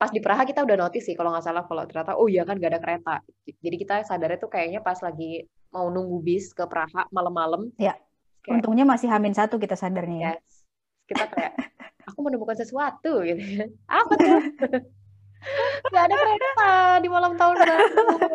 pas 0.00 0.10
di 0.10 0.18
Praha 0.18 0.42
kita 0.42 0.66
udah 0.66 0.74
notice 0.74 1.06
sih 1.06 1.14
kalau 1.14 1.30
nggak 1.30 1.46
salah 1.46 1.62
kalau 1.62 1.86
ternyata 1.86 2.18
oh 2.18 2.26
iya 2.26 2.42
kan 2.42 2.58
gak 2.58 2.74
ada 2.74 2.80
kereta. 2.82 3.14
Jadi 3.46 3.76
kita 3.76 3.94
sadarnya 4.02 4.40
tuh 4.40 4.50
kayaknya 4.50 4.80
pas 4.82 4.98
lagi 4.98 5.46
mau 5.72 5.88
nunggu 5.88 6.20
bis 6.20 6.52
ke 6.52 6.62
Praha 6.68 7.08
malam-malam. 7.08 7.72
Ya. 7.80 7.96
Kayak, 8.44 8.60
Untungnya 8.60 8.84
masih 8.84 9.08
hamin 9.08 9.32
satu 9.32 9.56
kita 9.56 9.74
sadarnya 9.74 10.18
ya. 10.20 10.32
Yes. 10.36 10.54
Kita 11.08 11.24
kayak 11.32 11.52
aku 12.12 12.18
menemukan 12.20 12.54
sesuatu 12.54 13.24
gitu. 13.24 13.66
Apa 13.88 14.12
tuh? 14.14 14.40
Gak 15.90 16.04
ada 16.06 16.14
kereta 16.14 16.70
di 17.02 17.08
malam 17.10 17.34
tahun 17.34 17.54
baru. 17.58 17.76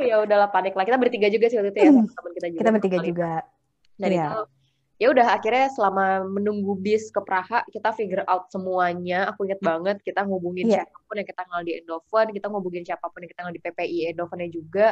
ya 0.04 0.16
udahlah 0.28 0.52
panik 0.52 0.76
lah. 0.76 0.84
Kita 0.84 1.00
bertiga 1.00 1.32
juga 1.32 1.48
sih 1.48 1.56
waktu 1.56 1.72
itu 1.72 1.80
ya 1.80 1.92
teman 1.96 2.32
kita 2.36 2.48
juga. 2.52 2.60
Kita 2.60 2.72
bertiga 2.76 2.98
juga. 3.00 3.34
Dan 3.96 4.10
yeah. 4.12 4.28
itu 4.28 4.40
ya 4.98 5.08
udah 5.14 5.28
akhirnya 5.38 5.70
selama 5.78 6.26
menunggu 6.26 6.74
bis 6.74 7.14
ke 7.14 7.22
Praha 7.24 7.64
kita 7.72 7.96
figure 7.96 8.28
out 8.28 8.52
semuanya. 8.52 9.32
Aku 9.32 9.48
inget 9.48 9.64
banget 9.64 10.04
kita 10.04 10.28
ngubungin 10.28 10.68
yeah. 10.68 10.84
siapa 10.84 10.98
pun 11.08 11.16
yang 11.16 11.28
kita 11.28 11.42
kenal 11.48 11.62
di 11.64 11.72
Endoven, 11.80 12.28
kita 12.36 12.48
ngubungin 12.52 12.84
siapa 12.84 13.06
pun 13.08 13.20
yang 13.24 13.32
kita 13.32 13.42
kenal 13.46 13.56
di 13.56 13.62
PPI 13.64 13.98
Endovennya 14.12 14.50
juga. 14.52 14.88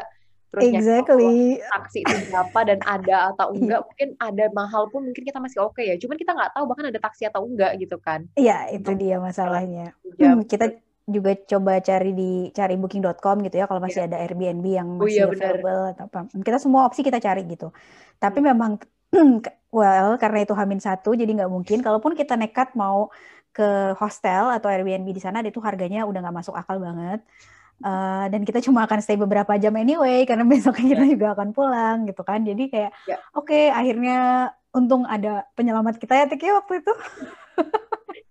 Terus 0.55 0.71
exactly. 0.71 1.59
taksi 1.59 1.99
itu 2.07 2.15
berapa 2.31 2.59
dan 2.63 2.79
ada 2.87 3.35
atau 3.35 3.51
enggak 3.59 3.83
mungkin 3.83 4.09
ada 4.23 4.45
mahal 4.55 4.87
pun 4.87 5.11
mungkin 5.11 5.23
kita 5.27 5.43
masih 5.43 5.59
oke 5.59 5.75
okay 5.75 5.91
ya 5.91 5.95
cuman 5.99 6.15
kita 6.15 6.31
nggak 6.31 6.51
tahu 6.55 6.63
bahkan 6.71 6.87
ada 6.87 6.99
taksi 7.03 7.27
atau 7.27 7.43
enggak 7.43 7.75
gitu 7.75 7.99
kan 7.99 8.23
iya 8.39 8.71
itu 8.71 8.95
dia 8.95 9.19
masalahnya 9.19 9.91
hmm, 10.15 10.47
kita 10.47 10.71
juga 11.05 11.37
coba 11.37 11.77
cari 11.85 12.17
di 12.17 12.31
cari 12.49 12.75
booking.com 12.81 13.45
gitu 13.45 13.55
ya 13.61 13.69
kalau 13.69 13.77
masih 13.77 14.05
yeah. 14.05 14.09
ada 14.09 14.17
Airbnb 14.25 14.65
yang 14.65 14.89
masih 14.97 15.05
oh, 15.05 15.09
iya, 15.09 15.23
available 15.29 15.81
bener. 15.85 15.93
atau 15.93 16.05
apa. 16.09 16.19
Kita 16.41 16.57
semua 16.57 16.81
opsi 16.89 17.01
kita 17.05 17.21
cari 17.21 17.45
gitu. 17.45 17.69
Tapi 18.17 18.39
hmm. 18.41 18.47
memang 18.49 18.71
well 19.77 20.17
karena 20.17 20.39
itu 20.41 20.53
Hamin 20.57 20.81
satu 20.81 21.13
jadi 21.13 21.29
nggak 21.29 21.51
mungkin. 21.53 21.85
Kalaupun 21.85 22.17
kita 22.17 22.33
nekat 22.33 22.73
mau 22.73 23.13
ke 23.53 23.93
hostel 24.01 24.49
atau 24.51 24.67
Airbnb 24.67 25.07
di 25.13 25.21
sana 25.21 25.45
itu 25.45 25.61
harganya 25.61 26.09
udah 26.09 26.19
nggak 26.25 26.37
masuk 26.41 26.57
akal 26.57 26.81
banget. 26.81 27.21
Uh, 27.83 28.31
dan 28.31 28.47
kita 28.47 28.63
cuma 28.63 28.87
akan 28.87 29.03
stay 29.03 29.19
beberapa 29.19 29.51
jam 29.59 29.75
anyway 29.75 30.23
karena 30.23 30.47
besoknya 30.51 30.95
kita 30.95 31.03
yeah. 31.03 31.13
juga 31.13 31.27
akan 31.35 31.49
pulang 31.51 31.97
gitu 32.07 32.21
kan. 32.23 32.43
Jadi 32.43 32.63
kayak 32.71 32.91
yeah. 33.07 33.19
oke 33.35 33.47
okay, 33.47 33.71
akhirnya 33.71 34.49
untung 34.75 35.07
ada 35.07 35.47
penyelamat 35.55 35.99
kita 35.99 36.13
ya 36.13 36.25
Tiki 36.27 36.51
waktu 36.51 36.83
itu. 36.83 36.93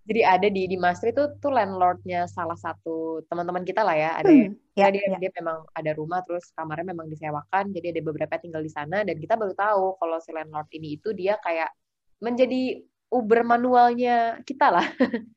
jadi 0.05 0.21
ada 0.37 0.49
di 0.53 0.69
di 0.69 0.77
Masri 0.77 1.17
itu 1.17 1.25
tuh 1.41 1.49
landlordnya 1.49 2.29
salah 2.29 2.57
satu 2.61 3.25
teman-teman 3.25 3.65
kita 3.65 3.81
lah 3.81 3.97
ya 3.97 4.11
ada 4.21 4.29
hmm, 4.29 4.53
ya, 4.77 4.93
dia 4.93 5.01
ya. 5.01 5.17
dia 5.17 5.31
memang 5.33 5.65
ada 5.73 5.91
rumah 5.97 6.21
terus 6.29 6.53
kamarnya 6.53 6.93
memang 6.93 7.09
disewakan 7.09 7.73
jadi 7.73 7.97
ada 7.97 8.01
beberapa 8.05 8.37
tinggal 8.37 8.61
di 8.61 8.69
sana 8.69 9.01
dan 9.01 9.17
kita 9.17 9.41
baru 9.41 9.57
tahu 9.57 9.97
kalau 9.97 10.21
si 10.21 10.31
landlord 10.37 10.69
ini 10.77 11.01
itu 11.01 11.17
dia 11.17 11.41
kayak 11.41 11.73
menjadi 12.21 12.85
Uber 13.15 13.47
manualnya 13.47 14.43
kita 14.43 14.75
lah. 14.75 14.87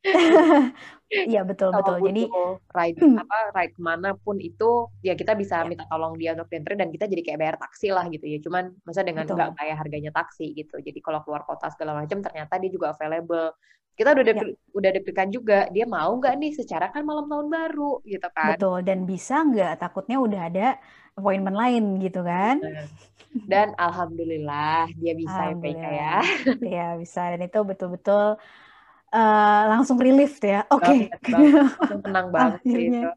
Iya 1.08 1.48
betul 1.48 1.72
betul. 1.72 2.04
Jadi 2.04 2.28
ride 2.76 3.00
hmm. 3.00 3.24
apa 3.24 3.38
ride 3.56 3.72
ke 3.72 3.80
mana 3.80 4.12
pun 4.20 4.44
itu 4.44 4.92
ya 5.00 5.16
kita 5.16 5.40
bisa 5.40 5.64
ya. 5.64 5.68
minta 5.68 5.88
tolong 5.88 6.20
dia 6.20 6.36
untuk 6.36 6.52
diantar 6.52 6.76
dan 6.76 6.92
kita 6.92 7.08
jadi 7.08 7.22
kayak 7.24 7.40
bayar 7.40 7.56
taksi 7.56 7.96
lah 7.96 8.04
gitu 8.12 8.28
ya. 8.28 8.44
Cuman 8.44 8.76
masa 8.84 9.08
dengan 9.08 9.24
nggak 9.24 9.56
kayak 9.56 9.76
harganya 9.80 10.12
taksi 10.12 10.52
gitu. 10.52 10.76
Jadi 10.84 11.00
kalau 11.00 11.24
keluar 11.24 11.48
kota 11.48 11.72
segala 11.72 11.96
macam 11.96 12.20
ternyata 12.20 12.60
dia 12.60 12.72
juga 12.72 12.92
available 12.92 13.56
kita 13.98 14.14
udah 14.14 14.24
deg 14.24 14.38
ya. 14.38 14.46
udah 14.78 14.90
deg-degan 14.94 15.30
juga. 15.34 15.60
Dia 15.74 15.90
mau 15.90 16.14
nggak 16.16 16.36
nih 16.38 16.52
secara 16.54 16.94
kan 16.94 17.02
malam 17.02 17.26
tahun 17.26 17.50
baru 17.50 18.00
gitu 18.06 18.30
kan? 18.32 18.54
Betul. 18.54 18.86
Dan 18.86 19.10
bisa 19.10 19.42
nggak? 19.42 19.74
Takutnya 19.82 20.18
udah 20.22 20.42
ada 20.46 20.68
appointment 21.18 21.58
lain 21.58 21.98
gitu 21.98 22.22
kan? 22.22 22.62
Dan 23.50 23.74
alhamdulillah 23.76 24.94
dia 25.02 25.14
bisa 25.18 25.58
PK 25.58 25.84
ya. 25.84 26.18
Ya 26.62 26.88
bisa. 26.96 27.34
Dan 27.34 27.50
itu 27.50 27.60
betul-betul 27.66 28.38
uh, 29.12 29.62
langsung 29.66 29.98
relief 29.98 30.38
ya. 30.46 30.64
Oke. 30.70 31.10
Okay. 31.18 31.42
tenang 32.06 32.30
banget 32.36 32.62
gitu 32.64 33.10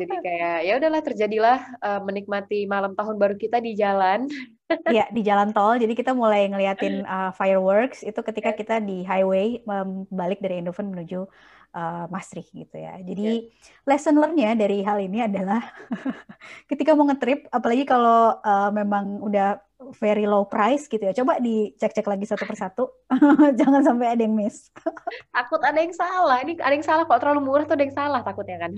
jadi 0.00 0.14
kayak 0.22 0.56
ya 0.66 0.72
udahlah 0.76 1.02
terjadilah 1.02 1.58
uh, 1.80 2.00
menikmati 2.04 2.64
malam 2.64 2.92
tahun 2.94 3.16
baru 3.16 3.34
kita 3.36 3.60
di 3.60 3.76
jalan 3.76 4.28
Iya 4.94 5.10
di 5.10 5.22
jalan 5.26 5.50
tol. 5.50 5.78
Jadi 5.82 5.98
kita 5.98 6.14
mulai 6.14 6.46
ngeliatin 6.46 7.02
uh, 7.02 7.34
fireworks 7.34 8.06
itu 8.06 8.20
ketika 8.22 8.54
kita 8.54 8.78
di 8.78 9.02
highway 9.02 9.58
um, 9.66 10.06
balik 10.10 10.38
dari 10.38 10.62
Endoven 10.62 10.94
menuju 10.94 11.26
uh, 11.74 12.04
Maastricht 12.10 12.54
gitu 12.54 12.76
ya. 12.78 12.98
Jadi 13.02 13.50
yeah. 13.50 13.86
lesson 13.86 14.18
learn-nya 14.18 14.54
dari 14.54 14.82
hal 14.86 14.98
ini 15.02 15.26
adalah 15.26 15.62
ketika 16.70 16.94
mau 16.94 17.06
ngetrip, 17.10 17.50
apalagi 17.50 17.82
kalau 17.86 18.38
uh, 18.40 18.70
memang 18.70 19.18
udah 19.22 19.58
very 19.98 20.28
low 20.28 20.44
price 20.46 20.86
gitu 20.86 21.02
ya. 21.02 21.12
Coba 21.16 21.40
dicek-cek 21.40 22.06
lagi 22.06 22.28
satu 22.28 22.44
persatu. 22.44 22.84
Jangan 23.60 23.82
sampai 23.82 24.14
ada 24.14 24.22
yang 24.22 24.36
miss. 24.36 24.68
Takut 25.34 25.60
ada 25.64 25.78
yang 25.80 25.94
salah. 25.96 26.44
Ini 26.44 26.60
ada 26.60 26.74
yang 26.76 26.86
salah 26.86 27.04
kok 27.08 27.18
terlalu 27.18 27.40
murah 27.42 27.64
tuh 27.64 27.74
ada 27.74 27.84
yang 27.88 27.96
salah 27.96 28.20
takutnya 28.20 28.60
kan. 28.60 28.72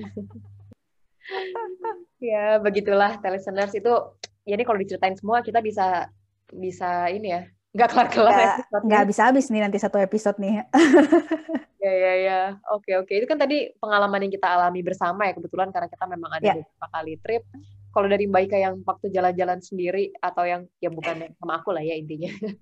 Ya 2.32 2.58
begitulah 2.58 3.18
listeners. 3.22 3.72
Itu 3.74 4.18
jadi 4.42 4.62
kalau 4.66 4.78
diceritain 4.82 5.16
semua 5.18 5.40
kita 5.42 5.62
bisa 5.62 6.10
bisa 6.52 7.08
ini 7.08 7.32
ya 7.32 7.42
nggak 7.72 7.88
kelar 7.88 8.08
kelar 8.12 8.36
ya, 8.36 8.52
nggak 8.84 9.04
bisa 9.08 9.32
habis 9.32 9.48
nih 9.48 9.64
nanti 9.64 9.80
satu 9.80 9.96
episode 9.96 10.36
nih. 10.36 10.60
Ya 11.82 11.90
ya 11.90 12.14
ya. 12.14 12.40
Oke 12.70 12.94
oke. 12.94 13.10
Itu 13.10 13.26
kan 13.26 13.42
tadi 13.42 13.74
pengalaman 13.82 14.22
yang 14.22 14.30
kita 14.30 14.46
alami 14.54 14.86
bersama 14.86 15.26
ya 15.26 15.34
kebetulan 15.34 15.74
karena 15.74 15.90
kita 15.90 16.06
memang 16.06 16.30
ada 16.30 16.46
ya. 16.46 16.54
beberapa 16.54 16.86
kali 16.94 17.14
trip. 17.18 17.42
Kalau 17.90 18.06
dari 18.06 18.24
Mbak 18.30 18.42
Ika 18.46 18.58
yang 18.62 18.74
waktu 18.86 19.10
jalan-jalan 19.10 19.58
sendiri 19.58 20.14
atau 20.22 20.46
yang 20.46 20.62
ya 20.78 20.94
bukan 20.94 21.34
sama 21.42 21.58
aku 21.58 21.74
lah 21.74 21.82
ya 21.82 21.98
intinya. 21.98 22.30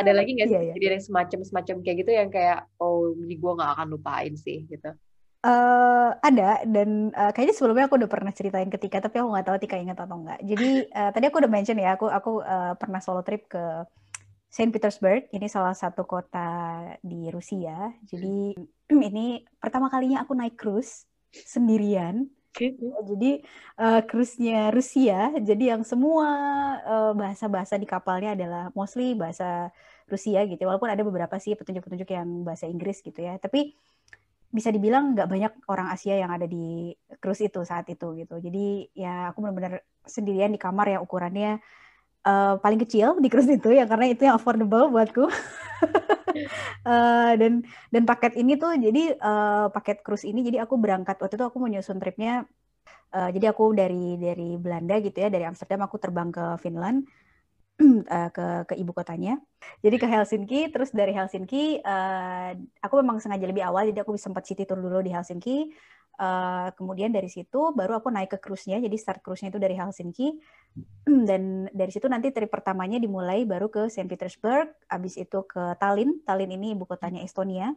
Ada 0.00 0.16
lagi 0.16 0.40
nggak 0.40 0.48
sih 0.48 0.56
yeah, 0.56 0.72
yeah. 0.72 0.92
yang 0.96 1.04
semacam 1.04 1.38
semacam 1.44 1.76
kayak 1.84 1.96
gitu 2.00 2.10
yang 2.16 2.32
kayak 2.32 2.64
oh 2.80 3.12
ini 3.12 3.36
gue 3.36 3.52
nggak 3.60 3.72
akan 3.76 3.86
lupain 3.92 4.32
sih 4.32 4.64
gitu 4.64 4.88
Uh, 5.46 6.10
ada 6.26 6.66
dan 6.66 7.14
uh, 7.14 7.30
kayaknya 7.30 7.54
sebelumnya 7.54 7.86
aku 7.86 8.02
udah 8.02 8.10
pernah 8.10 8.34
ceritain 8.34 8.66
ketika 8.66 8.98
tapi 8.98 9.22
aku 9.22 9.30
nggak 9.30 9.46
tahu 9.46 9.56
Tika 9.62 9.78
ingat 9.78 9.94
atau 10.02 10.18
enggak. 10.18 10.42
Jadi 10.42 10.90
uh, 10.90 11.10
tadi 11.14 11.24
aku 11.30 11.38
udah 11.38 11.52
mention 11.52 11.78
ya 11.78 11.94
aku 11.94 12.10
aku 12.10 12.42
uh, 12.42 12.74
pernah 12.74 12.98
solo 12.98 13.22
trip 13.22 13.46
ke 13.46 13.86
Saint 14.50 14.74
Petersburg. 14.74 15.30
Ini 15.30 15.46
salah 15.46 15.70
satu 15.78 16.02
kota 16.02 16.82
di 16.98 17.30
Rusia. 17.30 17.94
Jadi 18.10 18.58
ini 19.14 19.46
pertama 19.62 19.86
kalinya 19.86 20.26
aku 20.26 20.34
naik 20.34 20.58
cruise 20.58 21.06
sendirian. 21.30 22.26
Jadi 23.06 23.46
uh, 23.78 24.02
cruise-nya 24.02 24.74
Rusia. 24.74 25.30
Jadi 25.38 25.70
yang 25.70 25.86
semua 25.86 26.26
bahasa-bahasa 27.14 27.76
uh, 27.76 27.80
di 27.80 27.86
kapalnya 27.86 28.34
adalah 28.34 28.74
mostly 28.74 29.14
bahasa 29.14 29.70
Rusia 30.10 30.42
gitu. 30.48 30.66
Walaupun 30.66 30.90
ada 30.90 31.06
beberapa 31.06 31.36
sih 31.38 31.54
petunjuk-petunjuk 31.54 32.08
yang 32.10 32.42
bahasa 32.42 32.66
Inggris 32.66 32.98
gitu 33.04 33.20
ya. 33.20 33.36
Tapi 33.38 33.76
bisa 34.56 34.72
dibilang 34.72 35.12
nggak 35.12 35.28
banyak 35.28 35.52
orang 35.68 35.92
Asia 35.92 36.16
yang 36.16 36.32
ada 36.32 36.48
di 36.48 36.96
cruise 37.20 37.44
itu 37.44 37.60
saat 37.68 37.84
itu 37.92 38.16
gitu. 38.16 38.40
Jadi 38.40 38.88
ya 38.96 39.28
aku 39.30 39.44
benar-benar 39.44 39.84
sendirian 40.08 40.48
di 40.48 40.60
kamar 40.60 40.96
yang 40.96 41.04
ukurannya 41.04 41.60
uh, 42.24 42.56
paling 42.64 42.80
kecil 42.80 43.20
di 43.20 43.28
cruise 43.28 43.52
itu 43.52 43.76
ya 43.76 43.84
karena 43.84 44.08
itu 44.08 44.24
yang 44.24 44.40
affordable 44.40 44.88
buatku. 44.88 45.28
uh, 45.28 47.32
dan 47.40 47.60
dan 47.92 48.02
paket 48.08 48.40
ini 48.40 48.56
tuh 48.56 48.72
jadi 48.80 49.20
uh, 49.20 49.68
paket 49.70 50.00
cruise 50.00 50.24
ini 50.24 50.40
jadi 50.40 50.64
aku 50.64 50.80
berangkat 50.80 51.20
waktu 51.20 51.36
itu 51.36 51.44
aku 51.44 51.60
mau 51.60 51.68
nyusun 51.68 52.00
tripnya. 52.00 52.48
Uh, 53.14 53.30
jadi 53.30 53.54
aku 53.54 53.70
dari 53.70 54.18
dari 54.18 54.58
Belanda 54.58 54.98
gitu 54.98 55.22
ya 55.22 55.30
dari 55.30 55.46
Amsterdam 55.46 55.86
aku 55.86 55.94
terbang 56.02 56.34
ke 56.34 56.58
Finland 56.58 57.06
uh, 57.80 58.30
ke 58.36 58.46
ke 58.72 58.74
ibu 58.76 58.92
kotanya. 58.96 59.40
Jadi 59.84 59.96
ke 60.00 60.06
Helsinki, 60.06 60.60
terus 60.72 60.90
dari 60.94 61.12
Helsinki 61.12 61.80
uh, 61.82 62.56
aku 62.80 62.94
memang 63.02 63.20
sengaja 63.20 63.44
lebih 63.44 63.64
awal, 63.66 63.88
jadi 63.90 64.02
aku 64.02 64.16
sempat 64.16 64.46
city 64.48 64.64
tour 64.64 64.80
dulu 64.80 65.02
di 65.04 65.12
Helsinki. 65.12 65.72
Uh, 66.16 66.72
kemudian 66.80 67.12
dari 67.12 67.28
situ 67.28 67.76
baru 67.76 68.00
aku 68.00 68.08
naik 68.08 68.32
ke 68.32 68.38
cruise-nya, 68.40 68.80
jadi 68.80 68.96
start 68.96 69.20
cruise-nya 69.20 69.52
itu 69.52 69.60
dari 69.60 69.76
Helsinki. 69.76 70.40
Dan 71.28 71.68
dari 71.76 71.92
situ 71.92 72.08
nanti 72.08 72.32
trip 72.32 72.48
pertamanya 72.48 72.96
dimulai 72.96 73.44
baru 73.44 73.68
ke 73.68 73.92
Saint 73.92 74.08
Petersburg, 74.08 74.72
habis 74.88 75.20
itu 75.20 75.44
ke 75.44 75.76
Tallinn. 75.76 76.24
Tallinn 76.24 76.56
ini 76.56 76.72
ibu 76.72 76.88
kotanya 76.88 77.20
Estonia. 77.20 77.76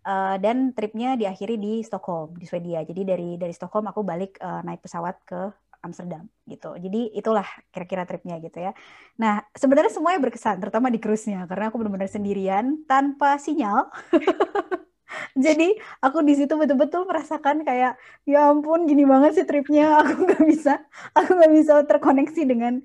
Uh, 0.00 0.40
dan 0.40 0.72
tripnya 0.72 1.12
diakhiri 1.12 1.60
di 1.60 1.84
Stockholm 1.84 2.32
di 2.40 2.48
Swedia. 2.48 2.80
Jadi 2.88 3.04
dari 3.04 3.36
dari 3.36 3.52
Stockholm 3.52 3.84
aku 3.84 4.00
balik 4.00 4.40
uh, 4.40 4.64
naik 4.64 4.80
pesawat 4.80 5.20
ke 5.28 5.52
Amsterdam 5.80 6.28
gitu. 6.44 6.76
Jadi 6.76 7.12
itulah 7.16 7.46
kira-kira 7.72 8.04
tripnya 8.04 8.36
gitu 8.40 8.60
ya. 8.60 8.72
Nah 9.16 9.44
sebenarnya 9.56 9.92
semuanya 9.92 10.20
berkesan, 10.20 10.60
terutama 10.60 10.92
di 10.92 11.00
cruise-nya 11.00 11.48
karena 11.48 11.72
aku 11.72 11.80
benar-benar 11.80 12.10
sendirian 12.12 12.84
tanpa 12.84 13.40
sinyal. 13.40 13.88
Jadi 15.34 15.74
aku 15.98 16.22
di 16.22 16.38
situ 16.38 16.54
betul-betul 16.54 17.02
merasakan 17.06 17.66
kayak 17.66 17.98
ya 18.26 18.50
ampun 18.50 18.86
gini 18.86 19.02
banget 19.02 19.42
sih 19.42 19.46
tripnya 19.46 19.96
aku 20.06 20.26
nggak 20.26 20.44
bisa 20.46 20.78
aku 21.18 21.30
nggak 21.34 21.52
bisa 21.54 21.72
terkoneksi 21.86 22.42
dengan 22.46 22.78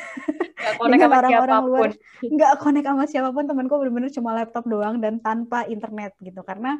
dengan 0.90 1.10
orang-orang 1.10 1.62
luar 1.66 1.90
nggak 2.22 2.52
connect 2.62 2.86
sama 2.86 3.04
siapa 3.10 3.30
pun 3.34 3.50
temanku 3.50 3.74
benar-benar 3.82 4.10
cuma 4.14 4.30
laptop 4.38 4.64
doang 4.70 5.02
dan 5.02 5.18
tanpa 5.18 5.66
internet 5.66 6.14
gitu 6.22 6.38
karena 6.46 6.78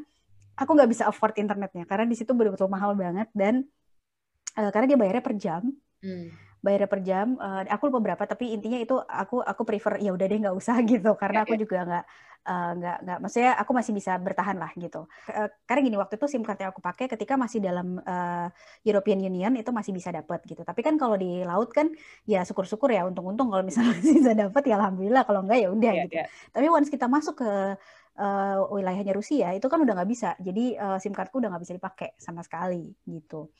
aku 0.56 0.70
nggak 0.72 0.90
bisa 0.90 1.10
afford 1.10 1.36
internetnya 1.36 1.84
karena 1.84 2.06
di 2.08 2.16
situ 2.16 2.32
betul-betul 2.32 2.70
mahal 2.70 2.94
banget 2.96 3.28
dan 3.34 3.66
uh, 4.56 4.70
karena 4.72 4.86
dia 4.88 4.98
bayarnya 4.98 5.24
per 5.24 5.34
jam 5.36 5.62
hmm 6.00 6.46
bayar 6.66 6.90
per 6.90 7.00
jam. 7.06 7.38
Uh, 7.38 7.62
aku 7.70 7.86
lupa 7.86 8.02
berapa, 8.02 8.22
tapi 8.26 8.50
intinya 8.58 8.82
itu 8.82 8.98
aku 8.98 9.38
aku 9.38 9.62
prefer 9.62 10.02
ya 10.02 10.10
udah 10.10 10.26
deh 10.26 10.38
nggak 10.42 10.56
usah 10.58 10.82
gitu, 10.90 11.14
karena 11.14 11.46
aku 11.46 11.54
juga 11.54 11.86
nggak 11.86 12.04
uh, 12.50 12.70
nggak 12.74 12.96
nggak, 13.06 13.18
maksudnya 13.22 13.52
aku 13.54 13.70
masih 13.70 13.92
bisa 13.94 14.12
bertahan 14.18 14.58
lah 14.58 14.74
gitu. 14.74 15.06
Uh, 15.30 15.46
karena 15.62 15.80
gini 15.86 15.96
waktu 16.00 16.18
itu 16.18 16.26
SIM 16.26 16.42
card 16.42 16.58
yang 16.58 16.70
aku 16.74 16.82
pakai 16.82 17.06
ketika 17.06 17.38
masih 17.38 17.62
dalam 17.62 18.02
uh, 18.02 18.48
European 18.82 19.22
Union 19.22 19.54
itu 19.54 19.70
masih 19.70 19.94
bisa 19.94 20.10
dapat 20.10 20.42
gitu. 20.42 20.66
Tapi 20.66 20.80
kan 20.82 20.98
kalau 20.98 21.14
di 21.14 21.46
laut 21.46 21.70
kan 21.70 21.86
ya 22.26 22.42
syukur-syukur 22.42 22.90
ya 22.90 23.06
untung-untung 23.06 23.46
kalau 23.46 23.62
misalnya 23.62 23.94
bisa 24.02 24.34
dapat 24.34 24.62
ya 24.66 24.74
alhamdulillah, 24.82 25.22
kalau 25.22 25.46
enggak 25.46 25.58
ya 25.62 25.68
udah 25.70 25.92
yeah, 25.94 26.04
gitu. 26.10 26.16
Yeah. 26.18 26.28
Tapi 26.50 26.66
once 26.66 26.90
kita 26.90 27.06
masuk 27.06 27.46
ke 27.46 27.50
uh, 28.18 28.56
wilayahnya 28.72 29.14
Rusia 29.14 29.54
itu 29.54 29.66
kan 29.70 29.78
udah 29.78 29.94
nggak 30.02 30.10
bisa, 30.10 30.34
jadi 30.42 30.64
uh, 30.80 30.98
SIM 30.98 31.14
cardku 31.14 31.38
udah 31.38 31.52
nggak 31.52 31.62
bisa 31.62 31.74
dipakai 31.78 32.16
sama 32.18 32.42
sekali 32.42 32.90
gitu. 33.06 33.52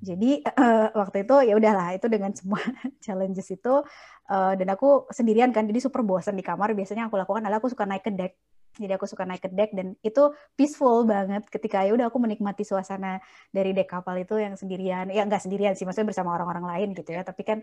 Jadi 0.00 0.42
uh, 0.42 0.88
waktu 0.94 1.26
itu 1.26 1.34
ya 1.48 1.54
udahlah 1.58 1.94
itu 1.96 2.06
dengan 2.10 2.34
semua 2.34 2.60
challenges 3.04 3.48
itu 3.50 3.82
uh, 4.30 4.52
dan 4.56 4.68
aku 4.72 5.08
sendirian 5.12 5.52
kan 5.54 5.68
jadi 5.68 5.80
super 5.82 6.02
bosan 6.02 6.34
di 6.34 6.44
kamar. 6.44 6.72
Biasanya 6.72 7.08
aku 7.08 7.16
lakukan 7.20 7.44
adalah 7.44 7.60
aku 7.62 7.70
suka 7.70 7.84
naik 7.84 8.04
ke 8.06 8.12
deck. 8.14 8.34
Jadi 8.74 8.90
aku 8.90 9.06
suka 9.06 9.22
naik 9.22 9.46
ke 9.46 9.50
deck 9.54 9.70
dan 9.70 9.94
itu 10.02 10.34
peaceful 10.58 11.06
banget 11.06 11.46
ketika 11.46 11.86
ya 11.86 11.94
udah 11.94 12.10
aku 12.10 12.18
menikmati 12.18 12.66
suasana 12.66 13.22
dari 13.54 13.70
deck 13.70 13.86
kapal 13.86 14.18
itu 14.18 14.34
yang 14.34 14.58
sendirian. 14.58 15.14
Ya 15.14 15.22
nggak 15.22 15.46
sendirian 15.46 15.78
sih, 15.78 15.86
maksudnya 15.86 16.10
bersama 16.10 16.34
orang-orang 16.34 16.66
lain 16.66 16.88
gitu 16.98 17.14
ya. 17.14 17.22
Tapi 17.22 17.46
kan 17.46 17.58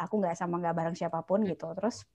aku 0.00 0.24
nggak 0.24 0.40
sama 0.40 0.56
nggak 0.64 0.72
bareng 0.72 0.96
siapa 0.96 1.20
pun 1.20 1.44
gitu. 1.44 1.68
Terus 1.76 2.08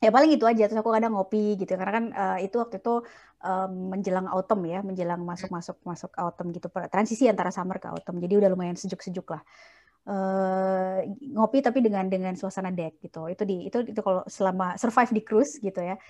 ya 0.00 0.10
paling 0.10 0.30
itu 0.36 0.44
aja. 0.48 0.64
Terus 0.66 0.80
aku 0.80 0.92
kadang 0.96 1.12
ngopi 1.14 1.60
gitu. 1.60 1.72
Karena 1.76 1.92
kan 1.92 2.04
uh, 2.12 2.38
itu 2.40 2.56
waktu 2.56 2.80
itu 2.80 3.04
um, 3.44 3.72
menjelang 3.92 4.26
autumn 4.32 4.64
ya. 4.66 4.80
Menjelang 4.80 5.20
masuk 5.22 5.52
masuk 5.52 5.76
masuk 5.84 6.10
autumn 6.16 6.50
gitu. 6.56 6.66
Transisi 6.88 7.28
antara 7.28 7.52
summer 7.52 7.76
ke 7.76 7.88
autumn. 7.92 8.18
Jadi 8.18 8.34
udah 8.40 8.48
lumayan 8.52 8.76
sejuk 8.80 9.04
sejuk 9.04 9.28
lah. 9.30 9.44
Uh, 10.00 11.04
ngopi 11.36 11.60
tapi 11.60 11.84
dengan 11.84 12.08
dengan 12.08 12.32
suasana 12.34 12.72
deck 12.72 12.98
gitu. 13.04 13.28
Itu 13.28 13.44
di 13.44 13.68
itu 13.68 13.84
itu 13.84 14.00
kalau 14.00 14.24
selama 14.24 14.80
survive 14.80 15.12
di 15.12 15.22
cruise 15.22 15.60
gitu 15.60 15.80
ya 15.84 16.00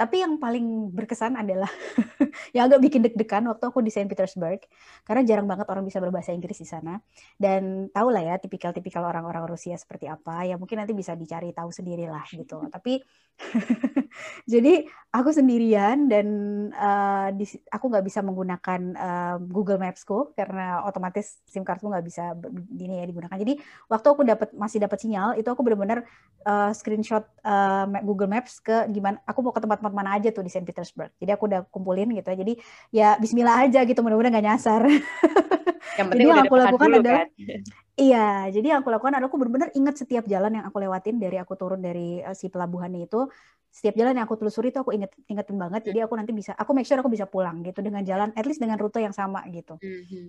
tapi 0.00 0.24
yang 0.24 0.40
paling 0.40 0.88
berkesan 0.96 1.36
adalah 1.36 1.68
yang 2.56 2.72
agak 2.72 2.80
bikin 2.80 3.04
deg-degan 3.04 3.44
waktu 3.52 3.68
aku 3.68 3.84
di 3.84 3.92
Saint 3.92 4.08
Petersburg 4.08 4.64
karena 5.04 5.20
jarang 5.28 5.44
banget 5.44 5.68
orang 5.68 5.84
bisa 5.84 6.00
berbahasa 6.00 6.32
Inggris 6.32 6.56
di 6.56 6.64
sana. 6.64 6.96
Dan 7.36 7.92
tahu 7.92 8.08
lah 8.08 8.24
ya 8.24 8.34
tipikal-tipikal 8.40 9.04
orang-orang 9.04 9.44
Rusia 9.44 9.76
seperti 9.76 10.08
apa 10.08 10.48
ya 10.48 10.56
mungkin 10.56 10.80
nanti 10.80 10.96
bisa 10.96 11.12
dicari 11.12 11.52
tahu 11.52 11.68
sendiri 11.68 12.08
lah 12.08 12.24
gitu. 12.32 12.64
Tapi 12.72 12.96
jadi 14.44 14.86
aku 15.10 15.34
sendirian 15.34 16.06
dan 16.06 16.26
uh, 16.70 17.34
di, 17.34 17.42
aku 17.66 17.90
nggak 17.90 18.06
bisa 18.06 18.22
menggunakan 18.22 18.80
uh, 18.94 19.36
Google 19.42 19.82
Maps-ku 19.82 20.30
karena 20.38 20.86
otomatis 20.86 21.42
SIM 21.50 21.66
cardku 21.66 21.90
nggak 21.90 22.06
bisa 22.06 22.38
ini 22.78 23.02
ya 23.02 23.04
digunakan 23.10 23.34
jadi 23.34 23.58
waktu 23.90 24.06
aku 24.06 24.22
dapat 24.22 24.54
masih 24.54 24.78
dapat 24.78 25.02
sinyal 25.02 25.34
itu 25.34 25.50
aku 25.50 25.66
benar-benar 25.66 26.06
uh, 26.46 26.70
screenshot 26.70 27.26
uh, 27.42 27.90
Google 28.06 28.30
Maps 28.30 28.62
ke 28.62 28.86
gimana 28.94 29.18
aku 29.26 29.42
mau 29.42 29.50
ke 29.50 29.58
tempat 29.58 29.82
tempat 29.82 29.94
mana 29.94 30.14
aja 30.16 30.30
tuh 30.30 30.46
di 30.46 30.50
Saint 30.52 30.64
Petersburg. 30.64 31.10
Jadi 31.18 31.30
aku 31.34 31.50
udah 31.50 31.60
kumpulin 31.68 32.12
gitu 32.14 32.28
ya. 32.30 32.36
Jadi 32.36 32.52
ya 32.94 33.08
Bismillah 33.18 33.66
aja 33.66 33.80
gitu 33.82 34.00
mudah-mudahan 34.04 34.38
gak 34.38 34.46
nyasar. 34.46 34.82
Yang 35.98 36.06
penting 36.06 36.28
jadi 36.28 36.32
yang 36.32 36.46
aku 36.46 36.56
lakukan 36.56 36.88
dulu, 36.88 37.00
adalah 37.02 37.24
kan? 37.26 37.28
Iya, 38.00 38.48
jadi 38.48 38.66
yang 38.72 38.80
aku 38.80 38.88
lakukan 38.88 39.12
adalah 39.12 39.28
aku 39.28 39.36
benar-benar 39.36 39.70
ingat 39.76 40.00
setiap 40.00 40.24
jalan 40.24 40.56
yang 40.56 40.64
aku 40.64 40.80
lewatin 40.80 41.20
dari 41.20 41.36
aku 41.36 41.52
turun 41.52 41.84
dari 41.84 42.24
uh, 42.24 42.32
si 42.32 42.48
pelabuhannya 42.48 43.04
itu, 43.04 43.28
setiap 43.70 43.94
jalan 43.94 44.18
yang 44.18 44.26
aku 44.26 44.36
telusuri 44.36 44.74
itu 44.74 44.82
aku 44.82 44.90
inget 44.92 45.14
ingetin 45.30 45.56
banget. 45.56 45.86
Jadi 45.86 45.98
aku 46.02 46.14
nanti 46.18 46.34
bisa, 46.34 46.52
aku 46.58 46.74
make 46.74 46.86
sure 46.86 46.98
aku 46.98 47.10
bisa 47.10 47.30
pulang 47.30 47.62
gitu 47.62 47.80
dengan 47.80 48.02
jalan, 48.02 48.34
at 48.34 48.44
least 48.44 48.58
dengan 48.58 48.76
rute 48.76 48.98
yang 48.98 49.14
sama 49.14 49.46
gitu. 49.48 49.78
Mm 49.78 50.02
-hmm. 50.06 50.26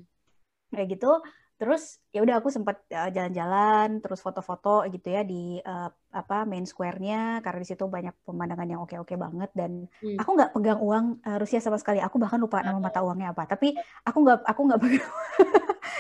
Kayak 0.72 0.88
gitu 0.96 1.12
terus 1.62 2.02
ya 2.10 2.26
udah 2.26 2.42
aku 2.42 2.50
sempat 2.50 2.82
uh, 2.90 3.14
jalan-jalan 3.14 4.02
terus 4.02 4.18
foto-foto 4.18 4.82
gitu 4.90 5.14
ya 5.14 5.22
di 5.22 5.62
uh, 5.62 5.94
apa 6.10 6.42
main 6.50 6.66
square-nya 6.66 7.38
karena 7.46 7.62
di 7.62 7.70
situ 7.70 7.86
banyak 7.86 8.18
pemandangan 8.26 8.66
yang 8.66 8.82
oke-oke 8.82 9.14
banget 9.14 9.54
dan 9.54 9.86
hmm. 10.02 10.18
aku 10.18 10.42
nggak 10.42 10.58
pegang 10.58 10.82
uang 10.82 11.22
uh, 11.22 11.38
Rusia 11.38 11.62
sama 11.62 11.78
sekali 11.78 12.02
aku 12.02 12.18
bahkan 12.18 12.42
lupa 12.42 12.66
nama 12.66 12.82
mata 12.82 13.06
uangnya 13.06 13.30
apa 13.38 13.46
tapi 13.46 13.78
aku 14.02 14.18
nggak 14.26 14.42
aku 14.42 14.62
nggak 14.74 14.82
pegang 14.90 15.12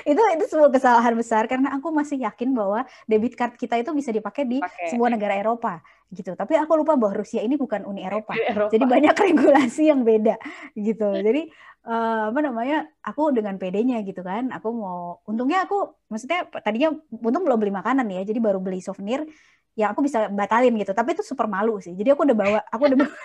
itu 0.10 0.22
itu 0.34 0.46
sebuah 0.50 0.74
kesalahan 0.74 1.14
besar 1.14 1.46
karena 1.46 1.78
aku 1.78 1.94
masih 1.94 2.18
yakin 2.26 2.58
bahwa 2.58 2.82
debit 3.06 3.38
card 3.38 3.54
kita 3.54 3.78
itu 3.78 3.94
bisa 3.94 4.10
dipakai 4.10 4.50
di 4.50 4.58
Pake. 4.66 4.98
sebuah 4.98 5.14
negara 5.14 5.38
Eropa 5.38 5.78
gitu. 6.12 6.36
Tapi 6.36 6.60
aku 6.60 6.76
lupa 6.76 7.00
bahwa 7.00 7.24
Rusia 7.24 7.40
ini 7.40 7.56
bukan 7.56 7.88
Uni 7.88 8.04
Eropa, 8.04 8.36
Eropa. 8.36 8.72
jadi 8.72 8.86
banyak 8.86 9.16
regulasi 9.32 9.88
yang 9.88 10.04
beda 10.04 10.36
gitu. 10.76 11.08
Jadi 11.16 11.48
uh, 11.88 12.30
apa 12.30 12.40
namanya 12.44 12.86
aku 13.02 13.32
dengan 13.32 13.56
PD-nya 13.56 14.04
gitu 14.04 14.22
kan 14.22 14.52
aku 14.52 14.70
mau 14.76 15.24
untungnya 15.26 15.66
aku 15.66 15.96
maksudnya 16.12 16.46
tadinya 16.62 16.94
untung 17.10 17.48
belum 17.48 17.58
beli 17.58 17.74
makanan 17.74 18.06
ya 18.12 18.22
jadi 18.28 18.40
baru 18.44 18.60
beli 18.62 18.84
souvenir 18.84 19.26
ya 19.72 19.96
aku 19.96 20.04
bisa 20.04 20.28
batalin 20.28 20.76
gitu. 20.76 20.92
Tapi 20.92 21.16
itu 21.16 21.24
super 21.24 21.48
malu 21.48 21.80
sih. 21.80 21.96
Jadi 21.96 22.12
aku 22.12 22.28
udah 22.28 22.38
bawa 22.38 22.60
aku 22.68 22.84
udah 22.92 22.98
bawa, 23.08 23.16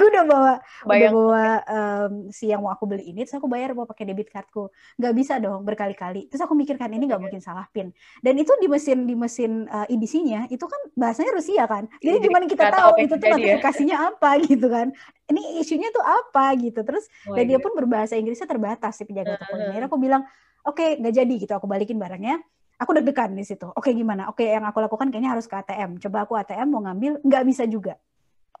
aku 0.00 0.08
udah 0.08 0.24
bawa 0.24 0.52
Bayang. 0.88 1.12
udah 1.12 1.12
bawa 1.12 1.46
um, 1.68 2.12
si 2.32 2.48
yang 2.48 2.64
mau 2.64 2.72
aku 2.72 2.88
beli 2.88 3.12
ini 3.12 3.28
terus 3.28 3.36
aku 3.36 3.52
bayar 3.52 3.76
mau 3.76 3.84
pakai 3.84 4.08
debit 4.08 4.32
cardku 4.32 4.72
nggak 4.96 5.12
bisa 5.12 5.36
dong 5.36 5.60
berkali-kali 5.68 6.32
terus 6.32 6.40
aku 6.40 6.56
mikirkan 6.56 6.88
ini 6.96 7.04
nggak 7.04 7.20
mungkin 7.20 7.44
salah 7.44 7.68
pin 7.68 7.92
dan 8.24 8.34
itu 8.40 8.48
di 8.56 8.68
mesin 8.72 9.04
di 9.04 9.12
mesin 9.12 9.68
uh, 9.68 9.84
edisinya 9.92 10.48
itu 10.48 10.64
kan 10.64 10.80
bahasanya 10.96 11.36
Rusia 11.36 11.64
kan 11.68 11.84
jadi, 12.00 12.16
jadi 12.16 12.24
gimana 12.24 12.44
kita 12.48 12.64
tahu 12.72 12.92
itu 13.04 13.14
tuh 13.20 13.28
ya. 13.28 13.32
notifikasinya 13.36 13.96
ya? 14.00 14.08
apa 14.08 14.30
gitu 14.48 14.66
kan 14.72 14.86
ini 15.28 15.60
isunya 15.60 15.92
tuh 15.92 16.02
apa 16.02 16.56
gitu 16.56 16.80
terus 16.80 17.04
oh, 17.28 17.36
dan 17.36 17.44
iya. 17.44 17.50
dia 17.54 17.58
pun 17.60 17.76
berbahasa 17.76 18.16
Inggrisnya 18.16 18.48
terbatas 18.48 18.96
si 18.96 19.04
penjaga 19.04 19.36
toko 19.36 19.60
uh, 19.60 19.84
aku 19.84 19.96
bilang 20.00 20.24
oke 20.64 20.80
okay, 20.80 20.96
nggak 20.96 21.14
jadi 21.20 21.34
gitu 21.36 21.52
aku 21.52 21.68
balikin 21.68 22.00
barangnya 22.00 22.40
aku 22.80 22.96
deg-degan 22.96 23.36
di 23.36 23.44
situ. 23.44 23.68
Oke 23.76 23.92
gimana? 23.92 24.32
Oke 24.32 24.48
yang 24.48 24.64
aku 24.64 24.80
lakukan 24.80 25.12
kayaknya 25.12 25.36
harus 25.36 25.44
ke 25.44 25.52
ATM. 25.52 26.00
Coba 26.00 26.24
aku 26.24 26.32
ATM 26.40 26.72
mau 26.72 26.80
ngambil, 26.80 27.20
nggak 27.20 27.44
bisa 27.44 27.68
juga. 27.68 28.00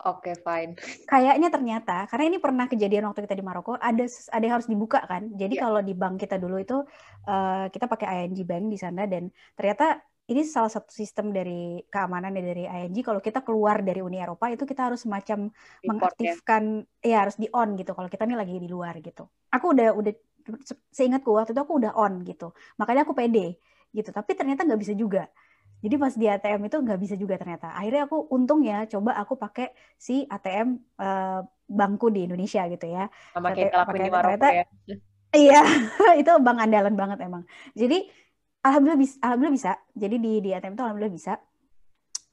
Oke, 0.08 0.32
okay, 0.32 0.34
fine. 0.40 0.72
Kayaknya 1.12 1.48
ternyata 1.52 1.96
karena 2.08 2.24
ini 2.32 2.38
pernah 2.40 2.64
kejadian 2.64 3.04
waktu 3.12 3.28
kita 3.28 3.36
di 3.36 3.44
Maroko, 3.44 3.76
ada 3.76 4.04
ada 4.08 4.44
yang 4.44 4.54
harus 4.56 4.68
dibuka 4.70 5.04
kan. 5.04 5.28
Jadi 5.36 5.60
yeah. 5.60 5.62
kalau 5.68 5.80
di 5.84 5.92
bank 5.92 6.24
kita 6.24 6.40
dulu 6.40 6.56
itu 6.56 6.80
uh, 7.28 7.66
kita 7.68 7.84
pakai 7.84 8.24
ING 8.24 8.40
Bank 8.48 8.64
di 8.72 8.78
sana 8.80 9.04
dan 9.04 9.28
ternyata 9.52 10.00
ini 10.30 10.46
salah 10.46 10.70
satu 10.70 10.94
sistem 10.94 11.34
dari 11.34 11.82
keamanan 11.90 12.32
dari 12.32 12.64
ING 12.64 12.96
kalau 13.02 13.18
kita 13.18 13.42
keluar 13.42 13.82
dari 13.82 13.98
Uni 13.98 14.22
Eropa 14.22 14.46
itu 14.48 14.62
kita 14.62 14.88
harus 14.88 15.02
semacam 15.02 15.50
Import, 15.50 16.14
mengaktifkan 16.16 16.86
ya? 17.02 17.10
ya 17.10 17.16
harus 17.26 17.36
di 17.36 17.50
on 17.50 17.74
gitu 17.74 17.92
kalau 17.92 18.06
kita 18.06 18.24
ini 18.24 18.38
lagi 18.38 18.56
di 18.56 18.70
luar 18.70 18.94
gitu. 19.02 19.26
Aku 19.52 19.74
udah 19.74 19.92
udah 19.92 20.14
seingatku 20.94 21.34
waktu 21.34 21.52
itu 21.52 21.60
aku 21.60 21.76
udah 21.76 21.92
on 21.98 22.24
gitu. 22.24 22.54
Makanya 22.78 23.04
aku 23.04 23.12
pede 23.12 23.58
gitu 23.90 24.14
tapi 24.14 24.38
ternyata 24.38 24.62
nggak 24.62 24.80
bisa 24.80 24.94
juga 24.94 25.26
jadi 25.80 25.94
pas 25.96 26.12
di 26.12 26.26
ATM 26.28 26.68
itu 26.68 26.76
nggak 26.76 27.00
bisa 27.00 27.14
juga 27.16 27.40
ternyata. 27.40 27.72
Akhirnya 27.72 28.04
aku 28.04 28.28
untung 28.28 28.60
ya 28.60 28.84
coba 28.84 29.16
aku 29.16 29.40
pakai 29.40 29.72
si 29.96 30.28
ATM 30.28 30.76
uh, 31.00 31.04
eh, 31.04 31.40
bangku 31.72 32.12
di 32.12 32.28
Indonesia 32.28 32.68
gitu 32.68 32.84
ya. 32.84 33.08
Sama 33.32 33.56
kayak 33.56 33.72
pakai 33.88 34.08
Maroko 34.12 34.48
ya. 34.48 34.66
Iya 35.30 35.62
itu 36.20 36.32
bank 36.42 36.58
andalan 36.58 36.98
banget 36.98 37.22
emang. 37.22 37.46
Jadi 37.72 38.02
alhamdulillah 38.66 39.00
bisa 39.00 39.14
alhamdulillah 39.22 39.56
bisa. 39.56 39.72
Jadi 39.94 40.16
di 40.18 40.32
di 40.42 40.50
ATM 40.52 40.74
itu 40.74 40.84
alhamdulillah 40.84 41.14
bisa. 41.14 41.32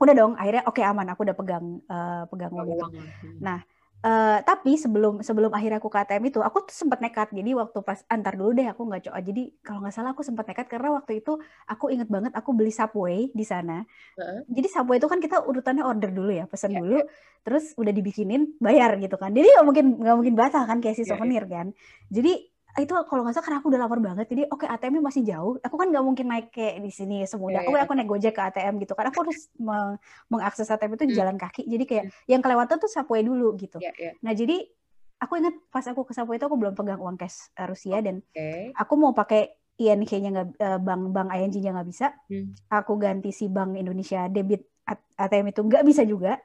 Udah 0.01 0.13
dong 0.17 0.33
akhirnya 0.35 0.63
oke 0.65 0.81
okay, 0.81 0.83
aman. 0.83 1.07
Aku 1.13 1.21
udah 1.23 1.37
pegang 1.37 1.65
uh, 1.87 2.25
pegang 2.27 2.51
uang 2.51 2.67
hmm. 2.67 3.37
nah 3.39 3.61
Uh, 3.97 4.45
tapi 4.45 4.77
sebelum 4.77 5.25
sebelum 5.25 5.49
akhirnya 5.49 5.81
aku 5.81 5.89
ke 5.89 5.97
ATM 5.97 6.29
itu, 6.29 6.39
aku 6.45 6.69
tuh 6.69 6.75
sempat 6.85 7.01
nekat. 7.01 7.33
Jadi 7.33 7.57
waktu 7.57 7.81
pas 7.81 8.05
antar 8.07 8.37
dulu 8.37 8.53
deh, 8.53 8.69
aku 8.69 8.85
nggak 8.85 9.09
coba. 9.09 9.19
Jadi 9.25 9.43
kalau 9.65 9.79
nggak 9.81 9.95
salah 9.97 10.13
aku 10.13 10.21
sempat 10.21 10.45
nekat 10.45 10.69
karena 10.69 10.93
waktu 10.93 11.25
itu 11.25 11.41
aku 11.65 11.89
inget 11.89 12.05
banget 12.05 12.31
aku 12.37 12.53
beli 12.53 12.69
Subway 12.69 13.33
di 13.33 13.41
sana. 13.41 13.81
Uh-huh. 14.15 14.45
Jadi 14.53 14.67
Subway 14.69 15.01
itu 15.01 15.09
kan 15.09 15.17
kita 15.17 15.41
urutannya 15.41 15.81
order 15.81 16.13
dulu 16.13 16.29
ya, 16.29 16.45
pesan 16.45 16.77
yeah, 16.77 16.81
dulu, 16.85 16.97
yeah. 17.01 17.09
terus 17.41 17.73
udah 17.73 17.89
dibikinin, 17.89 18.53
bayar 18.61 19.01
gitu 19.01 19.17
kan. 19.17 19.33
Jadi 19.33 19.49
nggak 19.49 19.65
mungkin 19.65 19.85
nggak 19.97 20.15
mungkin 20.15 20.35
batal 20.37 20.63
kan 20.69 20.77
kayak 20.77 20.95
si 20.95 21.01
yeah, 21.01 21.09
souvenir 21.17 21.43
yeah. 21.49 21.53
kan. 21.57 21.67
Jadi 22.13 22.33
itu 22.77 22.93
kalau 23.09 23.25
nggak 23.25 23.33
salah 23.33 23.45
karena 23.49 23.57
aku 23.57 23.67
udah 23.73 23.81
lapar 23.81 23.99
banget 23.99 24.25
jadi 24.29 24.43
oke 24.53 24.61
okay, 24.61 24.67
ATM-nya 24.69 25.01
masih 25.01 25.23
jauh 25.25 25.57
aku 25.65 25.75
kan 25.81 25.87
nggak 25.89 26.05
mungkin 26.05 26.25
naik 26.29 26.53
kayak 26.53 26.77
di 26.77 26.91
sini 26.93 27.25
semudah 27.25 27.65
yeah, 27.65 27.73
yeah. 27.73 27.83
aku 27.83 27.93
naik 27.97 28.09
gojek 28.09 28.33
ke 28.37 28.41
ATM 28.41 28.77
gitu 28.85 28.93
karena 28.93 29.09
aku 29.09 29.19
harus 29.25 29.39
meng 29.57 29.97
mengakses 30.29 30.69
ATM 30.69 30.93
itu 30.93 31.05
mm. 31.09 31.13
jalan 31.17 31.35
kaki 31.41 31.65
jadi 31.65 31.83
kayak 31.89 32.03
mm. 32.05 32.29
yang 32.29 32.41
kelewatan 32.45 32.77
tuh 32.77 32.89
Subway 32.89 33.25
dulu 33.25 33.57
gitu 33.57 33.81
yeah, 33.81 33.93
yeah. 33.97 34.13
nah 34.21 34.37
jadi 34.37 34.61
aku 35.17 35.33
ingat 35.41 35.55
pas 35.73 35.85
aku 35.89 36.05
ke 36.05 36.13
Subway 36.13 36.37
itu 36.37 36.45
aku 36.45 36.57
belum 36.57 36.77
pegang 36.77 37.01
uang 37.01 37.17
cash 37.17 37.49
uh, 37.57 37.65
Rusia 37.65 37.97
okay. 37.97 38.05
dan 38.05 38.15
aku 38.77 38.93
mau 38.93 39.11
pakai 39.17 39.57
INK-nya 39.77 40.29
nggak 40.33 40.47
uh, 40.61 40.79
bank 40.81 41.01
bank 41.13 41.29
ING-nya 41.33 41.73
nggak 41.73 41.87
bisa 41.89 42.13
mm. 42.29 42.69
aku 42.69 42.93
ganti 43.01 43.33
si 43.33 43.49
bank 43.49 43.73
Indonesia 43.73 44.29
debit 44.29 44.61
ATM 45.17 45.49
itu 45.49 45.61
nggak 45.65 45.81
bisa 45.81 46.05
juga 46.05 46.37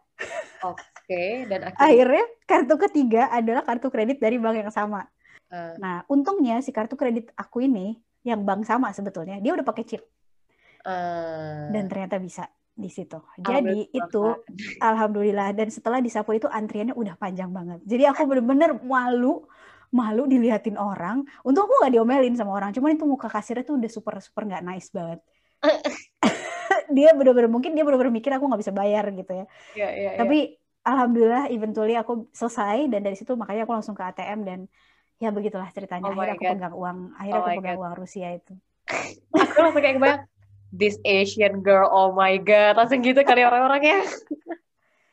Oke, 0.63 0.79
okay, 1.11 1.31
dan 1.51 1.61
akhirnya... 1.67 1.83
akhirnya 1.83 2.25
kartu 2.47 2.75
ketiga 2.87 3.23
adalah 3.35 3.67
kartu 3.67 3.91
kredit 3.91 4.23
dari 4.23 4.39
bank 4.39 4.63
yang 4.63 4.71
sama. 4.71 5.03
Uh. 5.53 5.77
Nah, 5.77 6.03
untungnya 6.09 6.65
si 6.65 6.73
kartu 6.73 6.97
kredit 6.97 7.29
aku 7.37 7.69
ini 7.69 8.01
yang 8.25 8.41
bank 8.49 8.65
sama 8.65 8.89
sebetulnya, 8.97 9.37
dia 9.45 9.53
udah 9.53 9.67
pakai 9.67 9.85
chip. 9.85 10.03
Uh. 10.83 11.69
Dan 11.69 11.93
ternyata 11.93 12.17
bisa 12.17 12.49
di 12.73 12.89
situ. 12.89 13.21
Jadi 13.37 13.93
itu 13.93 14.25
alhamdulillah 14.81 15.53
dan 15.53 15.69
setelah 15.69 16.01
disapu 16.01 16.33
itu 16.33 16.49
antriannya 16.49 16.97
udah 16.97 17.21
panjang 17.21 17.53
banget. 17.53 17.85
Jadi 17.85 18.09
aku 18.09 18.25
bener-bener 18.25 18.81
malu 18.81 19.45
malu 19.93 20.25
dilihatin 20.25 20.81
orang. 20.81 21.21
Untung 21.45 21.69
aku 21.69 21.85
gak 21.85 21.93
diomelin 21.93 22.33
sama 22.33 22.57
orang. 22.57 22.73
Cuman 22.73 22.97
itu 22.97 23.05
muka 23.05 23.29
kasirnya 23.29 23.69
tuh 23.69 23.77
udah 23.77 23.91
super 23.93 24.17
super 24.25 24.49
nggak 24.49 24.65
nice 24.65 24.89
banget. 24.89 25.21
dia 26.97 27.13
bener-bener 27.13 27.53
mungkin 27.53 27.77
dia 27.77 27.85
bener-bener 27.85 28.11
mikir 28.11 28.33
aku 28.33 28.49
nggak 28.49 28.63
bisa 28.65 28.73
bayar 28.73 29.05
gitu 29.13 29.33
ya. 29.37 29.47
Yeah, 29.77 29.91
yeah, 29.93 30.13
iya. 30.17 30.19
Tapi 30.19 30.39
yeah. 30.57 30.89
alhamdulillah 30.89 31.45
eventually 31.53 31.95
aku 31.95 32.33
selesai 32.33 32.89
dan 32.89 33.05
dari 33.05 33.15
situ 33.21 33.37
makanya 33.37 33.69
aku 33.69 33.77
langsung 33.77 33.93
ke 33.93 34.03
ATM 34.03 34.49
dan 34.49 34.61
ya 35.23 35.31
begitulah 35.31 35.71
ceritanya. 35.71 36.11
Oh 36.11 36.19
akhirnya 36.19 36.35
aku 36.35 36.43
God. 36.43 36.53
pegang 36.59 36.75
uang. 36.75 36.99
Akhirnya 37.15 37.39
oh 37.39 37.47
aku 37.47 37.59
pegang 37.63 37.77
God. 37.79 37.83
uang 37.87 37.95
Rusia 37.95 38.29
itu. 38.35 38.55
aku 39.39 39.59
langsung 39.63 39.83
kayak 39.83 39.97
kebayang 40.03 40.23
this 40.73 40.97
Asian 41.05 41.61
girl, 41.61 41.87
oh 41.93 42.17
my 42.17 42.41
god, 42.41 42.81
langsung 42.81 43.05
gitu 43.05 43.21
kali 43.23 43.45
orang-orangnya. 43.45 44.03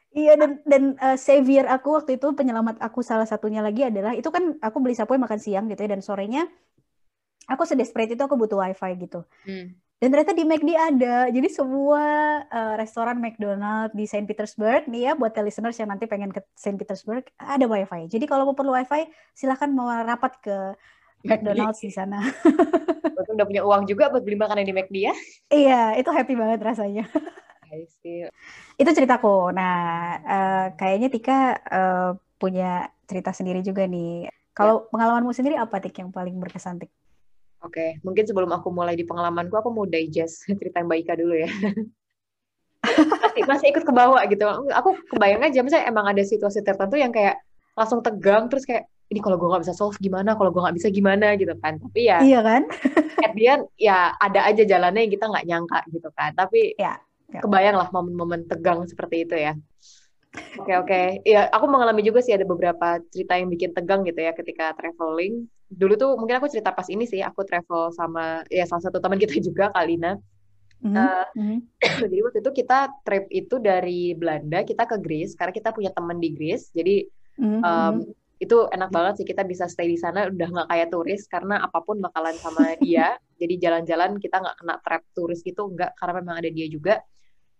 Iya 0.09 0.41
dan 0.41 0.57
dan 0.65 0.97
uh, 0.97 1.13
savior 1.21 1.69
aku 1.69 1.93
waktu 1.93 2.17
itu 2.17 2.33
penyelamat 2.33 2.81
aku 2.81 3.05
salah 3.05 3.29
satunya 3.29 3.61
lagi 3.61 3.85
adalah 3.85 4.17
itu 4.17 4.25
kan 4.33 4.57
aku 4.57 4.81
beli 4.81 4.97
sapu 4.97 5.13
makan 5.13 5.37
siang 5.37 5.69
gitu 5.69 5.85
ya 5.85 5.93
dan 5.93 6.01
sorenya 6.01 6.49
aku 7.45 7.61
sedesperate 7.61 8.17
itu 8.17 8.23
aku 8.25 8.33
butuh 8.33 8.57
wifi 8.57 8.97
gitu. 9.05 9.21
Hmm. 9.45 9.77
Dan 9.99 10.15
ternyata 10.15 10.31
di 10.31 10.47
McD 10.47 10.69
ada. 10.79 11.27
Jadi 11.27 11.47
semua 11.51 12.03
uh, 12.47 12.73
restoran 12.79 13.19
McDonald 13.19 13.91
di 13.91 14.07
Saint 14.07 14.23
Petersburg 14.23 14.87
nih 14.87 15.11
ya 15.11 15.13
buat 15.19 15.35
listeners 15.35 15.75
yang 15.75 15.91
nanti 15.91 16.07
pengen 16.07 16.31
ke 16.31 16.39
Saint 16.55 16.79
Petersburg 16.79 17.27
ada 17.35 17.67
wifi. 17.67 18.07
Jadi 18.07 18.23
kalau 18.23 18.47
mau 18.47 18.55
perlu 18.55 18.71
wifi 18.71 19.11
silahkan 19.35 19.67
mau 19.67 19.91
rapat 19.91 20.39
ke 20.39 20.55
McDonald's 21.27 21.83
di 21.83 21.91
sana. 21.91 22.23
Betul 23.19 23.35
udah 23.35 23.47
punya 23.47 23.63
uang 23.67 23.83
juga 23.91 24.07
buat 24.07 24.23
beli 24.23 24.39
makanan 24.39 24.63
di 24.63 24.71
McD 24.71 24.95
ya? 25.03 25.13
Iya, 25.51 25.81
itu 25.99 26.09
happy 26.15 26.33
banget 26.39 26.59
rasanya. 26.63 27.03
Itu 28.81 28.89
ceritaku. 28.95 29.53
Nah, 29.53 29.77
uh, 30.25 30.65
kayaknya 30.73 31.07
Tika 31.13 31.39
uh, 31.69 32.11
punya 32.41 32.89
cerita 33.05 33.29
sendiri 33.29 33.61
juga 33.61 33.85
nih. 33.85 34.31
Kalau 34.57 34.83
ya. 34.83 34.85
pengalamanmu 34.89 35.31
sendiri 35.35 35.55
apa 35.59 35.77
Tik 35.77 36.01
yang 36.01 36.09
paling 36.09 36.33
berkesan 36.41 36.81
Tik? 36.81 36.91
Oke, 37.59 37.75
okay. 37.75 37.89
mungkin 38.07 38.23
sebelum 38.23 38.47
aku 38.55 38.71
mulai 38.71 38.95
di 38.95 39.03
pengalamanku, 39.03 39.51
aku 39.51 39.67
mau 39.67 39.83
digest 39.83 40.47
cerita 40.59 40.79
Mbak 40.79 40.97
Ika 41.03 41.13
dulu 41.19 41.35
ya. 41.35 41.51
masih, 42.79 43.43
masih 43.51 43.65
ikut 43.75 43.83
ke 43.83 43.91
bawah 43.91 44.23
gitu. 44.31 44.47
Aku 44.71 44.95
kebayang 45.11 45.43
aja, 45.43 45.59
misalnya 45.59 45.91
emang 45.91 46.07
ada 46.07 46.23
situasi 46.23 46.63
tertentu 46.63 46.95
yang 46.95 47.11
kayak 47.11 47.35
langsung 47.75 47.99
tegang, 47.99 48.47
terus 48.47 48.63
kayak, 48.63 48.87
ini 49.11 49.19
kalau 49.19 49.35
gue 49.35 49.51
nggak 49.51 49.67
bisa 49.67 49.75
solve 49.75 49.99
gimana, 49.99 50.39
kalau 50.39 50.55
gue 50.55 50.61
nggak 50.63 50.77
bisa 50.79 50.87
gimana 50.87 51.35
gitu 51.35 51.51
kan. 51.59 51.75
Tapi 51.83 51.99
ya, 52.07 52.23
iya 52.23 52.39
kan? 52.39 52.63
at 53.27 53.35
the 53.35 53.45
end, 53.51 53.63
ya 53.75 54.15
ada 54.15 54.47
aja 54.47 54.63
jalannya 54.63 55.03
yang 55.03 55.13
kita 55.19 55.25
nggak 55.27 55.45
nyangka 55.51 55.79
gitu 55.91 56.09
kan. 56.15 56.31
Tapi 56.39 56.79
ya, 56.79 56.95
ya. 57.27 57.43
kebayang 57.43 57.75
lah 57.75 57.91
momen-momen 57.91 58.47
tegang 58.47 58.87
seperti 58.87 59.27
itu 59.27 59.35
ya. 59.35 59.51
Oke 60.29 60.61
okay, 60.61 60.75
oke, 60.77 60.85
okay. 60.85 61.05
ya 61.25 61.49
aku 61.49 61.65
mengalami 61.65 62.05
juga 62.05 62.21
sih 62.21 62.37
ada 62.37 62.45
beberapa 62.45 63.01
cerita 63.09 63.33
yang 63.33 63.49
bikin 63.49 63.73
tegang 63.73 64.05
gitu 64.05 64.21
ya 64.21 64.29
ketika 64.37 64.77
traveling. 64.77 65.49
Dulu 65.73 65.97
tuh 65.97 66.11
mungkin 66.21 66.37
aku 66.37 66.45
cerita 66.53 66.69
pas 66.69 66.85
ini 66.85 67.09
sih, 67.09 67.25
aku 67.25 67.41
travel 67.41 67.89
sama 67.97 68.45
ya 68.53 68.69
salah 68.69 68.85
satu 68.85 69.01
teman 69.01 69.17
kita 69.17 69.41
juga 69.49 69.73
Kalina. 69.73 70.21
Mm 70.79 70.95
-hmm. 70.95 71.57
uh, 71.81 72.07
jadi 72.07 72.17
waktu 72.23 72.39
itu 72.45 72.51
kita 72.61 72.93
trip 73.03 73.25
itu 73.33 73.59
dari 73.59 74.15
Belanda 74.15 74.63
kita 74.63 74.87
ke 74.87 74.95
Greece 75.01 75.35
karena 75.35 75.51
kita 75.51 75.73
punya 75.73 75.89
teman 75.97 76.21
di 76.21 76.29
Greece. 76.29 76.69
Jadi 76.77 77.09
mm 77.41 77.49
-hmm. 77.49 77.61
um, 77.65 77.95
itu 78.39 78.57
enak 78.69 78.93
banget 78.93 79.13
sih 79.19 79.27
kita 79.27 79.43
bisa 79.43 79.65
stay 79.65 79.89
di 79.89 79.97
sana 79.97 80.29
udah 80.29 80.47
nggak 80.47 80.69
kayak 80.69 80.87
turis 80.93 81.25
karena 81.25 81.57
apa 81.57 81.81
pun 81.81 81.97
bakalan 82.05 82.37
sama 82.37 82.77
dia. 82.77 83.17
jadi 83.41 83.55
jalan-jalan 83.65 84.21
kita 84.21 84.45
nggak 84.45 84.55
kena 84.61 84.75
trap 84.85 85.01
turis 85.17 85.41
gitu 85.41 85.73
nggak 85.73 85.97
karena 85.97 86.13
memang 86.21 86.35
ada 86.37 86.49
dia 86.53 86.67
juga 86.69 87.01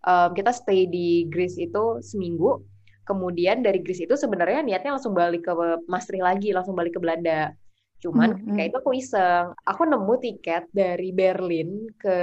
um, 0.06 0.30
kita 0.36 0.52
stay 0.56 0.88
di 0.88 1.28
Greece 1.28 1.60
itu 1.60 2.00
seminggu. 2.00 2.64
Kemudian 3.04 3.66
dari 3.66 3.82
Greece 3.82 4.06
itu 4.06 4.14
sebenarnya 4.14 4.62
niatnya 4.62 4.93
langsung 4.93 5.18
balik 5.18 5.50
ke 5.50 5.54
Maastricht 5.89 6.22
lagi, 6.22 6.54
langsung 6.54 6.78
balik 6.78 6.95
ke 6.95 7.02
Belanda. 7.02 7.58
Cuman 8.00 8.32
mm 8.32 8.39
-hmm. 8.39 8.56
kayak 8.56 8.70
itu 8.72 8.78
aku 8.80 8.91
iseng, 8.95 9.52
aku 9.66 9.82
nemu 9.84 10.14
tiket 10.24 10.64
dari 10.72 11.10
Berlin 11.12 11.89
ke 12.00 12.18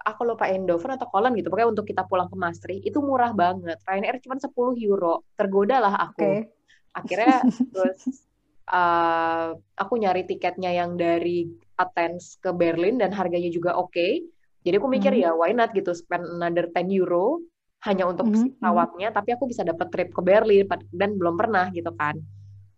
aku 0.00 0.24
lupa 0.24 0.48
Eindhoven 0.48 0.94
atau 0.94 1.10
Cologne 1.10 1.36
gitu. 1.36 1.50
Pokoknya 1.52 1.68
untuk 1.68 1.84
kita 1.90 2.06
pulang 2.06 2.30
ke 2.30 2.36
Maastricht 2.38 2.86
itu 2.86 3.02
murah 3.02 3.34
banget. 3.34 3.76
Ryanair 3.84 4.22
cuma 4.24 4.38
10 4.40 4.54
euro. 4.88 5.26
Tergoda 5.36 5.82
lah 5.82 5.94
aku. 6.08 6.22
Okay. 6.22 6.48
Akhirnya 6.96 7.44
terus 7.74 8.24
uh, 8.70 9.58
aku 9.76 9.94
nyari 10.00 10.22
tiketnya 10.24 10.70
yang 10.70 10.96
dari 10.96 11.50
Athens 11.76 12.38
ke 12.40 12.54
Berlin 12.54 12.96
dan 12.96 13.10
harganya 13.10 13.50
juga 13.52 13.74
oke. 13.74 13.92
Okay 13.92 14.37
jadi 14.68 14.76
aku 14.76 14.88
mikir 14.92 15.12
hmm. 15.16 15.22
ya 15.24 15.30
why 15.32 15.56
not 15.56 15.72
gitu 15.72 15.96
spend 15.96 16.28
another 16.28 16.68
10 16.68 16.92
euro 16.92 17.40
hanya 17.86 18.10
untuk 18.10 18.26
hmm. 18.26 18.58
pesawatnya, 18.58 19.08
tapi 19.14 19.38
aku 19.38 19.46
bisa 19.46 19.62
dapat 19.62 19.86
trip 19.94 20.10
ke 20.10 20.18
Berlin 20.18 20.66
dan 20.90 21.14
belum 21.14 21.38
pernah 21.38 21.70
gitu 21.70 21.94
kan. 21.94 22.18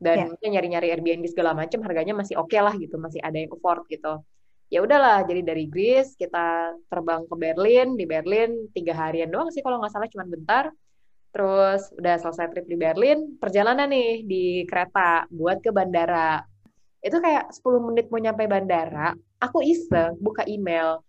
Dan 0.00 0.36
yeah. 0.40 0.50
nyari-nyari 0.56 0.92
Airbnb 0.92 1.24
segala 1.28 1.56
macam 1.56 1.80
harganya 1.84 2.12
masih 2.12 2.36
oke 2.36 2.52
okay 2.52 2.60
lah 2.60 2.76
gitu, 2.76 3.00
masih 3.00 3.20
ada 3.24 3.36
yang 3.36 3.48
afford 3.52 3.84
gitu. 3.88 4.20
Ya 4.70 4.84
udahlah, 4.84 5.24
jadi 5.24 5.42
dari 5.42 5.66
Greece 5.66 6.14
kita 6.14 6.76
terbang 6.92 7.24
ke 7.26 7.34
Berlin, 7.36 7.96
di 7.96 8.04
Berlin 8.04 8.70
tiga 8.76 8.94
harian 8.94 9.32
doang 9.32 9.48
sih 9.50 9.64
kalau 9.64 9.80
nggak 9.80 9.92
salah 9.92 10.08
cuma 10.12 10.28
bentar. 10.28 10.68
Terus 11.30 11.90
udah 11.96 12.16
selesai 12.20 12.50
trip 12.52 12.66
di 12.68 12.76
Berlin, 12.76 13.38
perjalanan 13.40 13.88
nih 13.88 14.26
di 14.26 14.44
kereta 14.66 15.24
buat 15.32 15.62
ke 15.62 15.70
bandara. 15.72 16.42
Itu 17.00 17.22
kayak 17.22 17.54
10 17.54 17.86
menit 17.88 18.06
mau 18.12 18.20
nyampe 18.20 18.44
bandara, 18.44 19.16
aku 19.40 19.64
iseng 19.64 20.20
buka 20.20 20.44
email 20.44 21.00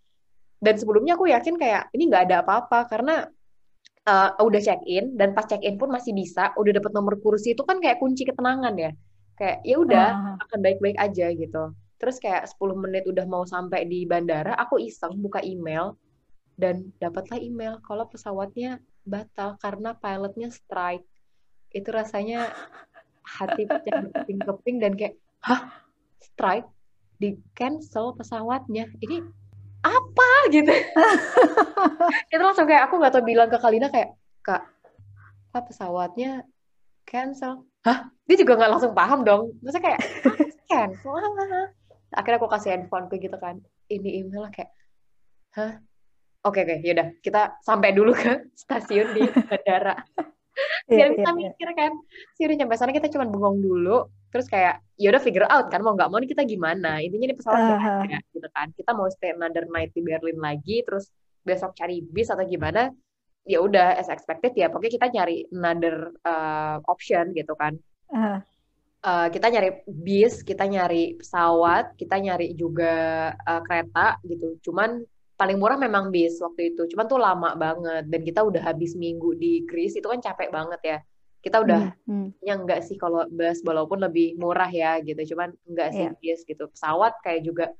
dan 0.62 0.74
sebelumnya 0.78 1.18
aku 1.18 1.26
yakin 1.26 1.58
kayak 1.58 1.90
ini 1.90 2.06
nggak 2.06 2.30
ada 2.30 2.46
apa-apa 2.46 2.86
karena 2.86 3.26
uh, 4.06 4.30
udah 4.38 4.60
check 4.62 4.78
in 4.86 5.18
dan 5.18 5.34
pas 5.34 5.42
check 5.42 5.58
in 5.66 5.74
pun 5.74 5.90
masih 5.90 6.14
bisa 6.14 6.54
udah 6.54 6.78
dapat 6.78 6.94
nomor 6.94 7.18
kursi 7.18 7.58
itu 7.58 7.66
kan 7.66 7.82
kayak 7.82 7.98
kunci 7.98 8.22
ketenangan 8.22 8.78
ya. 8.78 8.94
Kayak 9.34 9.58
ya 9.66 9.76
udah 9.82 10.08
uh. 10.14 10.44
akan 10.46 10.58
baik-baik 10.62 10.98
aja 11.02 11.26
gitu. 11.34 11.74
Terus 11.98 12.16
kayak 12.22 12.46
10 12.50 12.78
menit 12.78 13.04
udah 13.10 13.26
mau 13.26 13.42
sampai 13.42 13.86
di 13.90 14.06
bandara 14.06 14.54
aku 14.54 14.78
iseng 14.78 15.18
buka 15.18 15.42
email 15.42 15.98
dan 16.54 16.94
dapatlah 17.02 17.42
email 17.42 17.82
kalau 17.82 18.06
pesawatnya 18.06 18.78
batal 19.02 19.58
karena 19.58 19.98
pilotnya 19.98 20.46
strike. 20.54 21.02
Itu 21.74 21.90
rasanya 21.90 22.54
hati 23.26 23.66
pecah 23.66 24.14
keping-keping 24.14 24.78
dan 24.78 24.94
kayak 24.94 25.18
hah? 25.42 25.74
Strike? 26.22 26.70
Di 27.18 27.34
cancel 27.54 28.14
pesawatnya? 28.14 28.86
Ini 28.98 29.41
apa 29.82 30.30
gitu. 30.54 30.70
Itu 32.32 32.42
langsung 32.42 32.66
kayak 32.70 32.88
aku 32.88 32.94
nggak 33.02 33.12
tahu 33.12 33.24
bilang 33.26 33.50
ke 33.50 33.58
Kalina 33.58 33.90
kayak 33.90 34.14
kak 34.42 34.62
apa 35.52 35.58
pesawatnya 35.68 36.46
cancel? 37.04 37.66
Hah? 37.84 38.08
Dia 38.24 38.36
juga 38.40 38.56
nggak 38.56 38.72
langsung 38.72 38.94
paham 38.94 39.20
dong. 39.26 39.42
Maksudnya 39.60 39.84
kayak 39.84 40.00
cancel? 40.70 41.18
Akhirnya 42.14 42.38
aku 42.38 42.48
kasih 42.48 42.70
handphone 42.78 43.10
ke 43.10 43.18
gitu 43.20 43.36
kan. 43.36 43.60
Ini 43.90 44.24
email 44.24 44.48
kayak 44.48 44.70
hah? 45.58 45.82
Oke 46.42 46.66
oke 46.66 46.82
yaudah 46.82 47.14
kita 47.22 47.60
sampai 47.62 47.94
dulu 47.94 48.10
ke 48.18 48.50
stasiun 48.58 49.14
di 49.14 49.22
bandara 49.46 49.94
biar 50.88 51.08
yeah, 51.08 51.16
kita 51.16 51.30
yeah, 51.32 51.38
mikir 51.38 51.68
kan 51.72 51.92
sih 52.36 52.42
udah 52.44 52.56
nyampe 52.60 52.74
sana 52.76 52.92
kita 52.92 53.08
cuma 53.08 53.24
bengong 53.24 53.64
dulu 53.64 54.06
terus 54.32 54.48
kayak 54.48 54.80
ya 54.96 55.12
udah 55.12 55.22
figure 55.22 55.48
out 55.48 55.68
kan 55.68 55.84
mau 55.84 55.92
nggak 55.92 56.08
mau 56.08 56.18
nih 56.18 56.32
kita 56.32 56.48
gimana. 56.48 57.04
Intinya 57.04 57.28
di 57.28 57.36
pesawat 57.36 57.60
uh 57.60 57.76
-huh. 57.76 58.00
ada 58.08 58.18
gitu 58.32 58.48
kan. 58.48 58.72
Kita 58.72 58.90
mau 58.96 59.06
stay 59.12 59.36
another 59.36 59.68
night 59.68 59.92
di 59.92 60.00
Berlin 60.00 60.40
lagi 60.40 60.80
terus 60.88 61.12
besok 61.44 61.76
cari 61.76 62.00
bis 62.00 62.32
atau 62.32 62.46
gimana 62.48 62.88
ya 63.42 63.58
udah 63.58 63.98
as 63.98 64.06
expected 64.06 64.54
ya 64.54 64.70
pokoknya 64.70 64.92
kita 64.94 65.06
nyari 65.10 65.36
another 65.52 66.16
uh, 66.24 66.80
option 66.88 67.36
gitu 67.36 67.52
kan. 67.60 67.76
Uh 68.08 68.16
-huh. 68.16 68.38
uh, 69.04 69.28
kita 69.28 69.52
nyari 69.52 69.84
bis 69.84 70.40
kita 70.40 70.64
nyari 70.64 71.20
pesawat 71.20 71.92
kita 72.00 72.16
nyari 72.16 72.56
juga 72.56 72.94
uh, 73.36 73.60
kereta 73.68 74.16
gitu. 74.24 74.56
Cuman 74.64 75.04
paling 75.42 75.58
murah 75.58 75.74
memang 75.74 76.14
bis 76.14 76.38
waktu 76.38 76.70
itu. 76.70 76.86
Cuman 76.94 77.10
tuh 77.10 77.18
lama 77.18 77.58
banget 77.58 78.06
dan 78.06 78.20
kita 78.22 78.46
udah 78.46 78.62
habis 78.62 78.94
minggu 78.94 79.34
di 79.34 79.66
Greece 79.66 79.98
itu 79.98 80.06
kan 80.06 80.22
capek 80.22 80.54
banget 80.54 80.80
ya. 80.86 80.98
Kita 81.42 81.58
udah 81.58 81.90
hmm, 82.06 82.06
hmm. 82.06 82.28
yang 82.46 82.62
enggak 82.62 82.86
sih 82.86 82.94
kalau 82.94 83.26
bus 83.26 83.58
walaupun 83.66 83.98
lebih 83.98 84.38
murah 84.38 84.70
ya 84.70 85.02
gitu 85.02 85.34
cuman 85.34 85.50
enggak 85.66 85.90
sih 85.90 86.06
yeah. 86.06 86.14
bias 86.22 86.46
gitu. 86.46 86.70
Pesawat 86.70 87.18
kayak 87.26 87.42
juga 87.42 87.74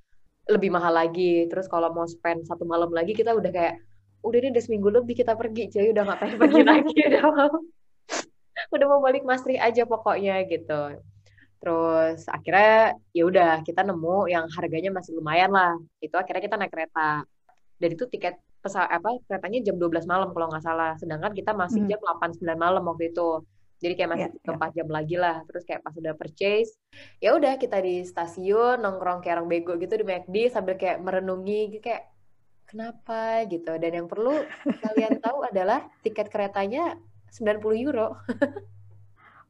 lebih 0.51 0.75
mahal 0.75 0.91
lagi. 0.91 1.47
Terus 1.47 1.71
kalau 1.71 1.95
mau 1.95 2.03
spend 2.11 2.51
satu 2.51 2.67
malam 2.67 2.91
lagi 2.91 3.15
kita 3.15 3.31
udah 3.31 3.55
kayak 3.55 3.79
udah 4.27 4.39
ini 4.43 4.49
udah 4.51 4.63
seminggu 4.63 4.89
lebih 4.91 5.19
kita 5.19 5.35
pergi 5.35 5.67
jadi 5.67 5.91
udah 5.91 6.03
nggak 6.07 6.19
pengen 6.23 6.39
pergi 6.39 6.63
lagi 6.75 6.95
udah 7.11 7.23
mau 7.27 7.55
udah 8.75 8.87
mau 8.87 9.01
balik 9.03 9.23
Masri 9.23 9.55
aja 9.63 9.87
pokoknya 9.87 10.43
gitu. 10.51 10.99
Terus 11.63 12.27
akhirnya 12.27 12.99
ya 13.15 13.23
udah 13.23 13.63
kita 13.63 13.87
nemu 13.87 14.27
yang 14.27 14.51
harganya 14.51 14.91
masih 14.91 15.15
lumayan 15.15 15.55
lah. 15.55 15.79
Itu 16.03 16.19
akhirnya 16.19 16.43
kita 16.43 16.59
naik 16.59 16.75
kereta 16.75 17.23
dan 17.83 17.91
itu 17.99 18.07
tiket 18.07 18.39
pesawat 18.63 18.87
apa 18.95 19.19
keretanya 19.27 19.59
jam 19.67 19.77
12 19.83 20.07
malam 20.07 20.31
kalau 20.31 20.47
nggak 20.47 20.63
salah. 20.63 20.95
Sedangkan 21.03 21.35
kita 21.35 21.51
masih 21.51 21.83
Hmm. 21.83 21.91
jam 21.91 21.99
8 21.99 22.31
9 22.39 22.55
malam 22.55 22.83
waktu 22.87 23.11
itu. 23.11 23.43
Jadi 23.83 23.99
kayak 23.99 24.11
masih 24.15 24.29
tiga 24.31 24.47
iya. 24.47 24.53
empat 24.55 24.71
jam 24.79 24.89
lagi 24.95 25.17
lah. 25.19 25.37
Terus 25.51 25.63
kayak 25.67 25.81
pas 25.83 25.95
udah 25.99 26.15
purchase, 26.15 26.71
ya 27.19 27.35
udah 27.35 27.59
kita 27.59 27.83
di 27.83 28.07
stasiun 28.07 28.79
nongkrong 28.79 29.27
kayak 29.27 29.43
orang 29.43 29.51
bego 29.51 29.75
gitu 29.83 29.99
di 29.99 30.07
McD 30.07 30.55
sambil 30.55 30.79
kayak 30.79 31.03
merenungi 31.03 31.83
kayak 31.83 32.07
kenapa 32.71 33.43
gitu. 33.51 33.75
Dan 33.83 33.91
yang 33.99 34.07
perlu 34.07 34.39
kalian 34.87 35.19
tahu 35.19 35.43
adalah 35.43 35.83
tiket 36.07 36.31
keretanya 36.31 36.95
90 37.35 37.75
euro. 37.83 38.15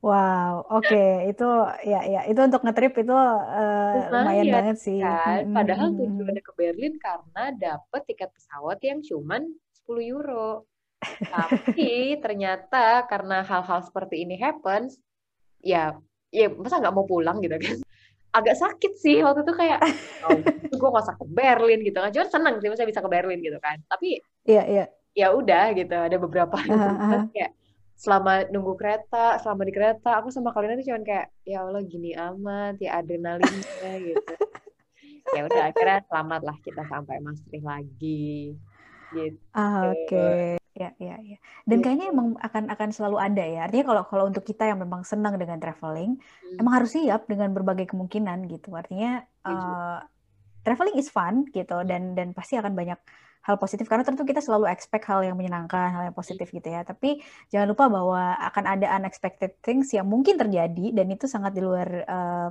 Wow, 0.02 0.66
oke, 0.66 1.30
itu 1.30 1.46
ya 1.86 2.02
ya 2.02 2.20
itu 2.26 2.40
untuk 2.42 2.66
ngetrip 2.66 2.90
itu 3.06 3.14
eh, 3.14 4.10
lumayan 4.10 4.10
Lumayan 4.10 4.46
banget 4.50 4.76
sih. 4.82 4.98
kan. 4.98 5.46
Padahal 5.54 5.94
tujuannya 5.94 6.42
ke 6.42 6.52
Berlin 6.58 6.94
karena 6.98 7.44
dapet 7.54 8.02
tiket 8.10 8.34
pesawat 8.34 8.82
yang 8.82 8.98
cuman 8.98 9.46
10 9.78 10.02
euro. 10.02 10.66
Tapi 11.02 12.18
ternyata 12.18 13.06
karena 13.06 13.46
hal-hal 13.46 13.80
seperti 13.86 14.26
ini 14.26 14.34
happens, 14.42 14.98
ya 15.62 15.94
ya 16.34 16.50
masa 16.50 16.82
nggak 16.82 16.94
mau 16.98 17.06
pulang 17.06 17.38
gitu 17.38 17.54
kan. 17.62 17.78
Agak 18.34 18.58
sakit 18.58 18.98
sih 18.98 19.22
waktu 19.22 19.46
itu 19.46 19.54
kayak, 19.54 19.78
oh, 20.26 20.34
gue 20.66 20.88
gak 20.88 21.04
usah 21.04 21.14
ke 21.20 21.26
Berlin 21.30 21.78
gitu 21.84 22.00
kan. 22.02 22.10
Cuman 22.10 22.26
seneng 22.32 22.54
sih 22.58 22.68
masa 22.74 22.88
bisa 22.90 23.04
ke 23.04 23.10
Berlin 23.12 23.38
gitu 23.38 23.60
kan. 23.62 23.78
Tapi 23.86 24.18
Iya 24.42 24.62
iya. 24.66 24.84
ya 25.14 25.30
udah 25.30 25.70
gitu, 25.78 25.94
ada 25.94 26.16
beberapa 26.18 26.58
aha. 26.58 26.66
teman 26.66 27.30
kayak 27.30 27.54
selama 28.02 28.30
nunggu 28.52 28.72
kereta, 28.80 29.16
selama 29.42 29.62
di 29.68 29.72
kereta, 29.76 30.08
aku 30.18 30.28
sama 30.34 30.50
kalian 30.54 30.74
itu 30.76 30.84
cuman 30.90 31.04
kayak, 31.10 31.26
ya 31.50 31.56
Allah 31.64 31.80
gini 31.92 32.08
amat, 32.26 32.72
ya 32.84 32.90
adrenalinnya 32.98 33.90
gitu. 34.08 34.30
Ya 35.34 35.40
udah 35.48 35.62
akhirnya 35.70 35.98
selamat 36.08 36.40
lah 36.48 36.56
kita 36.66 36.82
sampai 36.92 37.16
Maastricht 37.24 37.64
lagi. 37.72 38.56
Gitu. 39.14 39.40
Ah, 39.54 39.92
Oke, 39.92 40.16
ya 40.80 40.86
ya 41.06 41.12
ya. 41.30 41.36
Dan 41.68 41.78
Gitu. 41.78 41.84
kayaknya 41.84 42.06
emang 42.12 42.28
akan 42.46 42.64
akan 42.74 42.88
selalu 42.96 43.16
ada 43.26 43.42
ya. 43.52 43.56
Artinya 43.64 43.84
kalau 43.90 44.02
kalau 44.10 44.24
untuk 44.30 44.44
kita 44.50 44.62
yang 44.70 44.78
memang 44.84 45.02
senang 45.10 45.34
dengan 45.40 45.58
traveling, 45.62 46.10
Hmm, 46.42 46.56
emang 46.58 46.72
harus 46.76 46.90
siap 46.96 47.20
dengan 47.30 47.48
berbagai 47.56 47.86
kemungkinan 47.92 48.38
gitu. 48.52 48.68
Artinya 48.80 49.08
traveling 50.62 50.96
is 50.98 51.10
fun 51.10 51.46
gitu 51.50 51.82
dan 51.86 52.14
dan 52.14 52.32
pasti 52.32 52.58
akan 52.58 52.72
banyak 52.72 52.98
hal 53.42 53.58
positif 53.58 53.90
karena 53.90 54.06
tentu 54.06 54.22
kita 54.22 54.38
selalu 54.38 54.70
expect 54.70 55.02
hal 55.10 55.26
yang 55.26 55.34
menyenangkan, 55.34 55.90
hal 55.90 56.02
yang 56.06 56.16
positif 56.16 56.46
gitu 56.54 56.70
ya. 56.70 56.86
Tapi 56.86 57.18
jangan 57.50 57.74
lupa 57.74 57.90
bahwa 57.90 58.38
akan 58.38 58.64
ada 58.78 58.86
unexpected 59.02 59.58
things 59.66 59.90
yang 59.90 60.06
mungkin 60.06 60.38
terjadi 60.38 60.94
dan 60.94 61.06
itu 61.10 61.26
sangat 61.26 61.50
di 61.50 61.62
luar 61.62 61.88
eh, 62.06 62.48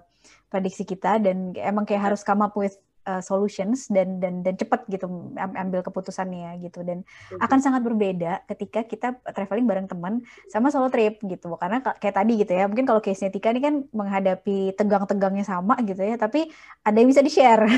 prediksi 0.52 0.84
kita 0.84 1.24
dan 1.24 1.56
emang 1.56 1.88
kayak 1.88 2.12
harus 2.12 2.28
come 2.28 2.44
up 2.44 2.52
with 2.60 2.76
uh, 3.08 3.22
solutions 3.22 3.90
dan 3.90 4.22
dan 4.22 4.42
dan 4.46 4.56
cepat 4.58 4.86
gitu 4.90 5.06
am- 5.38 5.58
ambil 5.58 5.82
keputusannya 5.86 6.62
gitu. 6.66 6.82
Dan 6.82 7.04
Setuju. 7.06 7.42
akan 7.42 7.60
sangat 7.62 7.82
berbeda 7.86 8.46
ketika 8.50 8.86
kita 8.86 9.08
traveling 9.34 9.66
bareng 9.66 9.88
teman 9.90 10.22
sama 10.50 10.70
solo 10.70 10.90
trip 10.94 11.22
gitu. 11.22 11.54
Karena 11.58 11.82
ka- 11.82 11.98
kayak 11.98 12.16
tadi 12.22 12.34
gitu 12.42 12.52
ya 12.54 12.66
mungkin 12.70 12.86
kalau 12.86 13.02
case-nya 13.02 13.34
Tika 13.34 13.54
ini 13.54 13.62
kan 13.62 13.76
menghadapi 13.92 14.74
tegang-tegangnya 14.78 15.46
sama 15.46 15.78
gitu 15.86 16.02
ya 16.02 16.18
tapi 16.18 16.50
ada 16.82 16.98
yang 16.98 17.10
bisa 17.10 17.22
di-share. 17.26 17.66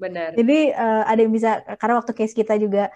Benar. 0.00 0.32
jadi 0.32 0.72
eh, 0.72 1.02
ada 1.04 1.20
yang 1.20 1.28
bisa 1.28 1.60
karena 1.76 2.00
waktu 2.00 2.16
case 2.16 2.32
kita 2.32 2.56
juga 2.56 2.88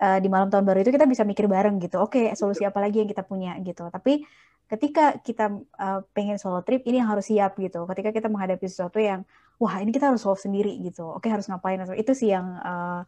eh, 0.00 0.18
di 0.24 0.28
malam 0.32 0.48
tahun 0.48 0.64
baru 0.64 0.80
itu 0.80 0.88
kita 0.88 1.04
bisa 1.04 1.20
mikir 1.28 1.44
bareng 1.52 1.76
gitu. 1.84 2.00
Oke 2.00 2.32
solusi 2.32 2.64
apa 2.64 2.80
lagi 2.80 3.04
yang 3.04 3.10
kita 3.12 3.20
punya 3.28 3.52
gitu. 3.60 3.84
Tapi 3.92 4.24
ketika 4.64 5.20
kita 5.20 5.52
eh, 5.52 6.00
pengen 6.16 6.40
solo 6.40 6.64
trip 6.64 6.80
ini 6.88 7.04
yang 7.04 7.12
harus 7.12 7.28
siap 7.28 7.60
gitu. 7.60 7.84
Ketika 7.84 8.08
kita 8.08 8.32
menghadapi 8.32 8.64
sesuatu 8.64 8.96
yang 8.96 9.28
wah 9.56 9.80
ini 9.80 9.90
kita 9.92 10.12
harus 10.12 10.22
solve 10.22 10.40
sendiri 10.40 10.76
gitu. 10.84 11.08
Oke 11.12 11.28
harus 11.32 11.48
ngapain? 11.48 11.80
Itu 11.96 12.12
sih 12.12 12.32
yang 12.32 12.56
eh, 12.60 13.00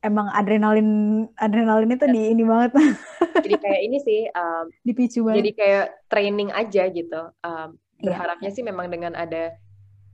emang 0.00 0.32
adrenalin 0.32 0.88
adrenalin 1.36 1.92
itu 1.92 2.06
di 2.08 2.20
ini 2.32 2.42
banget. 2.46 2.72
Jadi 3.44 3.56
kayak 3.56 3.80
ini 3.84 3.98
sih, 4.00 4.20
um, 4.32 4.64
dipicu 4.86 5.26
jadi 5.28 5.50
banget 5.50 5.56
kayak 5.56 5.86
training 6.08 6.50
aja 6.52 6.82
gitu. 6.88 7.20
Um, 7.44 7.76
Iya. 8.00 8.16
berharapnya 8.16 8.50
sih 8.50 8.64
memang 8.64 8.88
dengan 8.88 9.12
ada 9.12 9.52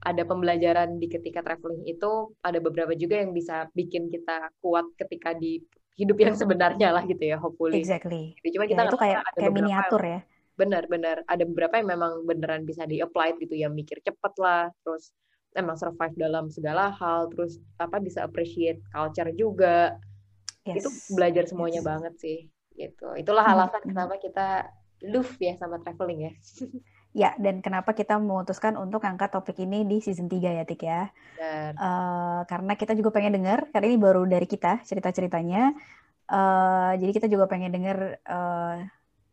ada 0.03 0.23
pembelajaran 0.27 1.01
di 1.01 1.07
ketika 1.09 1.41
traveling 1.41 1.87
itu 1.87 2.31
ada 2.43 2.59
beberapa 2.61 2.93
juga 2.93 3.17
yang 3.17 3.33
bisa 3.33 3.71
bikin 3.73 4.11
kita 4.13 4.53
kuat 4.61 4.85
ketika 4.99 5.33
di 5.33 5.63
hidup 5.97 6.21
yang 6.21 6.37
sebenarnya 6.37 6.93
lah 6.93 7.01
gitu 7.09 7.23
ya, 7.25 7.41
hopefully. 7.41 7.81
exactly. 7.81 8.37
Jadi 8.37 8.49
cuma 8.53 8.65
ya 8.69 8.69
kita 8.69 8.75
itu 8.77 8.85
nggak 8.85 8.93
tahu 8.93 9.01
kayak 9.01 9.17
ada 9.25 9.39
kayak 9.41 9.53
miniatur 9.55 10.01
ya. 10.05 10.19
Benar-benar 10.53 11.17
ada 11.25 11.43
beberapa 11.49 11.73
yang 11.81 11.89
memang 11.89 12.11
beneran 12.29 12.61
bisa 12.69 12.85
di-apply 12.85 13.41
gitu 13.41 13.57
ya, 13.57 13.67
mikir 13.73 13.97
cepet 14.05 14.33
lah, 14.37 14.69
terus 14.85 15.09
emang 15.57 15.75
survive 15.75 16.13
dalam 16.13 16.47
segala 16.53 16.93
hal, 16.93 17.27
terus 17.33 17.57
apa 17.81 17.97
bisa 17.97 18.21
appreciate 18.23 18.79
culture 18.93 19.33
juga. 19.33 19.97
yes 20.63 20.85
Itu 20.85 20.89
belajar 21.17 21.49
semuanya 21.49 21.81
yes. 21.81 21.87
banget 21.89 22.13
sih 22.21 22.39
gitu. 22.77 23.17
Itulah 23.17 23.43
alasan 23.43 23.81
mhm. 23.83 23.89
kenapa 23.91 24.15
kita 24.21 24.47
love 25.09 25.33
ya 25.41 25.57
sama 25.57 25.81
traveling 25.81 26.29
ya. 26.29 26.33
Ya, 27.17 27.33
dan 27.41 27.65
kenapa 27.65 27.97
kita 27.97 28.21
memutuskan 28.21 28.77
untuk 28.77 29.01
angkat 29.01 29.33
topik 29.33 29.57
ini 29.57 29.81
di 29.89 29.97
season 30.05 30.29
3 30.29 30.61
ya, 30.61 30.63
Tik 30.69 30.81
ya. 30.85 31.09
Eh, 31.41 32.41
karena 32.45 32.77
kita 32.77 32.93
juga 32.93 33.09
pengen 33.09 33.41
dengar, 33.41 33.73
karena 33.73 33.89
ini 33.89 33.97
baru 33.97 34.29
dari 34.29 34.45
kita 34.45 34.85
cerita-ceritanya. 34.85 35.73
Eh, 36.29 36.91
jadi 37.01 37.11
kita 37.17 37.25
juga 37.25 37.49
pengen 37.49 37.73
dengar 37.73 38.21
eh, 38.21 38.75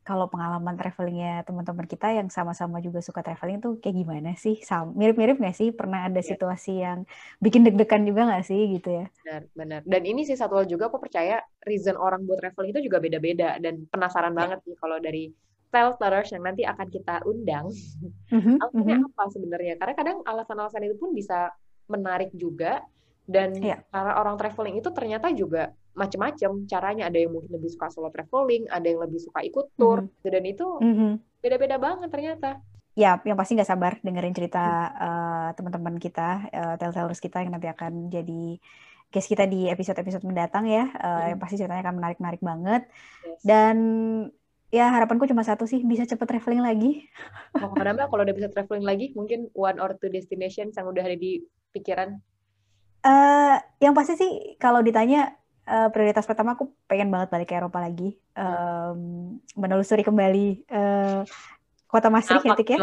kalau 0.08 0.26
pengalaman 0.32 0.74
travelingnya 0.80 1.30
teman-teman 1.48 1.86
kita 1.92 2.06
yang 2.18 2.28
sama-sama 2.36 2.76
juga 2.86 3.00
suka 3.08 3.20
traveling 3.26 3.58
tuh 3.64 3.72
kayak 3.82 3.96
gimana 4.00 4.30
sih? 4.44 4.54
Mirip-mirip 5.00 5.36
nggak 5.40 5.56
sih? 5.60 5.68
Pernah 5.78 6.00
ada 6.08 6.20
Iya. 6.20 6.28
situasi 6.30 6.70
yang 6.84 6.98
bikin 7.44 7.62
deg-degan 7.66 8.02
juga 8.08 8.20
nggak 8.28 8.44
sih 8.50 8.60
gitu 8.76 8.88
ya? 9.00 9.04
benar, 9.24 9.42
benar. 9.56 9.80
Dan 9.88 10.02
ini 10.04 10.20
sih 10.28 10.36
satu 10.36 10.60
hal 10.60 10.66
juga 10.68 10.92
aku 10.92 11.00
percaya 11.00 11.40
reason 11.64 11.96
orang 11.96 12.20
buat 12.28 12.38
traveling 12.40 12.70
itu 12.76 12.80
juga 12.88 12.98
beda-beda 13.00 13.56
dan 13.64 13.88
penasaran 13.88 14.36
Ya. 14.36 14.40
banget 14.40 14.60
nih 14.68 14.76
kalau 14.76 14.98
dari 15.00 15.32
travelers 15.72 16.30
yang 16.30 16.44
nanti 16.44 16.62
akan 16.62 16.88
kita 16.92 17.14
undang 17.26 17.66
Mhm, 18.30 18.58
alasannya 18.60 18.96
mhm. 18.96 19.04
apa 19.10 19.22
sebenarnya? 19.32 19.74
Karena 19.80 19.94
kadang 19.96 20.18
alasan-alasan 20.24 20.82
itu 20.86 20.96
pun 21.00 21.10
bisa 21.16 21.50
menarik 21.90 22.30
juga 22.36 22.80
dan 23.24 23.56
Iya. 23.56 23.76
cara 23.88 24.20
orang 24.20 24.36
traveling 24.36 24.76
itu 24.80 24.88
ternyata 24.92 25.32
juga 25.32 25.72
macam-macam 25.94 26.66
caranya. 26.68 27.08
Ada 27.08 27.18
yang 27.24 27.32
mungkin 27.32 27.50
lebih 27.54 27.70
suka 27.72 27.88
solo 27.88 28.10
traveling, 28.12 28.68
ada 28.68 28.84
yang 28.84 29.00
lebih 29.00 29.20
suka 29.22 29.40
ikut 29.42 29.66
tour, 29.78 30.04
Mhm, 30.04 30.28
dan 30.28 30.42
itu 30.44 30.66
mhm. 30.80 31.10
beda-beda 31.40 31.76
banget 31.80 32.08
ternyata. 32.12 32.50
Ya, 32.94 33.18
yang 33.26 33.34
pasti 33.34 33.58
nggak 33.58 33.66
sabar 33.66 33.92
dengerin 34.06 34.34
cerita 34.36 34.62
eh, 34.94 35.48
teman-teman 35.58 35.98
kita, 35.98 36.46
eh, 36.52 36.74
telltellers 36.78 37.18
kita 37.18 37.42
yang 37.42 37.50
nanti 37.50 37.66
akan 37.66 38.06
jadi 38.06 38.58
guest 39.10 39.30
kita 39.30 39.46
di 39.46 39.66
episode-episode 39.66 40.22
mendatang 40.22 40.66
ya. 40.66 40.90
Eh, 40.94 41.34
yang 41.34 41.38
Mm, 41.38 41.42
pasti 41.42 41.54
ceritanya 41.58 41.82
akan 41.90 41.96
menarik-menarik 41.98 42.42
banget. 42.42 42.82
yes. 43.22 43.40
Dan 43.42 43.76
ya 44.70 44.90
harapanku 44.90 45.26
cuma 45.30 45.42
satu 45.46 45.66
sih, 45.66 45.82
bisa 45.82 46.02
cepet 46.02 46.26
traveling 46.26 46.62
lagi. 46.62 47.06
Mau 47.54 47.70
ke 47.70 47.76
mana 47.78 47.94
Mbak? 47.94 48.06
Kalau 48.10 48.22
udah 48.26 48.34
bisa 48.34 48.48
traveling 48.50 48.86
lagi, 48.86 49.06
mungkin 49.14 49.46
one 49.54 49.78
or 49.78 49.94
two 49.98 50.10
destinations 50.10 50.74
yang 50.74 50.86
udah 50.90 51.02
ada 51.06 51.14
di 51.14 51.42
pikiran. 51.70 52.18
Eh 53.04 53.56
yang 53.84 53.92
pasti 53.92 54.16
sih 54.16 54.30
kalau 54.56 54.80
ditanya 54.80 55.36
eh, 55.68 55.88
prioritas 55.92 56.24
pertama 56.24 56.56
aku 56.56 56.72
pengen 56.88 57.12
banget 57.12 57.28
balik 57.28 57.48
ke 57.52 57.56
Eropa 57.56 57.80
lagi. 57.84 58.16
Em, 58.34 58.98
menelusuri 59.54 60.00
kembali 60.00 60.46
eh, 60.66 61.20
kota 61.86 62.08
Maastricht 62.10 62.42
ya, 62.42 62.56
Tik 62.58 62.70
ya. 62.74 62.78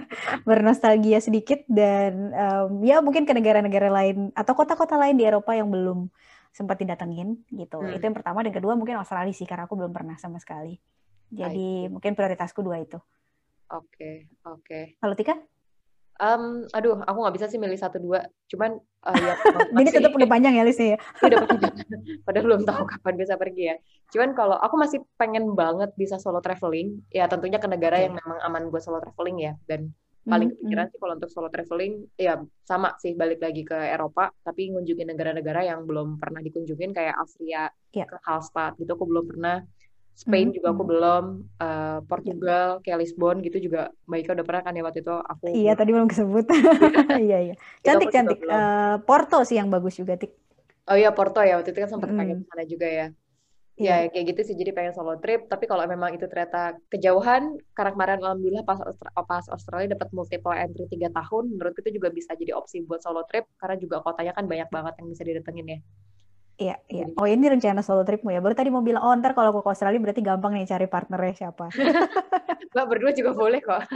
bernostalgia 0.48 1.20
sedikit 1.20 1.62
dan 1.68 2.32
em, 2.32 2.70
ya 2.82 3.04
mungkin 3.04 3.28
ke 3.28 3.32
negara-negara 3.36 3.92
lain 3.92 4.32
atau 4.32 4.56
kota-kota 4.56 4.96
lain 4.96 5.20
di 5.20 5.28
Eropa 5.28 5.52
yang 5.52 5.68
belum 5.68 6.08
sempat 6.50 6.80
didatengin 6.80 7.44
gitu. 7.52 7.78
Hmm. 7.78 7.92
Itu 7.92 8.02
yang 8.08 8.16
pertama 8.16 8.40
dan 8.40 8.56
kedua 8.56 8.72
mungkin 8.74 8.98
Australia 8.98 9.36
sih 9.36 9.46
karena 9.46 9.68
aku 9.68 9.76
belum 9.76 9.92
pernah 9.92 10.16
sama 10.16 10.40
sekali. 10.40 10.80
Jadi 11.28 11.92
mungkin 11.92 12.16
prioritasku 12.16 12.64
dua 12.64 12.80
itu. 12.80 12.96
Oke, 13.68 14.32
oke. 14.48 14.96
Kalau 14.96 15.12
Tika? 15.12 15.36
Em, 16.18 16.66
aduh, 16.74 16.98
aku 17.06 17.18
nggak 17.22 17.34
bisa 17.38 17.46
sih 17.46 17.62
milih 17.62 17.78
satu 17.78 18.02
dua. 18.02 18.26
Cuman 18.50 18.74
eh, 19.06 19.18
ya 19.22 19.34
Ini 19.70 19.90
tetap 19.94 20.10
udah 20.18 20.28
panjang 20.28 20.54
ya 20.58 20.62
listnya 20.66 20.86
ya. 20.94 20.98
Ini 20.98 21.26
udah 21.30 21.40
panjang. 21.46 21.72
Padahal 22.26 22.44
belum 22.50 22.62
tahu 22.66 22.82
kapan 22.90 23.14
bisa 23.22 23.34
pergi 23.38 23.62
ya. 23.70 23.76
Cuman 24.10 24.30
kalau 24.34 24.56
aku 24.58 24.74
masih 24.82 24.98
pengen 25.14 25.54
banget 25.54 25.90
bisa 25.94 26.18
solo 26.18 26.42
traveling, 26.42 26.98
ya 27.14 27.30
tentunya 27.30 27.62
ke 27.62 27.68
negara 27.70 28.02
yang 28.02 28.18
memang 28.18 28.38
aman 28.42 28.62
buat 28.72 28.82
solo 28.82 28.98
traveling 28.98 29.36
ya. 29.46 29.52
Dan 29.70 29.94
paling 30.26 30.50
Mhm, 30.50 30.58
kepikiran 30.58 30.84
mhm. 30.86 30.90
sih 30.92 30.98
kalau 31.00 31.14
untuk 31.16 31.30
solo 31.32 31.48
traveling, 31.48 31.92
ya 32.18 32.34
sama 32.66 32.88
sih 33.00 33.14
balik 33.16 33.38
lagi 33.40 33.62
ke 33.64 33.78
Eropa, 33.94 34.28
tapi 34.44 34.68
ngunjungin 34.74 35.08
negara-negara 35.08 35.60
yang 35.70 35.86
belum 35.88 36.18
pernah 36.20 36.42
dikunjungin 36.44 36.92
kayak 36.92 37.14
Austria, 37.16 37.70
Iya. 37.94 38.04
ke 38.10 38.16
Hallstatt 38.26 38.76
gitu 38.76 38.92
aku 38.92 39.06
belum 39.08 39.24
pernah. 39.24 39.64
Spain 40.22 40.46
Mhm, 40.46 40.54
juga 40.56 40.68
aku 40.74 40.82
belum, 40.90 41.24
eh, 41.62 41.98
Ya. 42.24 42.34
Portugal, 42.42 42.68
kayak 42.82 42.98
Lisbon 43.02 43.36
gitu 43.46 43.56
juga. 43.66 43.80
Mbak 44.08 44.18
Ika 44.22 44.30
udah 44.36 44.46
pernah 44.48 44.62
kan 44.66 44.72
ya 44.78 44.82
waktu 44.86 45.00
itu 45.04 45.14
aku 45.32 45.48
Iya, 45.56 45.70
tadi 45.78 45.90
belum 45.94 46.08
kesebut. 46.12 46.44
Iya, 47.22 47.36
iya. 47.44 47.54
Aku 47.96 48.08
Cantik, 48.08 48.08
cantik. 48.14 48.38
Eh, 48.52 48.94
Porto 49.06 49.36
sih 49.48 49.56
yang 49.60 49.68
bagus 49.74 49.94
juga, 50.00 50.14
Tik. 50.20 50.30
Oh 50.90 50.96
iya 51.00 51.10
Porto 51.16 51.38
ya 51.48 51.52
waktu 51.56 51.70
itu 51.72 51.80
kan 51.84 51.90
sempat 51.94 52.10
pengen 52.18 52.36
Mm-mm. 52.36 52.40
ke 52.40 52.44
sana 52.50 52.64
juga 52.72 52.86
ya. 52.98 53.06
Iya. 53.78 53.94
Ya 54.04 54.10
kayak 54.12 54.26
gitu 54.30 54.40
sih 54.48 54.56
jadi 54.60 54.72
pengen 54.76 54.94
solo 54.98 55.14
trip. 55.22 55.40
Tapi 55.52 55.64
kalau 55.70 55.84
memang 55.94 56.10
itu 56.16 56.26
ternyata 56.32 56.58
kejauhan, 56.92 57.42
karena 57.76 57.90
kemarin 57.94 58.18
alhamdulillah 58.24 58.64
pas 58.70 58.78
Austra- 58.88 59.14
pas 59.32 59.46
Australia 59.54 59.88
dapat 59.94 60.08
multiple 60.18 60.54
entry 60.64 60.84
tiga 60.94 61.08
tahun, 61.18 61.44
menurut 61.54 61.74
itu 61.80 61.90
juga 61.98 62.08
bisa 62.18 62.32
jadi 62.40 62.52
opsi 62.60 62.76
buat 62.88 63.00
solo 63.06 63.22
trip 63.30 63.44
karena 63.60 63.76
juga 63.84 63.96
kotanya 64.06 64.32
kan 64.38 64.44
banyak 64.52 64.68
banget 64.76 64.94
yang 65.00 65.08
bisa 65.12 65.24
didatengin 65.28 65.66
ya. 65.74 65.78
Iya, 66.58 66.74
iya. 66.90 67.06
Oh 67.14 67.22
ini 67.22 67.46
rencana 67.46 67.86
solo 67.86 68.02
tripmu 68.02 68.34
ya? 68.34 68.42
Baru 68.42 68.58
tadi 68.58 68.74
mau 68.74 68.82
bilang, 68.82 69.06
oh 69.06 69.14
ntar 69.14 69.30
kalau 69.38 69.54
aku 69.54 69.62
ke 69.62 69.70
Australia 69.70 70.02
berarti 70.02 70.26
gampang 70.26 70.58
nih 70.58 70.66
cari 70.66 70.90
partnernya 70.90 71.34
siapa. 71.38 71.70
Mbak 72.74 72.86
berdua 72.90 73.14
juga 73.14 73.30
boleh 73.30 73.62
kok. 73.62 73.86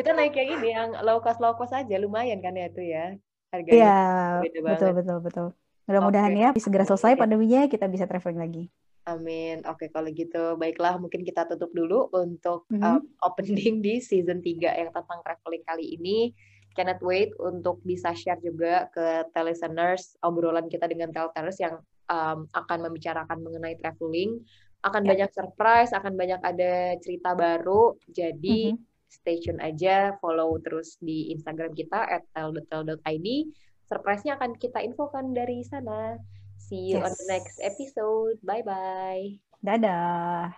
Kita 0.00 0.16
naik 0.16 0.32
yang 0.40 0.48
ini, 0.56 0.68
yang 0.72 0.90
low 1.04 1.20
cost 1.20 1.36
low 1.36 1.52
cost 1.52 1.76
aja, 1.76 2.00
lumayan 2.00 2.40
kan 2.40 2.56
ya 2.56 2.72
itu 2.72 2.80
ya 2.80 3.12
harganya. 3.52 3.76
Iya, 3.76 4.00
betul 4.64 4.90
betul 4.96 5.20
betul. 5.20 5.46
Mudah-mudahan 5.84 6.32
okay. 6.32 6.48
ya 6.48 6.50
segera 6.56 6.88
selesai 6.88 7.20
pandeminya 7.20 7.68
kita 7.68 7.84
bisa 7.84 8.08
traveling 8.08 8.40
lagi. 8.40 8.64
Amin. 9.04 9.60
Oke, 9.68 9.92
kalau 9.92 10.08
gitu 10.12 10.56
baiklah 10.56 10.96
mungkin 10.96 11.28
kita 11.28 11.44
tutup 11.44 11.76
dulu 11.76 12.08
untuk 12.16 12.64
mm 12.72 12.80
-hmm. 12.80 12.88
um, 12.88 13.04
opening 13.20 13.84
di 13.84 14.00
season 14.00 14.40
3 14.40 14.80
yang 14.80 14.88
tentang 14.92 15.20
traveling 15.20 15.64
kali 15.64 15.96
ini 15.96 16.32
cannot 16.74 17.02
wait 17.02 17.34
untuk 17.42 17.82
bisa 17.82 18.14
share 18.14 18.38
juga 18.40 18.88
ke 18.94 19.26
teleseners 19.34 20.14
obrolan 20.22 20.70
kita 20.70 20.86
dengan 20.86 21.10
teleseners 21.10 21.58
yang 21.58 21.74
um, 22.10 22.46
akan 22.54 22.78
membicarakan 22.90 23.38
mengenai 23.42 23.78
traveling. 23.78 24.42
Akan 24.80 25.04
ya. 25.04 25.12
banyak 25.14 25.30
surprise, 25.34 25.92
akan 25.92 26.16
banyak 26.16 26.40
ada 26.40 26.96
cerita 27.02 27.36
baru. 27.36 27.94
Jadi 28.10 28.72
mm 28.72 28.76
-hmm. 28.76 29.10
stay 29.10 29.36
tune 29.42 29.60
aja, 29.60 30.16
follow 30.18 30.56
terus 30.62 30.96
di 31.02 31.34
Instagram 31.34 31.76
kita 31.76 32.00
at 32.00 32.24
@tel.tel.id. 32.32 33.28
Surprise-nya 33.90 34.38
akan 34.38 34.54
kita 34.54 34.78
infokan 34.86 35.34
dari 35.34 35.66
sana. 35.66 36.14
See 36.60 36.94
you 36.94 37.02
yes. 37.02 37.10
on 37.10 37.12
the 37.18 37.26
next 37.26 37.58
episode. 37.58 38.38
Bye-bye. 38.46 39.40
Dadah. 39.60 40.54